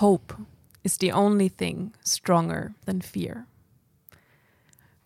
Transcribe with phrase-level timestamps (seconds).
[0.00, 0.34] Hope
[0.82, 3.46] is the only thing stronger than fear.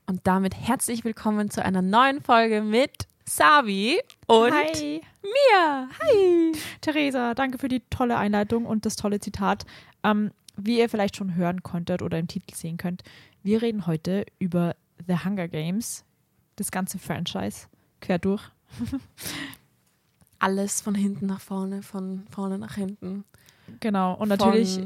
[0.06, 5.02] Und damit herzlich willkommen zu einer neuen Folge mit Savi und Hi.
[5.22, 5.88] mir.
[6.00, 6.52] Hi.
[6.80, 9.66] Theresa, danke für die tolle Einleitung und das tolle Zitat.
[10.02, 13.02] Ähm, wie ihr vielleicht schon hören konntet oder im Titel sehen könnt,
[13.42, 14.74] wir reden heute über
[15.06, 16.06] The Hunger Games,
[16.56, 17.66] das ganze Franchise,
[18.00, 18.42] quer durch.
[20.38, 23.26] Alles von hinten nach vorne, von vorne nach hinten.
[23.80, 24.80] Genau, und natürlich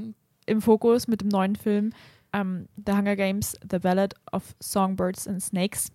[0.47, 1.93] im Fokus mit dem neuen Film
[2.33, 5.93] ähm, The Hunger Games, The Ballad of Songbirds and Snakes.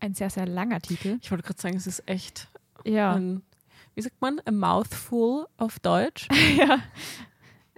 [0.00, 1.18] Ein sehr, sehr langer Titel.
[1.22, 2.48] ich wollte gerade sagen, es ist echt
[2.84, 3.42] Ja, ein,
[3.94, 6.28] wie sagt man, a mouthful auf Deutsch.
[6.58, 6.78] ja.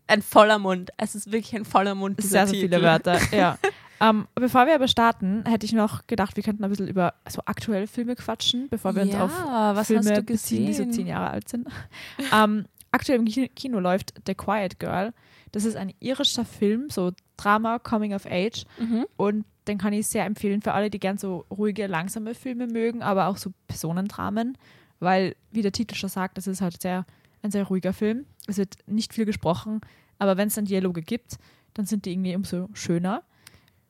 [0.09, 0.91] Ein voller Mund.
[0.97, 2.21] Es ist wirklich ein voller Mund.
[2.21, 3.19] Sehr, sehr viele Wörter.
[3.35, 3.59] Ja.
[3.99, 7.41] Ähm, bevor wir aber starten, hätte ich noch gedacht, wir könnten ein bisschen über so
[7.47, 9.31] aktuelle Filme quatschen, bevor wir uns ja, auf
[9.75, 11.67] was Filme hast du beziehen, die so zehn Jahre alt sind.
[12.31, 15.13] ähm, aktuell im Kino, läuft The Quiet Girl.
[15.53, 18.65] Das ist ein irischer Film, so Drama, Coming of Age.
[18.79, 19.07] Mhm.
[19.17, 23.03] Und den kann ich sehr empfehlen für alle, die gern so ruhige, langsame Filme mögen,
[23.03, 24.57] aber auch so Personendramen.
[25.01, 27.05] Weil, wie der Titel schon sagt, das ist halt sehr,
[27.43, 28.27] ein sehr ruhiger Film.
[28.47, 29.81] Es wird nicht viel gesprochen,
[30.19, 31.37] aber wenn es dann Dialoge gibt,
[31.75, 33.23] dann sind die irgendwie umso schöner.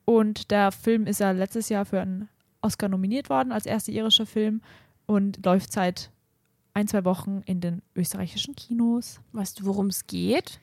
[0.05, 2.29] Und der Film ist ja letztes Jahr für einen
[2.61, 4.61] Oscar nominiert worden als erster irischer Film
[5.05, 6.11] und läuft seit
[6.77, 9.19] ein, zwei Wochen in den österreichischen Kinos.
[9.31, 10.59] Weißt du, worum es geht?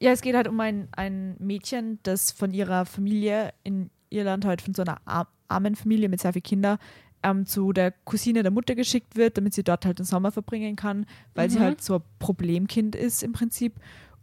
[0.00, 4.62] Ja, es geht halt um ein, ein Mädchen, das von ihrer Familie in Irland halt
[4.62, 6.78] von so einer ar- armen Familie mit sehr vielen Kindern
[7.22, 10.76] ähm, zu der Cousine der Mutter geschickt wird, damit sie dort halt den Sommer verbringen
[10.76, 11.62] kann, weil sie Mhm.
[11.64, 13.74] halt so ein Problemkind ist im Prinzip.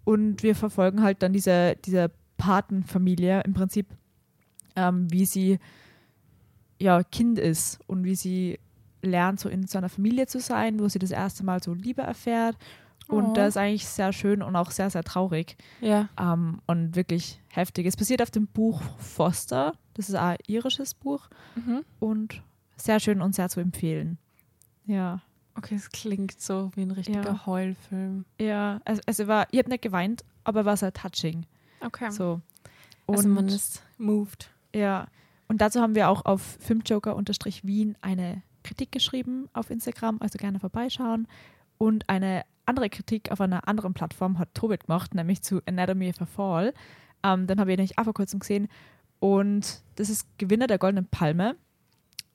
[0.04, 3.86] Und wir verfolgen halt dann diese, diese Patenfamilie im Prinzip,
[4.76, 5.60] ähm, wie sie
[6.80, 8.60] ja Kind ist und wie sie
[9.02, 12.02] lernt, so in so einer Familie zu sein, wo sie das erste Mal so Liebe
[12.02, 12.58] erfährt.
[13.08, 13.34] Und Oh.
[13.34, 16.08] das ist eigentlich sehr schön und auch sehr, sehr traurig Ja.
[16.20, 17.86] ähm, und wirklich heftig.
[17.88, 19.74] Es basiert auf dem Buch Foster.
[19.96, 21.84] Das ist ein irisches Buch Mhm.
[22.00, 22.42] und
[22.78, 24.18] sehr schön und sehr zu empfehlen.
[24.86, 25.22] Ja,
[25.54, 27.46] Okay, es klingt so wie ein richtiger Ja.
[27.46, 28.24] Heulfilm.
[28.40, 28.80] ja.
[28.86, 31.46] Also, also war, ich habe nicht geweint, aber war sehr touching.
[31.82, 32.10] Okay.
[32.10, 32.40] So.
[33.06, 34.50] Und also man ist moved.
[34.74, 35.08] ja,
[35.50, 41.28] und dazu haben wir auch auf Filmjoker-Wien eine Kritik geschrieben auf Instagram, also gerne vorbeischauen.
[41.78, 46.22] Und eine andere Kritik auf einer anderen Plattform hat Tobit gemacht, nämlich zu Anatomy of
[46.22, 46.74] a Fall.
[47.24, 48.68] Ähm, den habe ich nämlich auch vor kurzem gesehen.
[49.20, 51.56] Und das ist Gewinner der Goldenen Palme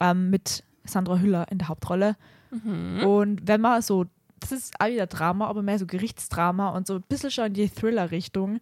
[0.01, 2.17] ähm, mit Sandra Hüller in der Hauptrolle.
[2.51, 3.05] Mhm.
[3.05, 4.07] Und wenn man so,
[4.41, 7.55] das ist auch wieder Drama, aber mehr so Gerichtsdrama und so ein bisschen schon in
[7.55, 8.61] die Thriller-Richtung,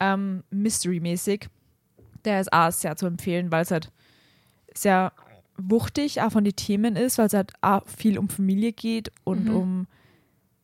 [0.00, 1.48] ähm, Mystery-mäßig,
[2.24, 3.90] der ist auch sehr zu empfehlen, weil es halt
[4.74, 5.12] sehr
[5.68, 9.44] wuchtig auch von den Themen ist, weil es halt auch viel um Familie geht und
[9.48, 9.54] Mhm.
[9.54, 9.86] um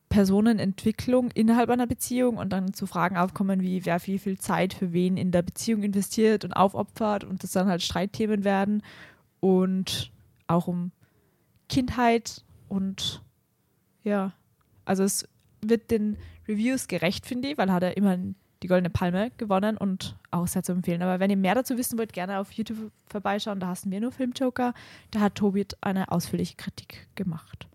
[0.08, 4.92] Personenentwicklung innerhalb einer Beziehung und dann zu Fragen aufkommen, wie wer wie viel Zeit für
[4.92, 8.82] wen in der Beziehung investiert und aufopfert und das dann halt Streitthemen werden
[9.40, 10.12] und
[10.46, 10.92] auch um
[11.68, 13.22] Kindheit und
[14.04, 14.32] ja,
[14.84, 15.28] also es
[15.60, 18.16] wird den Reviews gerecht, finde ich, weil hat er immer
[18.66, 21.00] die Goldene Palme gewonnen und auch sehr zu empfehlen.
[21.00, 23.60] Aber wenn ihr mehr dazu wissen wollt, gerne auf YouTube vorbeischauen.
[23.60, 24.74] Da hassen wir nur Filmjoker.
[25.12, 27.68] Da hat Tobit eine ausführliche Kritik gemacht.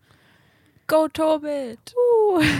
[0.87, 1.95] Go Tobit!
[1.95, 2.41] Uh.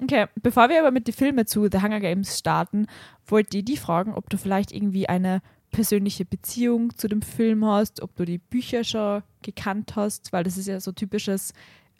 [0.00, 2.86] Okay, bevor wir aber mit den Filmen zu The Hunger Games starten,
[3.26, 5.42] wollte ich die fragen, ob du vielleicht irgendwie eine
[5.72, 10.56] persönliche Beziehung zu dem Film hast, ob du die Bücher schon gekannt hast, weil das
[10.56, 11.52] ist ja so typisches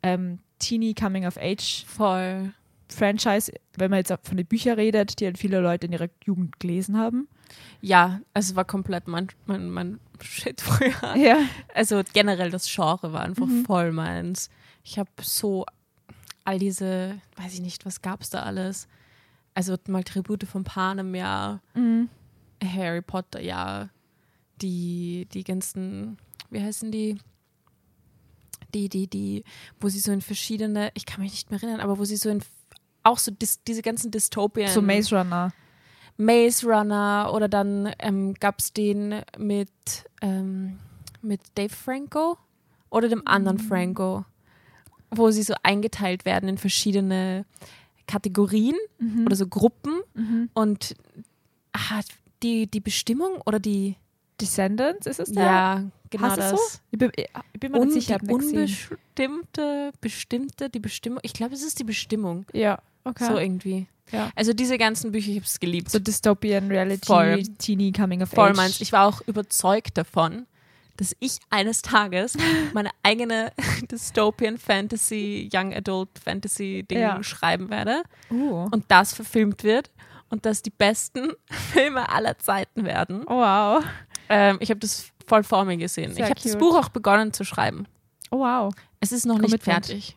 [0.05, 2.53] ähm, Teenie Coming of Age Voll.
[2.89, 6.61] Franchise, wenn man jetzt von den Büchern redet, die halt viele Leute in ihrer Jugend
[6.61, 7.29] gelesen haben.
[7.81, 11.17] Ja, also es war komplett mein, mein, mein Shit früher.
[11.17, 11.39] Ja.
[11.75, 13.65] Also generell das Genre war einfach Mhm.
[13.65, 14.51] voll meins.
[14.85, 15.67] Ich habe so
[16.45, 18.87] all diese, weiß ich nicht, was gab's da alles?
[19.55, 22.09] Also mal Tribute von Panem, ja, Mhm.
[22.65, 23.89] Harry Potter, ja,
[24.63, 26.19] die, die ganzen,
[26.51, 27.19] wie heißen die?
[28.75, 29.45] Die, die, die,
[29.81, 32.29] wo sie so in verschiedene, ich kann mich nicht mehr erinnern, aber wo sie so
[32.29, 32.43] in
[33.07, 34.69] auch so dis, diese ganzen Dystopien.
[34.69, 35.53] So Maze Runner.
[36.19, 39.71] Maze Runner oder dann ähm, gab es den mit,
[40.23, 40.79] ähm,
[41.23, 42.39] mit Dave Franco
[42.91, 44.25] oder dem anderen Franco,
[45.11, 47.45] wo sie so eingeteilt werden in verschiedene
[48.07, 49.27] Kategorien Mhm.
[49.27, 50.49] oder so Gruppen Mhm.
[50.55, 50.95] und
[51.73, 52.01] ah,
[52.43, 53.97] die, die Bestimmung oder die,
[54.41, 55.45] Descendants, ist es der?
[55.45, 56.51] ja, genau es das.
[56.51, 56.79] so?
[56.91, 58.19] Ich bin, ich bin mir nicht sicher.
[58.19, 58.59] die gesehen.
[58.61, 63.27] unbestimmte, bestimmte, die Bestimmung, ich glaube, es ist die Bestimmung, Ja, okay.
[63.27, 63.87] so irgendwie.
[64.13, 64.31] Ja.
[64.37, 65.91] Also diese ganzen Bücher, ich habe es geliebt.
[65.91, 67.43] So Dystopian Reality, Voll.
[67.59, 68.57] Teenie Coming of Voll Age.
[68.57, 68.81] meins.
[68.81, 70.47] Ich war auch überzeugt davon,
[70.97, 72.37] dass ich eines Tages
[72.73, 73.53] meine eigene
[73.91, 77.23] Dystopian Fantasy, Young Adult Fantasy Ding Ja.
[77.23, 78.69] schreiben werde Uh.
[78.71, 79.91] und das verfilmt wird
[80.31, 81.33] und das die besten
[81.73, 83.25] Filme aller Zeiten werden.
[83.27, 83.85] Oh, wow.
[84.29, 86.15] Ähm, ich habe das voll vor mir gesehen.
[86.15, 86.57] Sehr ich habe das.
[86.57, 87.87] Buch auch begonnen zu schreiben.
[88.31, 88.73] Oh, wow.
[89.01, 89.87] Es ist noch nicht Commitment.
[89.87, 90.17] fertig.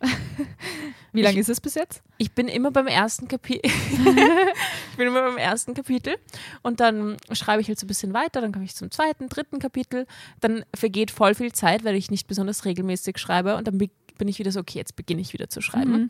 [1.13, 2.01] Wie lange ist es bis jetzt?
[2.17, 3.61] Ich bin immer beim ersten Kapitel.
[4.91, 6.15] ich bin immer beim ersten Kapitel
[6.61, 9.59] und dann schreibe ich halt so ein bisschen weiter, dann komme ich zum zweiten, dritten
[9.59, 10.05] Kapitel.
[10.39, 14.39] Dann vergeht voll viel Zeit, weil ich nicht besonders regelmäßig schreibe und dann bin ich
[14.39, 15.91] wieder so, okay, jetzt beginne ich wieder zu schreiben.
[15.91, 16.09] Mhm.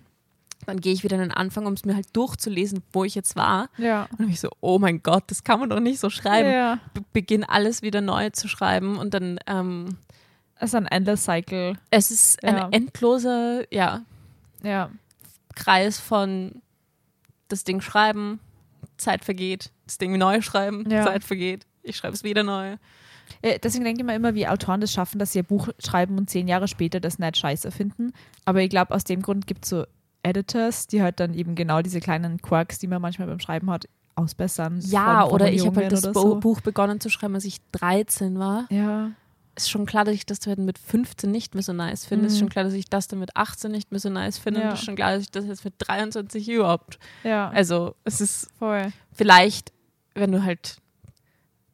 [0.66, 3.38] Dann gehe ich wieder an den Anfang, um es mir halt durchzulesen, wo ich jetzt
[3.38, 3.70] war.
[3.78, 4.04] Ja.
[4.12, 6.52] Und dann bin ich so, oh mein Gott, das kann man doch nicht so schreiben.
[6.52, 6.80] Ja.
[6.94, 9.98] Be beginne alles wieder neu zu schreiben und dann ähm,
[10.56, 11.78] Es ist ein Endless Cycle.
[11.92, 12.68] es ist ein Ja.
[12.72, 14.02] endloser, ja,
[14.64, 14.90] Ja.
[15.56, 16.62] Kreis von
[17.48, 18.40] das Ding schreiben,
[18.98, 21.04] Zeit vergeht, das Ding neu schreiben, Ja.
[21.04, 22.78] Zeit vergeht, ich schreibe es wieder neu.
[23.42, 26.18] Äh, Deswegen denke ich mir immer, wie Autoren das schaffen, dass sie ein Buch schreiben
[26.18, 28.12] und zehn Jahre später das nicht scheiße finden.
[28.46, 29.86] Aber ich glaube, aus dem Grund gibt es so
[30.24, 33.86] Editors, die halt dann eben genau diese kleinen Quirks, die man manchmal beim Schreiben hat,
[34.16, 34.80] ausbessern.
[34.84, 36.40] Ja, oder ich habe halt das so.
[36.40, 38.66] Buch begonnen zu schreiben, als ich 13 war.
[38.70, 39.12] Ja.
[39.56, 42.28] Ist schon klar, dass ich das mit 15 nicht mehr so nice finde.
[42.28, 42.40] Ist Mhm.
[42.40, 44.62] schon klar, dass ich das dann mit 18 nicht mehr so nice finde.
[44.62, 44.72] Ja.
[44.74, 46.98] Ist schon klar, dass ich das jetzt mit 23 überhaupt.
[47.24, 48.92] Ja, Also es ist voll.
[49.12, 49.74] vielleicht,
[50.14, 50.78] wenn du halt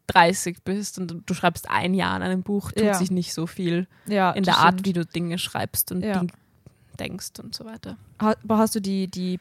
[0.07, 2.93] 30 bist und du schreibst ein Jahr an einem Buch, tut Ja.
[2.93, 6.23] sich nicht so viel Ja, in der Art, wie du Dinge schreibst und Ja.
[6.99, 7.97] Denkst und so weiter.
[8.19, 9.37] Aber hast du die, die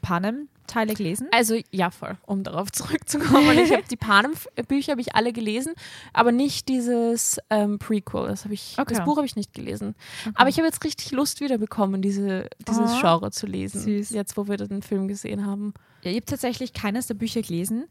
[0.66, 1.28] Panem-Teile gelesen?
[1.30, 3.58] Also ja, voll, um darauf zurückzukommen.
[3.58, 5.74] ich habe die Panem-Bücher habe ich alle gelesen,
[6.12, 8.28] aber nicht dieses ähm, Prequel.
[8.28, 8.94] Das, ich, Okay.
[8.94, 9.94] das Buch habe ich nicht gelesen.
[10.24, 10.34] Okay.
[10.36, 13.80] Aber ich habe jetzt richtig Lust wiederbekommen, diese, dieses Oh, Genre zu lesen.
[13.80, 14.10] süß.
[14.10, 15.74] Jetzt, wo wir den Film gesehen haben.
[16.02, 17.84] Ja, ich habe tatsächlich keines der Bücher gelesen,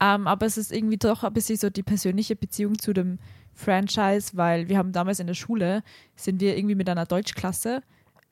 [0.00, 3.18] ähm, aber es ist irgendwie doch ein bisschen so die persönliche Beziehung zu dem
[3.52, 5.82] Franchise, weil wir haben damals in der Schule,
[6.16, 7.82] sind wir irgendwie mit einer Deutschklasse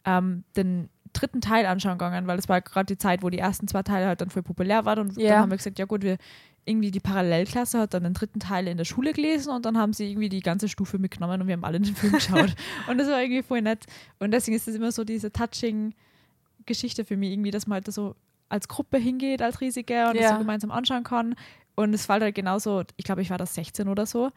[0.05, 3.69] ähm, den dritten Teil anschauen gegangen, weil das war gerade die Zeit, wo die ersten
[3.69, 5.31] zwei Teile halt dann voll populär waren und Ja.
[5.31, 6.17] dann haben wir gesagt, ja gut, wir
[6.65, 9.93] irgendwie die Parallelklasse hat dann den dritten Teil in der Schule gelesen und dann haben
[9.93, 12.55] sie irgendwie die ganze Stufe mitgenommen und wir haben alle den Film geschaut.
[12.89, 13.85] und das war irgendwie voll nett.
[14.21, 15.93] Und deswegen ist es immer so diese touching
[16.67, 18.15] Geschichte für mich irgendwie, dass man halt da so
[18.49, 20.33] als Gruppe hingeht, als riesige und das Ja.
[20.35, 21.35] so gemeinsam anschauen kann.
[21.75, 24.31] Und es fällt halt genauso, ich glaube, ich war da 16 oder so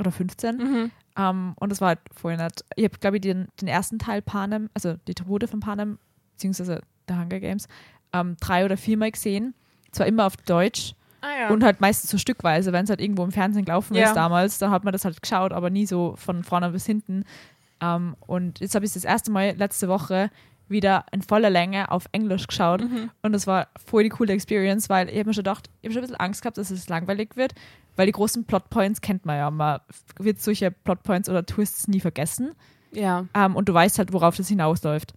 [0.00, 0.56] oder 15.
[0.56, 0.90] Mhm.
[1.16, 2.64] Ähm, und das war halt voll nett.
[2.76, 5.98] Ich habe, glaube ich, den, den ersten Teil Panem, also die Tribute von Panem,
[6.38, 7.66] beziehungsweise der Hunger Games,
[8.12, 9.54] ähm, drei oder viermal gesehen.
[9.90, 11.48] Zwar immer auf Deutsch Ah ja.
[11.50, 14.04] und halt meistens so stückweise, wenn es halt irgendwo im Fernsehen gelaufen Ja.
[14.08, 17.24] ist damals, dann hat man das halt geschaut, aber nie so von vorne bis hinten.
[17.80, 20.30] Ähm, und jetzt habe ich das erste Mal letzte Woche
[20.68, 23.10] wieder in voller Länge auf Englisch geschaut Mhm.
[23.22, 25.94] und das war voll die coole Experience, weil ich habe mir schon gedacht, ich habe
[25.94, 27.54] schon ein bisschen Angst gehabt, dass es langweilig wird,
[27.96, 29.80] weil die großen Plotpoints kennt man ja, man
[30.18, 32.52] wird solche Plotpoints oder Twists nie vergessen
[32.92, 33.24] ja.
[33.34, 35.14] ähm, und du weißt halt, worauf das hinausläuft.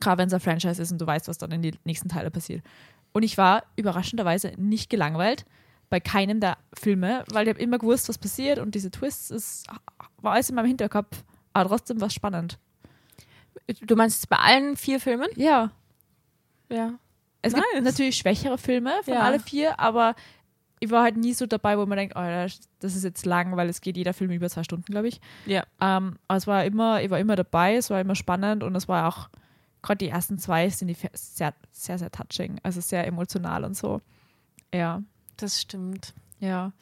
[0.00, 2.30] Gerade wenn es ein Franchise ist und du weißt, was dann in den nächsten Teile
[2.30, 2.62] passiert.
[3.12, 5.44] Und ich war überraschenderweise nicht gelangweilt
[5.90, 9.64] bei keinem der Filme, weil ich habe immer gewusst, was passiert und diese Twists, es
[10.20, 11.24] war alles in meinem Hinterkopf,
[11.54, 12.58] aber trotzdem war es spannend.
[13.82, 15.28] Du meinst bei allen vier Filmen?
[15.36, 15.70] Ja,
[16.70, 16.92] Ja.
[17.42, 17.84] es gibt Nice.
[17.84, 19.20] natürlich schwächere Filme von Ja.
[19.20, 20.14] alle vier, aber
[20.80, 23.68] ich war halt nie so dabei, wo man denkt, oh, das ist jetzt lang, weil
[23.68, 25.20] es geht jeder Film über zwei Stunden, glaube ich.
[25.46, 25.64] Ja.
[25.80, 28.86] Ähm, aber es war immer, ich war immer dabei, es war immer spannend und es
[28.86, 29.28] war auch,
[29.82, 34.00] gerade die ersten zwei sind die sehr, sehr, sehr touching, also sehr emotional und so.
[34.74, 35.02] Ja,
[35.36, 36.14] Das stimmt.
[36.40, 36.72] ja.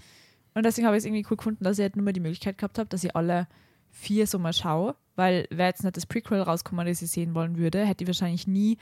[0.55, 2.57] Und deswegen habe ich es irgendwie cool gefunden, dass ich halt nur mal die Möglichkeit
[2.57, 3.47] gehabt habe, dass ich alle
[3.91, 7.59] vier so mal schaue, weil wäre jetzt nicht das Prequel rausgekommen, das ich sehen wollen
[7.59, 8.79] würde, hätte ich wahrscheinlich nie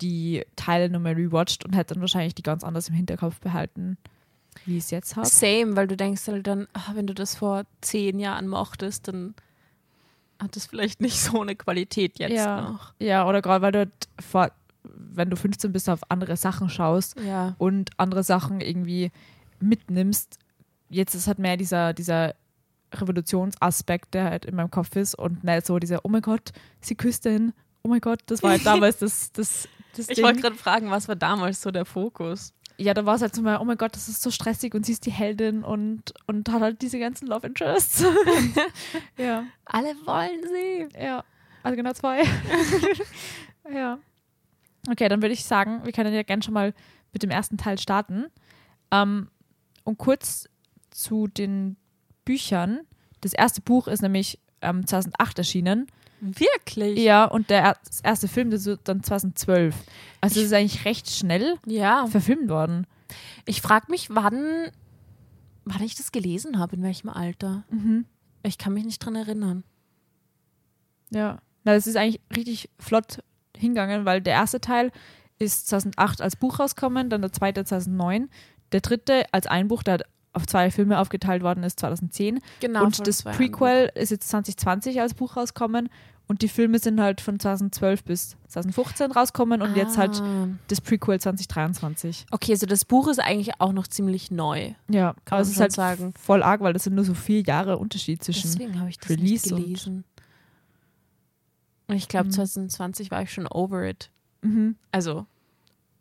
[0.00, 3.98] die Teile nochmal rewatcht und hätte dann wahrscheinlich die ganz anders im Hinterkopf behalten,
[4.64, 5.26] wie ich es jetzt habe.
[5.26, 9.34] Same, weil du denkst halt dann, ah, wenn du das vor zehn Jahren mochtest, dann
[10.40, 12.60] hat das vielleicht nicht so eine Qualität jetzt Ja.
[12.62, 12.92] noch.
[12.98, 14.50] Ja, oder gerade weil du halt vor,
[14.84, 17.54] wenn du 15 bist, auf andere Sachen schaust Ja.
[17.58, 19.10] und andere Sachen irgendwie
[19.60, 20.38] mitnimmst.
[20.88, 22.34] Jetzt ist halt mehr dieser, dieser
[22.94, 26.94] Revolutionsaspekt, der halt in meinem Kopf ist und nicht so dieser, oh mein Gott, sie
[26.94, 27.52] küsst ihn,
[27.82, 31.08] oh mein Gott, das war halt damals das, das, das Ich wollte gerade fragen, was
[31.08, 32.52] war damals so der Fokus?
[32.78, 34.84] Ja, da war es halt so mal, oh mein Gott, das ist so stressig und
[34.84, 38.04] sie ist die Heldin und, und hat halt diese ganzen Love Interests.
[39.16, 40.88] ja, Alle wollen sie.
[41.00, 41.24] ja.
[41.62, 42.22] Also genau zwei.
[43.72, 43.98] ja.
[44.88, 46.74] Okay, dann würde ich sagen, wir können ja gerne schon mal
[47.12, 48.26] mit dem ersten Teil starten.
[48.90, 49.28] Ähm,
[49.84, 50.48] und kurz
[50.90, 51.76] zu den
[52.24, 52.80] Büchern.
[53.20, 55.86] Das erste Buch ist nämlich ähm, 2008 erschienen.
[56.20, 56.98] Wirklich?
[56.98, 59.74] Ja, und der er- erste Film, das wird dann 2012.
[60.20, 62.06] Also es ist eigentlich recht schnell Ja.
[62.06, 62.86] verfilmt worden.
[63.44, 64.70] Ich frage mich, wann,
[65.64, 67.64] wann ich das gelesen habe, in welchem Alter.
[67.70, 68.06] Mhm.
[68.42, 69.62] Ich kann mich nicht dran erinnern.
[71.10, 71.38] Ja.
[71.64, 73.22] Na, das ist eigentlich richtig flott
[73.56, 74.92] hingegangen, weil der erste Teil
[75.38, 78.28] ist 2008 als Buch rausgekommen, dann der zweite 2009.
[78.72, 80.00] der dritte als ein Buch, der
[80.36, 82.40] auf zwei Filme aufgeteilt worden ist, 2010.
[82.60, 82.84] Genau.
[82.84, 85.88] und das Prequel ist jetzt 2020 als Buch rauskommen.
[86.28, 90.48] Und die Filme sind halt von 2012 bis 2015 rauskommen und jetzt halt Ah.
[90.66, 92.26] das Prequel 2023.
[92.32, 94.72] Okay, also das Buch ist eigentlich auch noch ziemlich neu.
[94.88, 96.12] Ja, Kann aber man es ist halt sagen.
[96.20, 98.50] voll arg, weil das sind nur so vier Jahre Unterschied zwischen.
[98.50, 100.04] Deswegen habe ich das Release und- gelesen.
[101.86, 102.32] Und ich glaube, Mhm.
[102.32, 104.10] 2020 war ich schon over it.
[104.42, 104.74] Mhm.
[104.90, 105.26] Also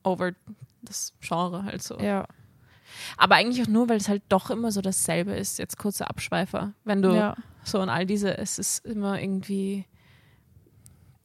[0.03, 0.31] over
[0.81, 1.99] das Genre halt so.
[1.99, 2.25] Ja.
[3.17, 5.59] Aber eigentlich auch nur, weil es halt doch immer so dasselbe ist.
[5.59, 6.73] Jetzt kurzer Abschweifer.
[6.83, 7.35] Wenn du ja.
[7.63, 9.85] so und all diese, es ist immer irgendwie.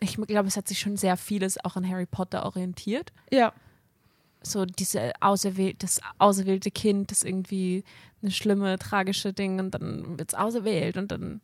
[0.01, 3.13] Ich glaube, es hat sich schon sehr vieles auch an Harry Potter orientiert.
[3.31, 3.53] Ja.
[4.43, 7.85] So diese auserwählt, das auserwählte Kind, das irgendwie
[8.23, 11.43] eine schlimme, tragische Ding und dann wird es auserwählt und dann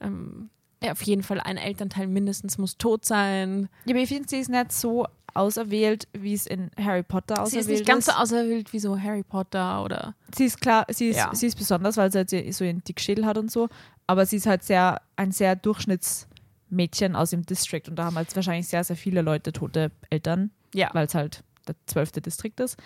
[0.00, 0.48] ähm,
[0.82, 3.68] ja, auf jeden Fall ein Elternteil mindestens muss tot sein.
[3.84, 7.40] Ja, aber ich finde, sie ist nicht so auserwählt, wie es in Harry Potter Sie
[7.42, 11.08] auserwählt ist nicht ganz so auserwählt wie so Harry Potter oder Sie ist klar, sie
[11.08, 11.34] ist, Ja.
[11.34, 13.68] sie ist besonders, weil sie halt so einen Dickschädel hat und so.
[14.06, 17.82] Aber sie ist halt sehr, ein sehr Durchschnittsmädchen aus dem District.
[17.88, 20.90] Und da haben halt wahrscheinlich sehr, sehr viele Leute tote Eltern, ja.
[20.92, 22.76] weil es halt der zwölfte Distrikt ist.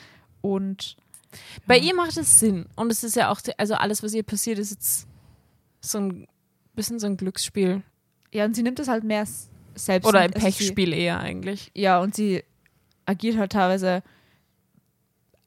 [0.40, 0.96] Und
[1.66, 1.84] Bei ja.
[1.84, 2.66] ihr macht es Sinn.
[2.76, 5.06] Und es ist ja auch, also alles, was ihr passiert, ist jetzt
[5.80, 6.26] so ein
[6.74, 7.82] bisschen so ein Glücksspiel.
[8.32, 9.26] Ja, und sie nimmt es halt mehr
[9.74, 10.06] selbst.
[10.06, 11.70] Oder ein also sie- Pechspiel eher eigentlich.
[11.74, 12.42] Ja, und sie
[13.06, 14.02] agiert halt teilweise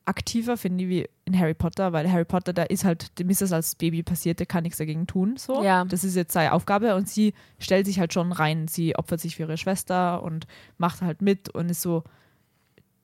[0.08, 3.42] aktiver, finde ich, wie in Harry Potter, weil Harry Potter, da ist halt, dem ist
[3.42, 5.36] das als Baby passiert, der kann nichts dagegen tun.
[5.38, 5.64] So.
[5.64, 5.84] Ja.
[5.86, 8.68] Das ist jetzt seine Aufgabe und sie stellt sich halt schon rein.
[8.68, 10.46] Sie opfert sich für ihre Schwester und
[10.78, 12.04] macht halt mit und ist so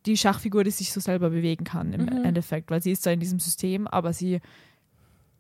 [0.06, 2.25] die Schachfigur, die sich so selber bewegen kann im Mhm.
[2.25, 4.40] Endeffekt, weil sie ist zwar in diesem System, aber sie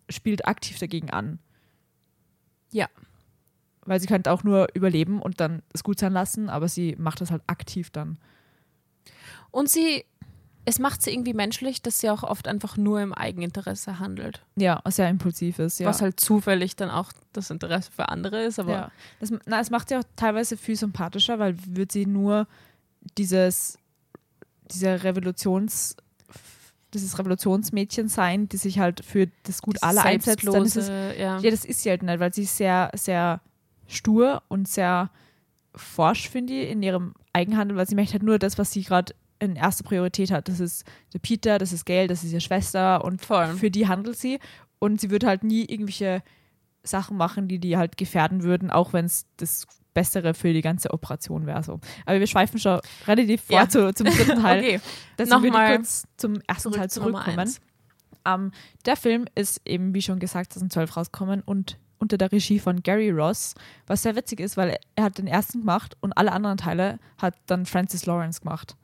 [0.09, 1.37] spielt aktiv dagegen an.
[2.71, 2.87] Ja.
[3.85, 7.21] Weil sie könnte auch nur überleben und dann es gut sein lassen, aber sie macht
[7.21, 8.17] das halt aktiv dann.
[9.49, 10.05] Und sie,
[10.65, 14.45] es macht sie irgendwie menschlich, dass sie auch oft einfach nur im Eigeninteresse handelt.
[14.55, 15.79] Ja, sehr impulsiv ist.
[15.79, 15.87] Ja.
[15.87, 18.59] Was halt zufällig dann auch das Interesse für andere ist.
[18.59, 18.91] Aber ja.
[19.19, 22.47] Das, na, es macht sie auch teilweise viel sympathischer, weil wird sie nur
[23.17, 23.77] dieses,
[24.71, 25.95] dieser Revolutions,
[26.93, 31.39] dieses Revolutionsmädchen sein, die sich halt für das Gut aller einsetzt, dann ist es, ja.
[31.39, 33.41] ja, das ist sie halt nicht, weil sie sehr, sehr
[33.91, 35.09] stur und sehr
[35.75, 39.13] forsch, finde ich, in ihrem Eigenhandel, weil sie möchte halt nur das, was sie gerade
[39.39, 40.47] in erster Priorität hat.
[40.47, 40.83] Das ist
[41.13, 43.47] der Peter, das ist Gail, das ist ihre Schwester und Voll.
[43.55, 44.39] für die handelt sie.
[44.79, 46.21] Und sie wird halt nie irgendwelche
[46.83, 50.91] Sachen machen, die die halt gefährden würden, auch wenn es das Bessere für die ganze
[50.91, 51.63] Operation wäre.
[51.63, 51.79] So.
[52.05, 53.69] Aber wir schweifen schon relativ vor Ja.
[53.69, 54.59] zu, zum dritten Teil.
[54.59, 54.81] Okay,
[55.17, 57.39] Deswegen würde ich kurz zum ersten zurück Teil zurückkommen.
[57.39, 57.59] eins.
[58.25, 58.51] Ähm,
[58.85, 63.11] der Film ist eben, wie schon gesagt, 2012 rausgekommen und unter der Regie von Gary
[63.11, 63.53] Ross,
[63.85, 67.35] was sehr witzig ist, weil er hat den ersten gemacht und alle anderen Teile hat
[67.45, 68.75] dann Francis Lawrence gemacht.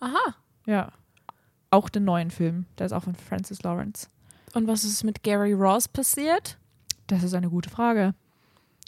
[0.00, 0.34] Aha.
[0.66, 0.92] Ja.
[1.70, 4.08] Auch den neuen Film, der ist auch von Francis Lawrence.
[4.52, 6.58] Und was ist mit Gary Ross passiert?
[7.06, 8.14] Das ist eine gute Frage.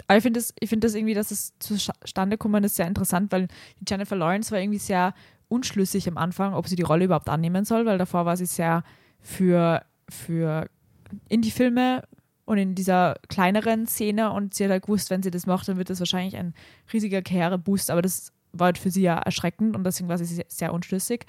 [0.06, 3.32] Aber ich finde das, ich find das irgendwie, dass es zustande kommen ist, sehr interessant,
[3.32, 3.48] weil
[3.88, 5.14] Jennifer Lawrence war irgendwie sehr
[5.48, 8.84] unschlüssig am Anfang, ob sie die Rolle überhaupt annehmen soll, weil davor war sie sehr
[9.20, 10.68] für, für
[11.28, 12.02] Indie-Filme
[12.46, 15.76] und in dieser kleineren Szene und sie hat halt gewusst, wenn sie das macht, dann
[15.76, 16.54] wird das wahrscheinlich ein
[16.92, 20.72] riesiger Karriereboost, aber das war halt für sie ja erschreckend und deswegen war sie sehr,
[20.72, 21.26] unschlüssig.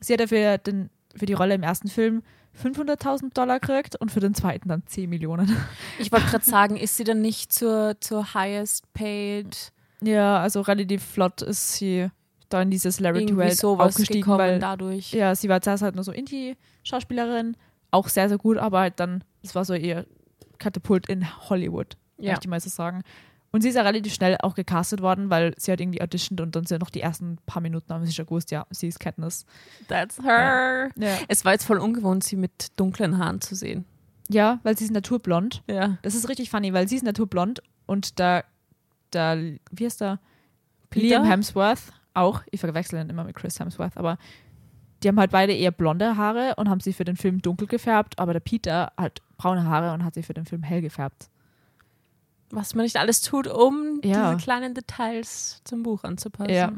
[0.00, 2.22] Sie hat dafür den, für die Rolle im ersten Film
[2.62, 5.54] 500.000 Dollar gekriegt und für den zweiten dann 10 Millionen.
[5.98, 11.02] Ich wollte gerade sagen, ist sie dann nicht zur, zur highest paid Ja, also relativ
[11.02, 12.08] flott ist sie
[12.48, 15.12] da in diese irgendwie Celebrity-Welt sowas aufgestiegen, weil dadurch?
[15.12, 17.56] ja, sie war zuerst halt nur so Indie-Schauspielerin,
[17.90, 20.06] auch sehr, sehr gut, aber halt dann, das war so ihr
[20.62, 22.30] Katapult in Hollywood, Ja.
[22.32, 23.02] möchte ich mal so sagen.
[23.50, 26.56] Und sie ist ja relativ schnell auch gecastet worden, weil sie hat irgendwie auditioned und
[26.56, 29.44] dann sind noch die ersten paar Minuten haben sie schon gewusst, ja, sie ist Katniss.
[29.88, 30.88] That's her.
[30.96, 33.84] Ja, Es war jetzt voll ungewohnt, sie mit dunklen Haaren zu sehen.
[34.30, 35.62] ja weil sie ist naturblond.
[35.68, 35.98] Ja.
[36.02, 38.42] Das ist richtig funny, weil sie ist naturblond und da,
[39.10, 40.18] da wie heißt der?
[40.88, 41.06] Peter?
[41.06, 42.42] Liam Hemsworth auch.
[42.50, 44.16] Ich verwechsel ihn immer mit Chris Hemsworth, aber
[45.02, 48.18] die haben halt beide eher blonde Haare und haben sie für den Film dunkel gefärbt,
[48.18, 51.28] aber der Peter hat braune Haare und hat sie für den Film hell gefärbt.
[52.50, 54.32] Was man nicht alles tut, um Ja.
[54.34, 56.52] diese kleinen Details zum Buch anzupassen.
[56.52, 56.70] Ja.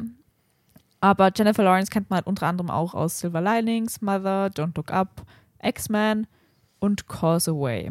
[1.00, 4.90] Aber Jennifer Lawrence kennt man halt unter anderem auch aus Silver Linings, Mother, Don't Look
[4.90, 5.26] Up,
[5.62, 6.26] X-Men
[6.78, 7.90] und Causeway.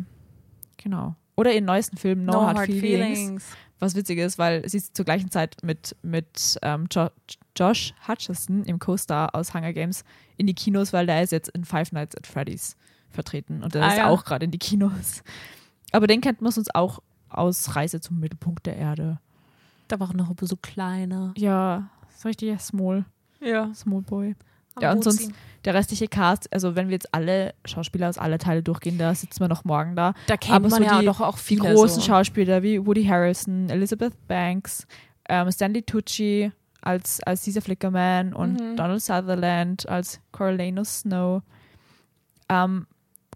[0.77, 1.15] Genau.
[1.35, 3.43] Oder ihren neuesten Film No, Hard, Feelings.
[3.79, 7.09] Was witzig ist, weil sie ist zur gleichen Zeit mit, mit ähm, jo
[7.55, 10.03] Josh Hutcherson im Co-Star aus Hunger Games
[10.37, 12.75] in die Kinos, weil der ist jetzt in Five Nights at Freddy's
[13.13, 14.09] vertreten und der Ah, ist ja.
[14.09, 15.23] auch gerade in die Kinos.
[15.91, 19.19] Aber den kennt man sonst auch aus Reise zum Mittelpunkt der Erde.
[19.87, 21.33] Da war auch noch ein bisschen kleiner.
[21.37, 23.05] Ja, so richtig small,
[23.41, 23.73] Ja.
[23.73, 24.35] small boy.
[24.75, 25.31] am Ja, und sonst-.
[25.65, 29.39] Der restliche Cast, also wenn wir jetzt alle Schauspieler aus alle Teile durchgehen, da sitzen
[29.39, 30.13] wir noch morgen da.
[30.27, 31.73] Da kennt aber man so ja die- doch auch Die viele.
[31.73, 32.07] großen so.
[32.07, 34.87] Schauspieler wie Woody Harrelson, Elizabeth Banks,
[35.29, 36.51] ähm, Stanley Tucci
[36.81, 38.75] als, als dieser Flickerman und Mhm.
[38.75, 41.43] Donald Sutherland als Coriolanus Snow.
[42.49, 42.87] Ähm,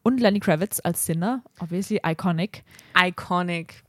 [0.07, 2.63] und Lenny Kravitz als Sinner, obviously iconic.
[2.97, 3.83] Iconic.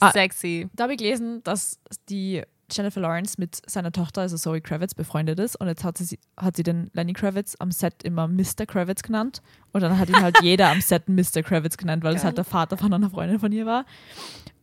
[0.00, 0.10] Ah.
[0.10, 0.68] Sexy.
[0.74, 5.38] Da habe ich gelesen, dass die Jennifer Lawrence mit seiner Tochter, also Zoe Kravitz, befreundet
[5.38, 5.56] ist.
[5.56, 8.66] Und jetzt hat sie, hat sie den Lenny Kravitz am Set immer Mr.
[8.66, 9.40] Kravitz genannt.
[9.72, 11.42] Und dann hat ihn halt jeder am Set Mr.
[11.42, 12.26] Kravitz genannt, weil es Geil.
[12.26, 13.86] halt der Vater von einer Freundin von ihr war.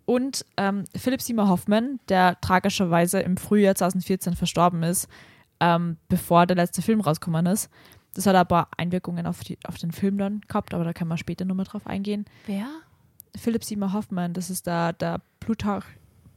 [0.06, 5.08] Und ähm, Philip Seymour Hoffman, der tragischerweise im Frühjahr 2014 verstorben ist,
[5.60, 7.72] ähm, bevor der letzte Film rausgekommen ist.
[8.14, 11.18] Das hat aber Einwirkungen auf, die, auf den Film dann gehabt, aber da können wir
[11.18, 12.26] später nochmal drauf eingehen.
[12.46, 12.68] Wer?
[13.36, 15.86] Philip Seymour Hoffman, das ist der, der Plutarch,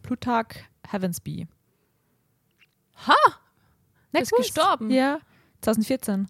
[0.03, 1.49] Plutarch Heavensby.
[3.07, 3.17] Ha!
[4.13, 4.91] Na ist gestorben.
[4.91, 5.19] Ja,
[5.63, 6.29] 2014.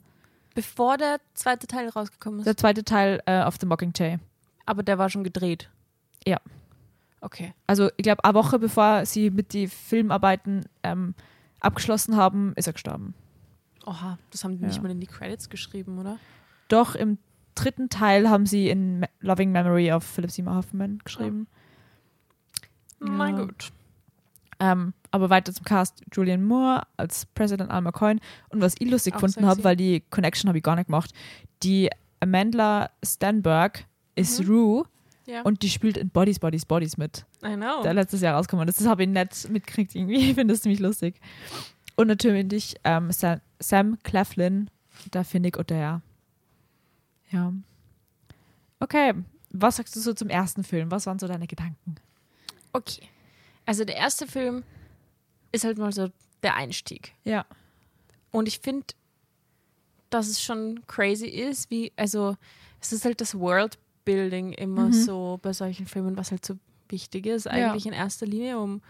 [0.55, 2.47] Bevor der zweite Teil rausgekommen ist.
[2.47, 4.19] Der zweite Teil äh, of The Mockingjay.
[4.67, 5.71] Aber der war schon gedreht.
[6.27, 6.39] Ja.
[7.21, 7.55] Okay.
[7.67, 11.15] Also ich glaube, eine Woche bevor sie mit den Filmarbeiten ähm,
[11.61, 13.15] abgeschlossen haben, ist er gestorben.
[13.87, 14.69] Oha, das haben die Ja.
[14.69, 16.19] nicht mal in die Credits geschrieben, oder?
[16.69, 17.19] Doch im
[17.55, 21.47] dritten Teil haben sie in Loving Memory of Philip Seymour Hoffman geschrieben.
[22.99, 23.45] Mein Ja.
[23.45, 23.73] Gott.
[24.61, 28.21] Ähm, aber weiter zum Cast Julian Moore als President Alma Coyne.
[28.51, 31.13] Und was ich lustig Auch gefunden habe, weil die Connection habe ich gar nicht gemacht,
[31.65, 34.47] die Amanda Stanberg ist Mhm.
[34.49, 34.85] Rue
[35.27, 35.43] Ja.
[35.43, 37.83] und die spielt in Bodies, Bodies, Bodies mit, I know.
[37.83, 38.81] der letztes Jahr rausgekommen ist.
[38.81, 40.15] Das habe ich nicht mitgekriegt irgendwie.
[40.31, 41.21] Ich finde das ziemlich lustig.
[41.97, 44.71] Und natürlich ähm, Sam, Sam Claflin,
[45.13, 46.03] der Finnick und der.
[47.31, 47.53] Ja.
[48.81, 49.15] Okay,
[49.51, 50.91] was sagst du so zum ersten Film?
[50.91, 51.95] Was waren so deine Gedanken?
[52.73, 53.09] Okay.
[53.65, 54.65] Also der erste Film
[55.53, 56.09] ist halt mal so
[56.43, 57.15] der Einstieg.
[57.25, 57.47] Ja.
[58.31, 58.87] Und ich finde,
[60.11, 62.37] dass es schon crazy ist, wie, also
[62.81, 64.93] es ist halt das Worldbuilding immer Mhm.
[64.93, 67.53] so bei solchen Filmen, was halt so wichtig ist, Ja.
[67.53, 68.83] eigentlich in erster Linie, um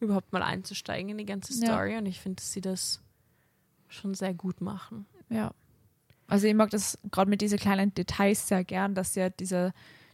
[0.00, 1.72] überhaupt mal einzusteigen in die ganze Ja.
[1.74, 1.96] Story.
[1.96, 3.00] Und ich finde, dass sie das
[3.88, 5.06] schon sehr gut machen.
[5.28, 5.52] Ja.
[6.28, 9.72] Also ich mag das gerade mit diesen kleinen Details sehr gern, dass sie ja diese,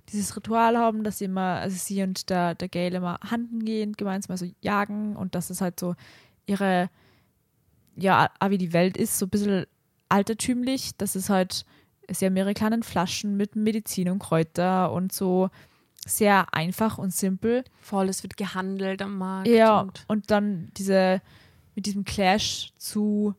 [0.09, 3.93] dieses Ritual haben, dass sie immer, also sie und der, der Gail immer handen gehen,
[3.95, 5.95] gemeinsam also jagen und dass es halt so
[6.47, 6.91] ihre,
[7.97, 9.67] ja, wie die Welt ist, so ein bisschen
[10.09, 11.65] altertümlich, dass es halt,
[12.11, 15.49] sie haben ihre kleinen Flaschen mit Medizin und Kräuter und so
[16.05, 17.65] sehr einfach und simpel.
[17.81, 19.49] Voll, es wird gehandelt am Markt.
[19.49, 21.23] Ja, Und und dann diese,
[21.75, 23.35] mit diesem Clash zu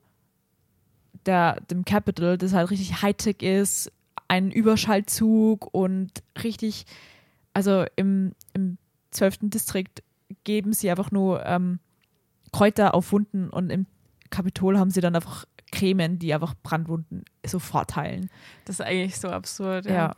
[1.25, 3.91] der, dem Capital, das halt richtig Hightech ist,
[4.27, 6.11] ein Überschallzug und
[6.43, 6.85] richtig,
[7.53, 8.77] also im, im
[9.11, 9.37] 12.
[9.43, 10.03] Distrikt
[10.43, 11.79] geben sie einfach nur ähm,
[12.51, 13.85] Kräuter auf Wunden und im
[14.29, 18.29] Kapitol haben sie dann einfach Cremen, die einfach Brandwunden sofort heilen.
[18.65, 19.85] das ist eigentlich so absurd.
[19.85, 20.15] Ja.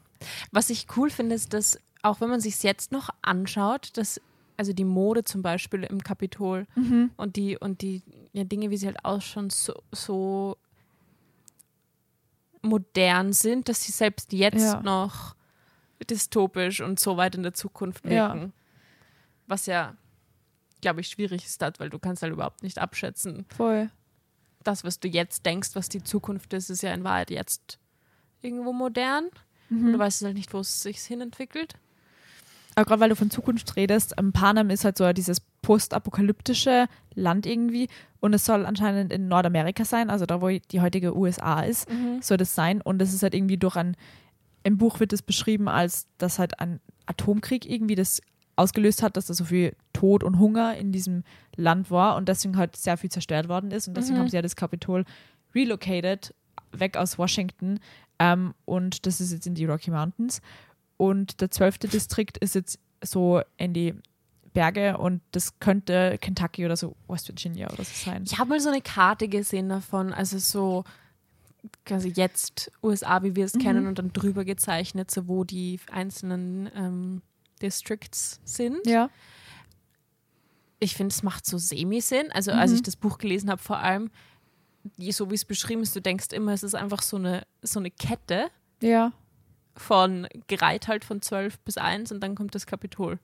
[0.52, 4.22] Was ich cool finde, ist, dass auch wenn man sich jetzt noch anschaut, dass
[4.58, 7.12] also die Mode zum Beispiel im Kapitol Mhm.
[7.18, 10.58] und die und die ja, Dinge, wie sie halt ausschauen, so, so
[12.66, 14.82] modern sind, dass sie selbst jetzt Ja.
[14.82, 15.36] noch
[16.10, 18.34] dystopisch und so weit in der Zukunft Ja.
[18.34, 18.54] wirken.
[19.48, 19.96] Was ja,
[20.82, 23.46] glaube ich, schwierig ist, weil du kannst halt überhaupt nicht abschätzen.
[23.56, 23.90] Voll.
[24.64, 27.80] Das, was du jetzt denkst, was die Zukunft ist, ist ja in Wahrheit jetzt
[28.42, 29.30] irgendwo modern.
[29.70, 29.94] Mhm.
[29.94, 31.76] Du weißt halt nicht, wo es sich hinentwickelt.
[32.76, 37.46] Aber gerade weil du von Zukunft redest, ähm, Panem ist halt so dieses postapokalyptische Land
[37.46, 37.88] irgendwie.
[38.20, 41.88] Und es soll anscheinend in Nordamerika sein, also da, wo die heutige USA ist,
[42.22, 42.82] soll das sein.
[42.82, 43.96] Und es ist halt irgendwie durch ein,
[44.64, 48.22] im Buch wird es beschrieben als, dass halt ein Atomkrieg irgendwie das
[48.56, 51.24] ausgelöst hat, dass da so viel Tod und Hunger in diesem
[51.56, 53.88] Land war und deswegen halt sehr viel zerstört worden ist.
[53.88, 54.22] Und deswegen Mhm.
[54.22, 55.04] haben sie ja das Kapitol
[55.54, 56.34] relocated,
[56.72, 57.80] weg aus Washington.
[58.20, 60.42] Ähm, und das ist jetzt in die Rocky Mountains.
[60.98, 63.94] Und der zwölfte Distrikt ist jetzt so in die
[64.56, 68.24] Berge und das könnte Kentucky oder so West Virginia oder so sein.
[68.26, 70.84] Ich habe mal so eine Karte gesehen davon, also so
[71.86, 73.60] quasi jetzt USA, wie wir es Mhm.
[73.60, 77.22] kennen, und dann drüber gezeichnet, so wo die einzelnen ähm,
[77.62, 78.80] Districts sind.
[78.88, 79.10] Ja.
[80.80, 82.32] Ich finde, es macht so Semi-Sinn.
[82.32, 82.78] Also als Mhm.
[82.78, 84.12] ich das Buch gelesen habe, vor allem,
[84.98, 87.80] die- so wie es beschrieben ist, du denkst immer, es ist einfach so eine, so
[87.80, 88.50] eine Kette
[88.82, 89.12] Ja.
[89.76, 93.20] von gereiht halt von 12 bis 1 und dann kommt das Kapitol.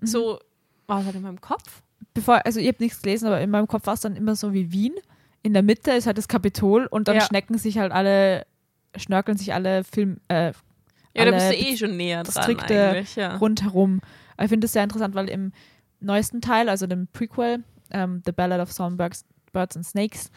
[0.00, 0.06] Mhm.
[0.06, 0.40] So
[0.86, 1.82] war es halt in meinem Kopf.
[2.12, 4.52] Bevor, also ich habe nichts gelesen, aber in meinem Kopf war es dann immer so
[4.52, 4.94] wie Wien.
[5.42, 7.22] In der Mitte ist halt das Kapitol und dann Ja.
[7.22, 8.46] schnecken sich halt alle,
[8.96, 10.52] schnörkeln sich alle Film, äh,
[11.16, 13.36] Ja, da bist du eh schon näher dran Distrikte eigentlich, ja.
[13.36, 14.00] rundherum.
[14.40, 15.52] Ich finde das sehr interessant, weil im
[16.00, 20.30] neuesten Teil, also dem Prequel, ähm, The Ballad of Songbirds Birds and Snakes,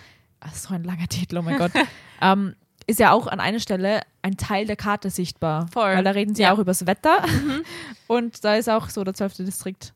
[0.54, 1.72] so ein langer Titel, oh mein Gott,
[2.22, 2.56] ähm,
[2.86, 5.68] ist ja auch an einer Stelle ein Teil der Karte sichtbar.
[5.74, 5.96] Voll.
[5.96, 6.54] Weil da reden sie Ja.
[6.54, 7.24] auch übers Wetter.
[8.08, 9.38] Und da ist auch so der 12.
[9.38, 9.94] Distrikt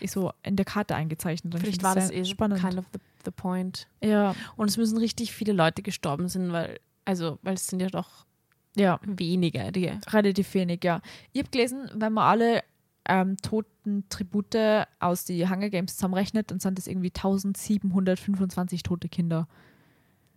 [0.00, 1.54] ist so in der Karte eingezeichnet.
[1.58, 2.60] Vielleicht war das eh spannend.
[2.60, 3.86] kind of the, the point.
[4.02, 7.88] Ja, Und es müssen richtig viele Leute gestorben sein, weil, also, weil es sind ja
[7.88, 8.24] doch
[8.76, 9.92] ja, weniger, die.
[10.08, 11.00] relativ wenig, ja.
[11.32, 12.62] Ich habe gelesen, wenn man alle
[13.08, 19.46] ähm, toten Tribute aus die Hunger Games zusammenrechnet, dann sind das irgendwie 1725 tote Kinder.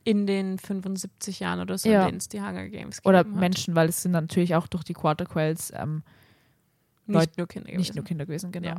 [0.04, 2.02] In den 75 Jahren oder so, Ja.
[2.04, 3.28] in denen es die Hunger Games Oder hat.
[3.28, 6.04] Menschen, weil es sind natürlich auch durch die Quarter Quells ähm,
[7.08, 7.95] Nicht Leute- nur Kinder nicht gewesen.
[7.95, 8.67] nur Kinder gewesen, genau.
[8.69, 8.76] Ja.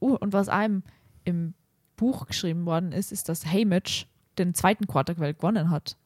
[0.00, 0.82] Oh, und was einem
[1.24, 1.54] im
[1.96, 4.06] Buch geschrieben worden ist, ist, dass Hamish
[4.38, 5.96] den zweiten Quarter Quell gewonnen hat.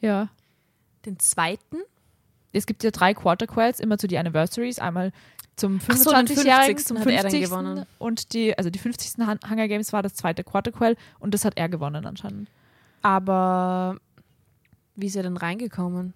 [0.00, 0.28] Ja.
[1.04, 1.78] Den zweiten?
[2.52, 4.78] Es gibt ja drei Quarter Quells, immer zu die Anniversaries.
[4.78, 5.10] Einmal
[5.56, 6.86] zum Ach so, den 25-Jährigen, 50.
[6.86, 7.42] zum hat er dann 50.
[7.42, 7.86] gewonnen.
[7.98, 9.26] Und die, also die 50.
[9.26, 12.48] Han- Hunger Games war das zweite Quarter Quell und das hat er gewonnen anscheinend.
[13.02, 13.96] Aber
[14.94, 16.14] wie ist er denn reingekommen?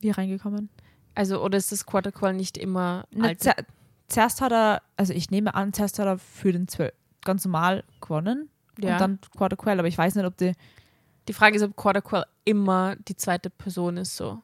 [0.00, 0.68] Wie reingekommen?
[1.14, 3.40] Also, oder ist das Quarter Quell nicht immer Na, alt?
[3.42, 3.50] zu-
[4.10, 6.92] zuerst hat er, also ich nehme an, zuerst hat er für den 12
[7.24, 8.92] ganz normal gewonnen Ja.
[8.94, 10.52] und dann Quarter Quell, aber ich weiß nicht, ob die
[11.28, 14.42] Die Frage ist, ob Quarter Quell immer die zweite Person ist so.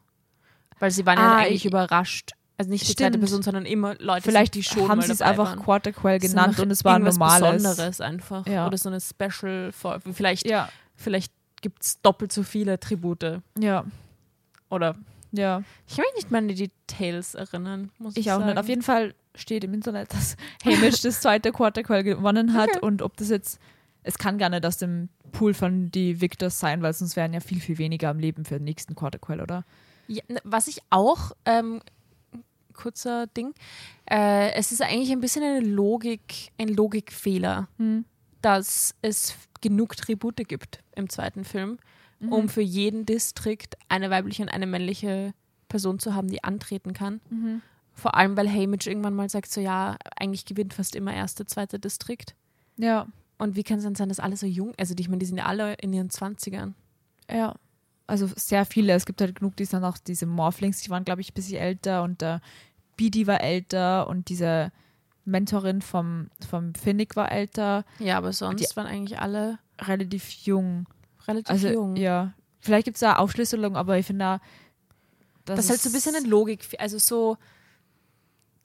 [0.78, 2.32] Weil sie waren Ah, ja eigentlich ich- überrascht.
[2.58, 3.20] Also nicht die zweite Stimmt.
[3.22, 5.58] Person, sondern immer Leute, Vielleicht die schon haben mal sie es einfach waren.
[5.58, 7.62] Quarter Quell genannt und es war ein irgendwas normales.
[7.62, 8.46] Besonderes einfach.
[8.46, 8.66] Ja.
[8.66, 9.72] Oder so eine Special.
[10.12, 13.40] Vielleicht, Ja, vielleicht gibt es doppelt so viele Tribute.
[13.58, 13.84] ja,
[14.70, 14.96] Oder
[15.32, 15.62] ja.
[15.86, 18.46] ich kann mich nicht mehr an die Details erinnern, muss ich, Ich auch sagen.
[18.50, 18.58] nicht.
[18.58, 22.80] Auf jeden Fall steht im Internet, dass Hamish das zweite Quarter Quell gewonnen hat Okay.
[22.82, 23.58] und ob das jetzt,
[24.02, 27.40] es kann gar nicht aus dem Pool von die Victors sein, weil sonst wären ja
[27.40, 29.64] viel, viel weniger am Leben für den nächsten Quarter Quell, oder?
[30.08, 31.80] Ja, ne, was ich auch, ähm,
[32.72, 33.54] kurzer Ding,
[34.10, 38.04] äh, es ist eigentlich ein bisschen eine Logik, ein Logikfehler, Hm.
[38.42, 41.78] dass es genug Tribute gibt im zweiten Film,
[42.20, 42.32] Mhm.
[42.32, 45.32] um für jeden Distrikt eine weibliche und eine männliche
[45.68, 47.20] Person zu haben, die antreten kann.
[47.30, 47.62] Mhm.
[47.96, 51.78] Vor allem, weil Hamish irgendwann mal sagt, so ja, eigentlich gewinnt fast immer erste, zweite
[51.80, 52.36] Distrikt.
[52.76, 53.06] Ja,
[53.38, 55.26] Und wie kann es dann sein, dass alle so jung, also die, ich meine, die
[55.26, 56.74] sind ja alle in ihren 20ern.
[57.28, 57.54] ja.
[58.08, 58.92] Also sehr viele.
[58.92, 61.58] Es gibt halt genug, die sind auch diese Morphlings, die waren, glaube ich, ein bisschen
[61.58, 62.40] älter und der
[62.96, 64.70] Bidi war älter und diese
[65.24, 70.86] Mentorin vom, vom Finnick war älter, Ja, aber sonst waren eigentlich alle relativ jung.
[71.26, 71.96] relativ Also, jung.
[71.96, 72.32] ja.
[72.60, 74.40] Vielleicht gibt es da Aufschlüsselung, aber ich finde da.
[75.44, 77.38] Das ist halt so ein bisschen eine Logik, also so,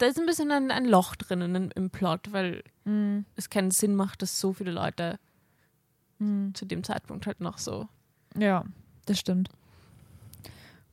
[0.02, 3.96] da ist ein bisschen ein, ein Loch drinnen im, Plot, weil Mm, es keinen Sinn
[3.96, 5.20] macht, dass so viele Leute
[6.18, 6.54] mm.
[6.56, 7.88] zu dem Zeitpunkt halt noch so.
[8.36, 8.66] Ja,
[9.06, 9.50] das stimmt.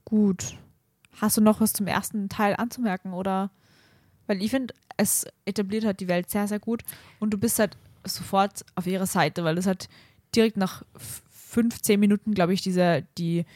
[0.05, 0.55] Gut.
[1.21, 3.51] Hast du noch was zum ersten Teil anzumerken oder?
[4.27, 6.83] Weil ich finde, es etabliert halt die Welt sehr, sehr gut
[7.21, 9.89] und du bist halt sofort auf ihrer Seite, weil es halt
[10.35, 13.47] direkt nach f- fünf, zehn Minuten, glaube ich, dieser, die,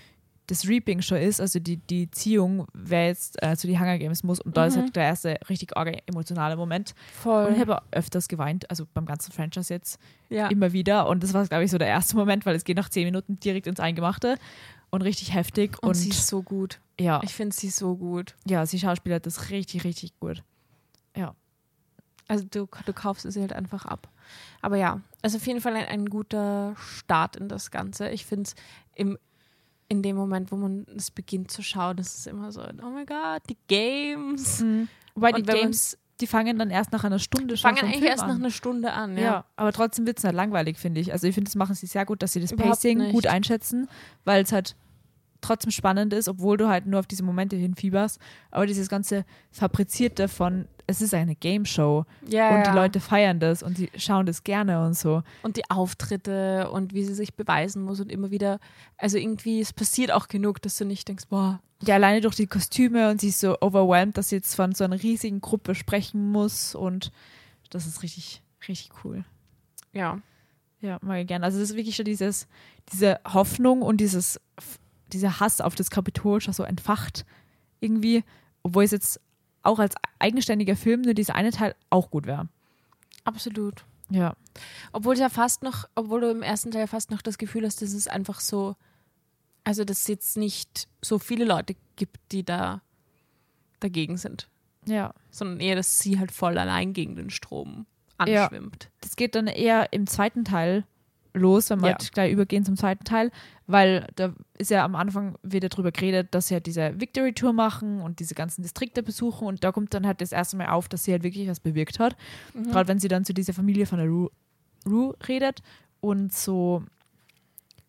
[0.53, 4.23] das Reaping schon ist, also die, die Ziehung, wer jetzt äh, zu die Hunger Games
[4.23, 4.81] muss und da ist Mhm.
[4.83, 6.95] halt der erste richtig arge emotionale Moment.
[7.23, 7.47] Voll.
[7.47, 10.49] Und ich habe öfters geweint, also beim ganzen Franchise jetzt ja.
[10.49, 11.09] immer wieder.
[11.09, 13.41] Und das war, glaube ich, so der erste Moment, weil es geht nach zehn Minuten
[13.41, 14.37] direkt ins Eingemachte
[14.91, 15.83] und richtig heftig.
[15.83, 16.81] Und, Und, sie ist so gut.
[17.01, 18.35] ja, Ich finde sie so gut.
[18.45, 20.43] ja, sie schauspielert das richtig, richtig gut.
[22.29, 24.09] Also du, du kaufst sie halt einfach ab.
[24.63, 28.09] Aber ja, also auf jeden Fall ein, ein guter Start in das Ganze.
[28.09, 28.55] Ich finde es
[28.95, 29.19] im
[29.93, 33.05] in dem Moment, wo man es beginnt zu schauen, ist es immer so, oh mein
[33.07, 34.65] Gott, die Games.
[35.15, 37.79] Wobei die Und wenn man- Games, die fangen dann erst nach einer Stunde schon Fangen
[37.81, 38.29] vom eigentlich Film erst an.
[38.31, 39.23] nach einer Stunde an, ja.
[39.23, 39.45] ja.
[39.57, 41.13] aber trotzdem wird es nicht langweilig, finde ich.
[41.13, 43.13] Also ich finde, das machen sie sehr gut, dass sie das Überhaupt Pacing nicht.
[43.13, 43.89] gut einschätzen,
[44.25, 44.77] weil es halt
[45.43, 48.19] trotzdem spannend ist, obwohl du halt nur auf diese Momente hinfieberst.
[48.51, 52.71] Aber dieses ganze Fabrizierte von, es ist eine Game Show ja und ja.
[52.71, 55.23] die Leute feiern das und sie schauen das gerne und so.
[55.43, 58.59] und die Auftritte und wie sie sich beweisen muss und immer wieder,
[58.97, 62.47] also irgendwie, es passiert auch genug, dass du nicht denkst, boah, ja, alleine durch die
[62.47, 66.31] Kostüme und sie ist so overwhelmed, dass sie jetzt von so einer riesigen Gruppe sprechen
[66.31, 67.11] muss und
[67.71, 69.25] das ist richtig, richtig cool.
[69.93, 70.21] ja.
[70.83, 71.45] Ja, mag ich gerne.
[71.45, 72.49] Also es ist wirklich schon dieses,
[72.93, 74.41] diese Hoffnung und dieses,
[75.13, 77.25] dieser Hass auf das Kapitol schon so entfacht
[77.81, 78.25] irgendwie,
[78.63, 79.21] obwohl es jetzt
[79.63, 82.49] auch als eigenständiger Film nur dieser eine Teil auch gut wäre.
[83.25, 83.85] Absolut.
[84.11, 84.35] Ja.
[84.93, 87.93] Obwohl ja fast noch, obwohl du im ersten Teil fast noch das Gefühl hast, dass
[87.93, 88.77] es einfach so,
[89.65, 92.83] also dass es jetzt nicht so viele Leute gibt, die da
[93.81, 94.49] dagegen sind,
[94.87, 95.15] Ja.
[95.31, 97.87] sondern eher, dass sie halt voll allein gegen den Strom
[98.27, 98.45] Ja.
[98.45, 98.91] anschwimmt.
[99.01, 100.85] Das geht dann eher im zweiten Teil
[101.35, 101.97] los, wenn wir Ja.
[102.13, 103.31] gleich übergehen zum zweiten Teil,
[103.67, 107.53] weil da ist ja am Anfang wieder drüber geredet, dass sie halt diese Victory Tour
[107.53, 110.89] machen und diese ganzen Distrikte besuchen und da kommt dann halt das erste Mal auf,
[110.89, 112.17] dass sie halt wirklich was bewirkt hat.
[112.55, 112.65] Mhm.
[112.71, 114.31] Gerade wenn sie dann zu dieser Familie von der Rue,
[114.87, 115.63] Rue redet
[116.01, 116.83] und so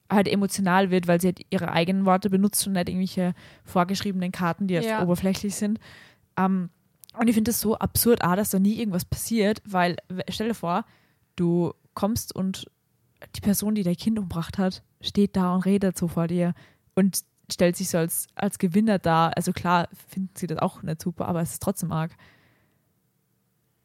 [0.09, 3.33] halt emotional wird, weil sie halt ihre eigenen Worte benutzt und nicht irgendwelche
[3.65, 5.01] vorgeschriebenen Karten, die Ja.
[5.01, 5.79] oberflächlich sind.
[6.37, 6.69] Ähm,
[7.17, 9.97] und ich finde es so absurd, A, dass da nie irgendwas passiert, weil
[10.29, 10.85] stell dir vor,
[11.35, 12.69] du kommst und
[13.35, 16.53] die Person, die dein Kind umgebracht hat, steht da und redet so vor dir
[16.95, 17.19] und
[17.51, 19.35] stellt sich so als, als Gewinner dar.
[19.35, 22.15] Also klar finden sie das auch nicht super, aber es ist trotzdem arg.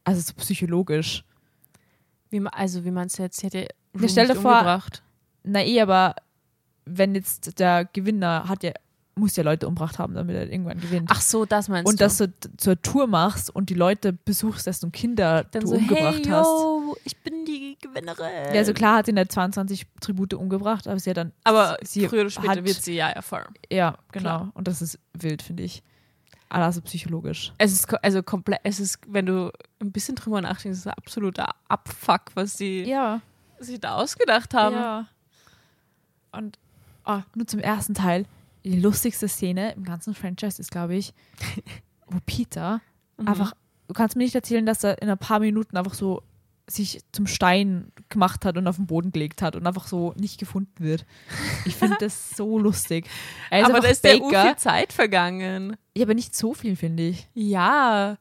[0.04, 1.24] Also so psychologisch.
[2.30, 3.38] Wie, also, wie meinst du jetzt?
[3.40, 5.02] Sie hätte Rue stell dir vor- umgebracht.
[5.44, 6.14] Na eh, aber
[6.84, 8.72] wenn jetzt der Gewinner hat ja,
[9.18, 11.08] muss ja Leute umgebracht haben, damit er irgendwann gewinnt.
[11.12, 12.04] Ach so, das meinst und du.
[12.04, 15.74] dass du zur Tour machst und die Leute besuchst, dass du Kinder dann du so,
[15.76, 16.46] umgebracht hey, hast.
[16.46, 18.52] yo, ich bin die Gewinnerin.
[18.52, 21.32] Ja, also klar hat sie nicht 22 Tribute umgebracht, aber sie hat dann.
[21.44, 23.52] Aber sie früher oder später hat- wird sie ja erfahren.
[23.70, 24.22] Ja, genau.
[24.38, 24.50] Klar.
[24.54, 25.82] Und das ist wild, finde ich.
[26.50, 27.52] Also psychologisch.
[27.58, 29.52] Es ist also komplett, es ist, wenn du
[29.82, 33.20] ein bisschen drüber nachdenkst, ist ein absoluter Abfuck, was sie Ja.
[33.58, 34.74] sich da ausgedacht haben.
[34.76, 35.06] Ja.
[36.32, 36.58] Und
[37.04, 38.24] ah, nur zum ersten Teil.
[38.70, 41.12] Die lustigste Szene im ganzen Franchise ist, glaube ich,
[42.06, 42.80] wo Peter
[43.16, 43.26] Mhm.
[43.28, 43.52] einfach,
[43.88, 46.22] du kannst mir nicht erzählen, dass er in ein paar Minuten einfach so
[46.70, 50.38] sich zum Stein gemacht hat und auf den Boden gelegt hat und einfach so nicht
[50.38, 51.04] gefunden wird.
[51.64, 53.08] Ich finde das so lustig.
[53.50, 54.42] Er Aber da ist ja Baker.
[54.46, 55.76] viel Zeit vergangen.
[55.96, 57.26] Ja, aber nicht so viel, finde ich.
[57.34, 58.18] Ja.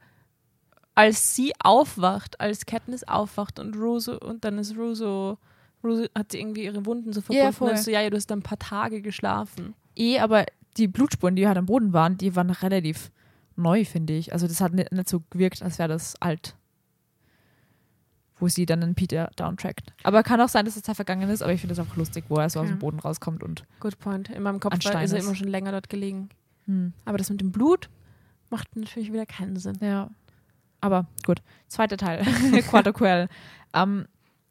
[0.95, 5.37] Als sie aufwacht, als Katniss aufwacht und Russo, und dann ist Russo,
[5.83, 7.53] Russo hat sie irgendwie ihre Wunden so Ja, verbunden.
[7.53, 7.69] voll.
[7.71, 9.75] und so, ja, ja, du hast ein paar Tage geschlafen.
[9.97, 10.45] Eh, aber
[10.77, 13.11] die Blutspuren, die halt am Boden waren, die waren relativ
[13.55, 14.31] neu, finde ich.
[14.33, 16.55] Also das hat nicht, nicht so gewirkt, als wäre das alt.
[18.39, 19.93] Wo sie dann den Peter downtrackt.
[20.03, 22.25] Aber kann auch sein, dass es Zeit vergangen ist, aber ich finde es einfach lustig,
[22.29, 22.75] wo er so aus Okay.
[22.75, 24.29] dem Boden rauskommt und Good point.
[24.29, 26.29] In meinem Kopf war, ist er immer schon länger dort gelegen.
[26.65, 27.89] hm, Aber das mit dem Blut
[28.51, 29.77] macht natürlich wieder keinen Sinn.
[29.81, 30.09] ja.
[30.79, 31.41] Aber gut.
[31.67, 32.23] Zweiter Teil.
[32.69, 33.29] Quarterquell.
[33.73, 34.05] ähm,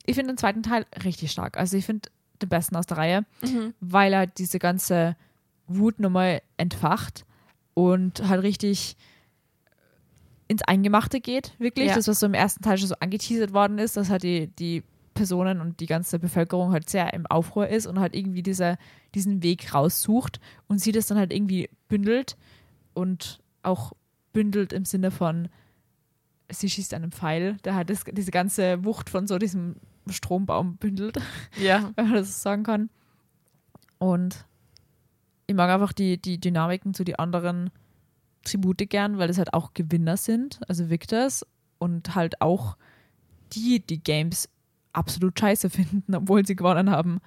[0.05, 1.57] ich finde den zweiten Teil richtig stark.
[1.57, 2.09] Also ich finde
[2.43, 3.25] den besten aus der Reihe.
[3.43, 3.75] Mhm.
[3.81, 5.15] weil er diese ganze
[5.69, 7.25] Wut nochmal entfacht
[7.75, 8.97] und halt richtig
[10.49, 11.89] ins Eingemachte geht, wirklich.
[11.89, 11.97] Ja.
[11.97, 14.85] Das, was so im ersten Teil schon so angeteasert worden ist, dass halt die, die
[15.15, 18.79] Personen und die ganze Bevölkerung halt sehr im Aufruhr ist und halt irgendwie dieser,
[19.15, 22.37] diesen Weg raussucht und sie das dann halt irgendwie bündelt
[22.95, 23.93] und auch
[24.33, 25.49] bündelt im Sinne von,
[26.51, 29.77] sie schießt einen Pfeil, der halt das, diese ganze Wucht von so diesem
[30.09, 31.17] Strombaum bündelt
[31.59, 31.91] Ja.
[31.97, 32.91] wenn man das so sagen kann.
[33.99, 34.45] Und
[35.47, 37.71] ich mag einfach die, die Dynamiken zu den anderen
[38.45, 41.45] Tribute gern, weil das halt auch Gewinner sind, also Victors
[41.79, 42.77] und halt auch
[43.53, 44.49] die, die Games
[44.93, 47.21] absolut scheiße finden, obwohl sie gewonnen haben.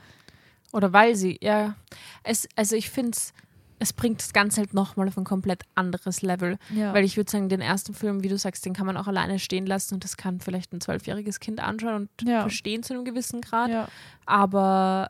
[0.71, 1.75] Oder weil sie, ja.
[2.23, 3.33] Es, also ich finde es,
[3.79, 6.57] es bringt das Ganze halt nochmal auf ein komplett anderes Level.
[6.75, 6.93] Ja.
[6.93, 9.39] Weil ich würde sagen, den ersten Film, wie du sagst, den kann man auch alleine
[9.39, 12.41] stehen lassen und das kann vielleicht ein zwölfjähriges Kind anschauen und Ja.
[12.41, 13.69] verstehen zu einem gewissen Grad.
[13.69, 13.87] ja.
[14.25, 15.09] Aber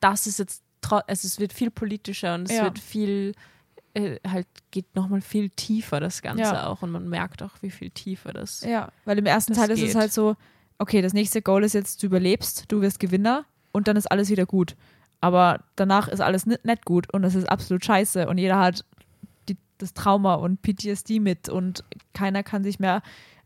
[0.00, 2.64] das ist jetzt, also es wird viel politischer und es Ja.
[2.64, 3.32] wird viel,
[3.94, 6.66] äh, halt geht nochmal viel tiefer das Ganze Ja.
[6.66, 8.62] auch und man merkt auch, wie viel tiefer das.
[8.62, 9.96] ja, weil im ersten Teil ist es geht.
[9.96, 10.36] halt so,
[10.78, 14.28] okay, das nächste Goal ist jetzt, du überlebst, du wirst Gewinner und dann ist alles
[14.30, 14.76] wieder gut.
[15.20, 18.84] Aber danach ist alles nicht, nicht gut und es ist absolut scheiße und jeder hat
[19.48, 23.02] die, das Trauma und PTSD mit und keiner kann sich mehr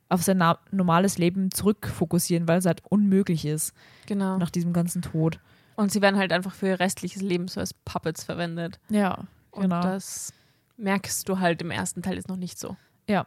[0.09, 3.75] auf sein normales Leben zurückfokussieren, weil es halt unmöglich ist
[4.07, 4.39] Genau.
[4.39, 5.39] nach diesem ganzen Tod.
[5.79, 8.81] Und sie werden halt einfach für ihr restliches Leben so als Puppets verwendet.
[8.89, 9.81] Ja, Und genau.
[9.81, 10.33] das
[10.77, 12.77] merkst du halt im ersten Teil ist noch nicht so.
[13.09, 13.27] Ja.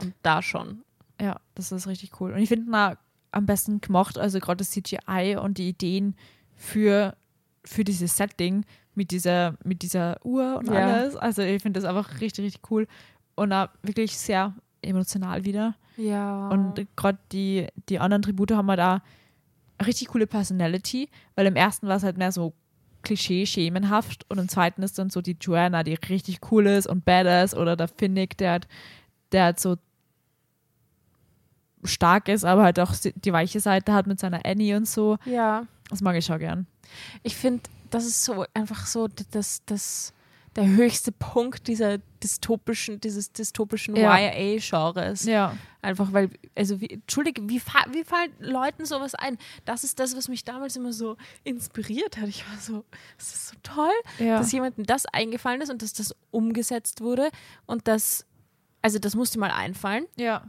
[0.00, 0.82] Und da schon.
[1.20, 2.32] Ja, das ist richtig cool.
[2.32, 2.98] Und ich finde mal
[3.30, 6.16] am besten gemacht, also gerade das CGI und die Ideen
[6.56, 7.16] für,
[7.64, 8.64] für dieses Setting
[8.96, 10.86] mit dieser, mit dieser Uhr und Ja.
[10.86, 11.14] alles.
[11.16, 12.88] Also ich finde das einfach richtig, richtig cool.
[13.36, 15.76] Und auch wirklich sehr emotional wieder.
[15.96, 16.48] Ja.
[16.48, 19.02] Und gerade die, die anderen Tribute haben halt da
[19.82, 22.54] richtig coole Personality, weil im ersten war es halt mehr so
[23.02, 27.54] Klischee-schemenhaft und im zweiten ist dann so die Joanna, die richtig cool ist und badass
[27.54, 28.68] oder der Finnick, der hat,
[29.32, 29.76] der hat so
[31.84, 35.18] stark ist, aber halt auch die weiche Seite hat mit seiner Annie und so.
[35.24, 35.66] ja.
[35.90, 36.66] Das mag ich schon gern.
[37.22, 40.14] Ich finde, das ist so einfach so das, das,
[40.56, 44.18] der höchste Punkt dieser dystopischen, dieses dystopischen Ja.
[44.18, 45.24] YA-Genres.
[45.24, 45.56] Ja.
[45.80, 49.38] Einfach weil, also wie, Entschuldige, wie, fa- wie fallen Leuten sowas ein?
[49.64, 52.28] Das ist das, was mich damals immer so inspiriert hat.
[52.28, 52.84] Ich war so,
[53.16, 54.38] das ist so toll, Ja.
[54.38, 57.30] dass jemandem das eingefallen ist und dass das umgesetzt wurde
[57.66, 58.26] und das,
[58.82, 60.48] also das musste mal einfallen ja.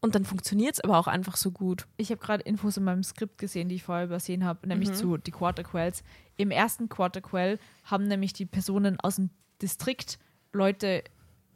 [0.00, 1.86] Und dann funktioniert es aber auch einfach so gut.
[1.96, 4.94] Ich habe gerade Infos in meinem Skript gesehen, die ich vorher übersehen habe, nämlich Mhm.
[4.94, 6.02] zu die Quarterquells.
[6.36, 10.18] Im ersten Quarterquell haben nämlich die Personen aus dem Distrikt
[10.52, 11.04] Leute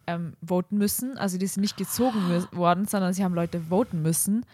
[0.06, 1.16] ähm, voten müssen.
[1.16, 2.20] Also die sind nicht gezogen
[2.52, 4.44] worden, sondern sie haben Leute voten müssen.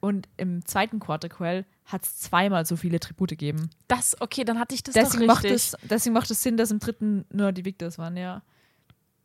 [0.00, 3.70] Und im zweiten Quarterquell hat es zweimal so viele Tribute gegeben.
[3.88, 5.74] Das, okay, dann hatte ich das Deswegen doch macht, richtig.
[5.74, 8.42] es, deswegen macht es Sinn, dass im dritten nur die Victors waren, ja.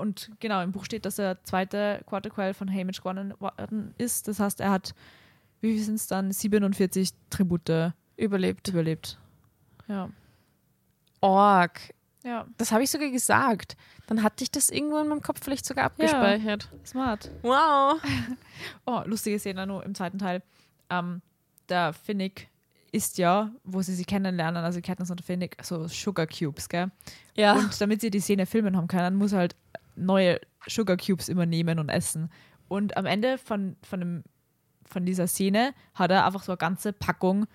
[0.01, 4.27] Und genau, im Buch steht, dass der zweite Quarter Quell von Hamish gewonnen worden ist.
[4.27, 4.93] Das heißt, er hat,
[5.61, 6.31] wie sind es dann?
[6.31, 8.67] 47 Tribute Überlebt.
[8.67, 9.17] überlebt.
[9.87, 10.09] Ja.
[11.21, 11.79] Org.
[12.23, 13.75] Ja, Das habe ich sogar gesagt.
[14.05, 16.69] Dann hatte ich das irgendwo in meinem Kopf vielleicht sogar abgespeichert.
[16.85, 17.31] smart.
[17.41, 17.99] Wow.
[18.85, 20.43] Oh, lustige Szene nur im zweiten Teil.
[20.91, 21.21] Ähm,
[21.67, 22.49] der Finnick
[22.91, 26.91] isst ja, wo sie sie kennenlernen, also Katniss und Finnick, so Sugar Cubes, gell?
[27.35, 27.53] Ja.
[27.53, 29.55] Und damit sie die Szene filmen haben können, muss er halt
[29.95, 32.30] neue Sugar Cubes immer nehmen und essen.
[32.67, 34.23] Und am Ende von, von, dem,
[34.86, 37.45] von dieser Szene hat er einfach so eine ganze Packung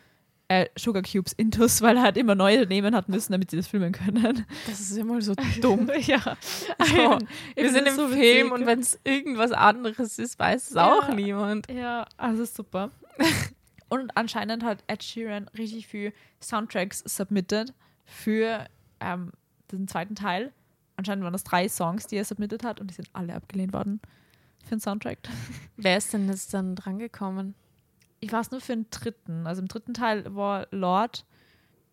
[0.48, 3.66] äh, Sugar Cubes intus, weil er halt immer neue nehmen hat müssen, damit sie das
[3.66, 4.44] filmen können.
[4.66, 5.90] das ist immer so dumm.
[6.02, 6.36] ja.
[6.84, 7.18] So,
[7.56, 10.92] wir sind im so Film und wenn es irgendwas anderes ist, weiß es Ja.
[10.98, 11.70] auch niemand.
[11.70, 12.90] Ja, also super.
[13.88, 17.72] Und anscheinend hat Ed Sheeran richtig viel Soundtracks submitted
[18.04, 18.66] für
[18.98, 19.30] ähm,
[19.70, 20.52] den zweiten Teil.
[20.96, 24.00] Anscheinend waren das drei Songs, die er submitted hat und die sind alle abgelehnt worden
[24.64, 25.18] für den Soundtrack.
[25.76, 27.54] Wer ist denn jetzt dann drangekommen?
[28.20, 29.46] Ich weiß nur für den dritten.
[29.46, 31.24] Also im dritten Teil war Lord,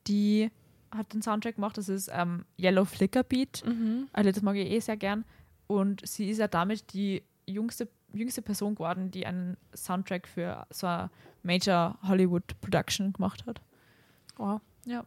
[0.08, 0.50] die
[0.92, 1.78] hat den Soundtrack gemacht.
[1.78, 3.64] Das ist ähm, Yellow Flicker Beat.
[3.66, 4.08] Mhm.
[4.14, 5.26] Also das mag ich eh sehr gern.
[5.68, 10.88] Und sie ist ja damit die jüngste, jüngste Person geworden, die einen Soundtrack für so
[10.88, 11.10] eine
[11.42, 13.62] Major Hollywood Production gemacht hat.
[14.38, 14.62] Wow.
[14.86, 15.04] Ja.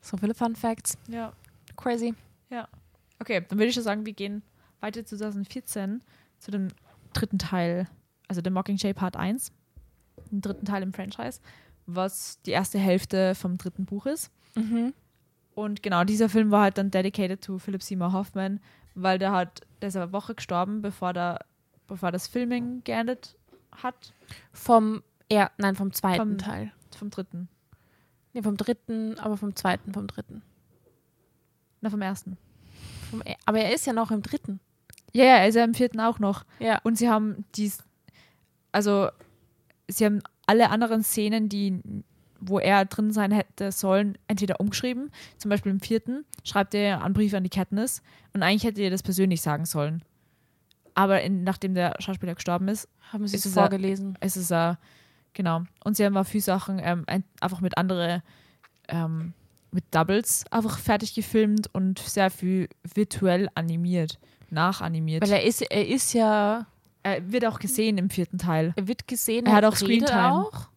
[0.00, 0.98] So viele Fun Facts.
[1.08, 1.32] Ja.
[1.76, 2.14] Crazy.
[3.20, 4.42] Okay, dann würde ich schon sagen, wir gehen
[4.80, 6.02] weiter zu 2014
[6.38, 6.68] zu dem
[7.12, 7.88] dritten Teil,
[8.28, 9.52] also der Mockingjay Part 1,
[10.30, 11.40] dem dritten Teil im Franchise,
[11.86, 14.30] was die erste Hälfte vom dritten Buch ist.
[14.54, 14.92] Mhm.
[15.54, 18.60] Und genau, dieser Film war halt dann dedicated to Philip Seymour Hoffman,
[18.94, 21.40] weil der hat, der ist eine Woche gestorben, bevor, der,
[21.88, 23.36] bevor das Filming geendet
[23.72, 24.12] hat,
[24.52, 26.72] Vom, ja, nein, vom zweiten Vom- Teil.
[26.96, 27.48] vom dritten.
[28.32, 30.42] Nee, vom dritten, aber vom zweiten, vom dritten.
[31.80, 32.36] Na, vom ersten.
[33.24, 34.60] E- aber er ist ja noch im dritten.
[35.12, 36.44] Ja, ja, er ist ja im vierten auch noch.
[36.58, 36.80] Ja.
[36.84, 37.78] Und sie haben dies,
[38.72, 39.08] also
[39.88, 41.80] sie haben alle anderen Szenen, die,
[42.40, 45.10] wo er drin sein hätte sollen, entweder umgeschrieben.
[45.38, 48.02] Zum Beispiel im vierten schreibt er einen Brief an die Katniss
[48.34, 50.02] und eigentlich hätte er das persönlich sagen sollen.
[50.94, 54.18] Aber in, nachdem der Schauspieler gestorben ist, Haben sie Ist es vorgelesen.
[54.20, 54.74] ist es äh,
[55.32, 55.62] genau.
[55.84, 58.22] Und sie haben auch viele Sachen ähm, ein, einfach mit andere
[58.88, 59.32] ähm,
[59.70, 64.18] mit Doubles einfach fertig gefilmt und sehr viel virtuell animiert,
[64.50, 65.22] nachanimiert.
[65.22, 66.66] Weil er ist, er ist ja,
[67.02, 68.72] er wird auch gesehen im vierten Teil.
[68.76, 70.32] er wird gesehen, Er hat auch Screentime.
[70.34, 70.68] auch.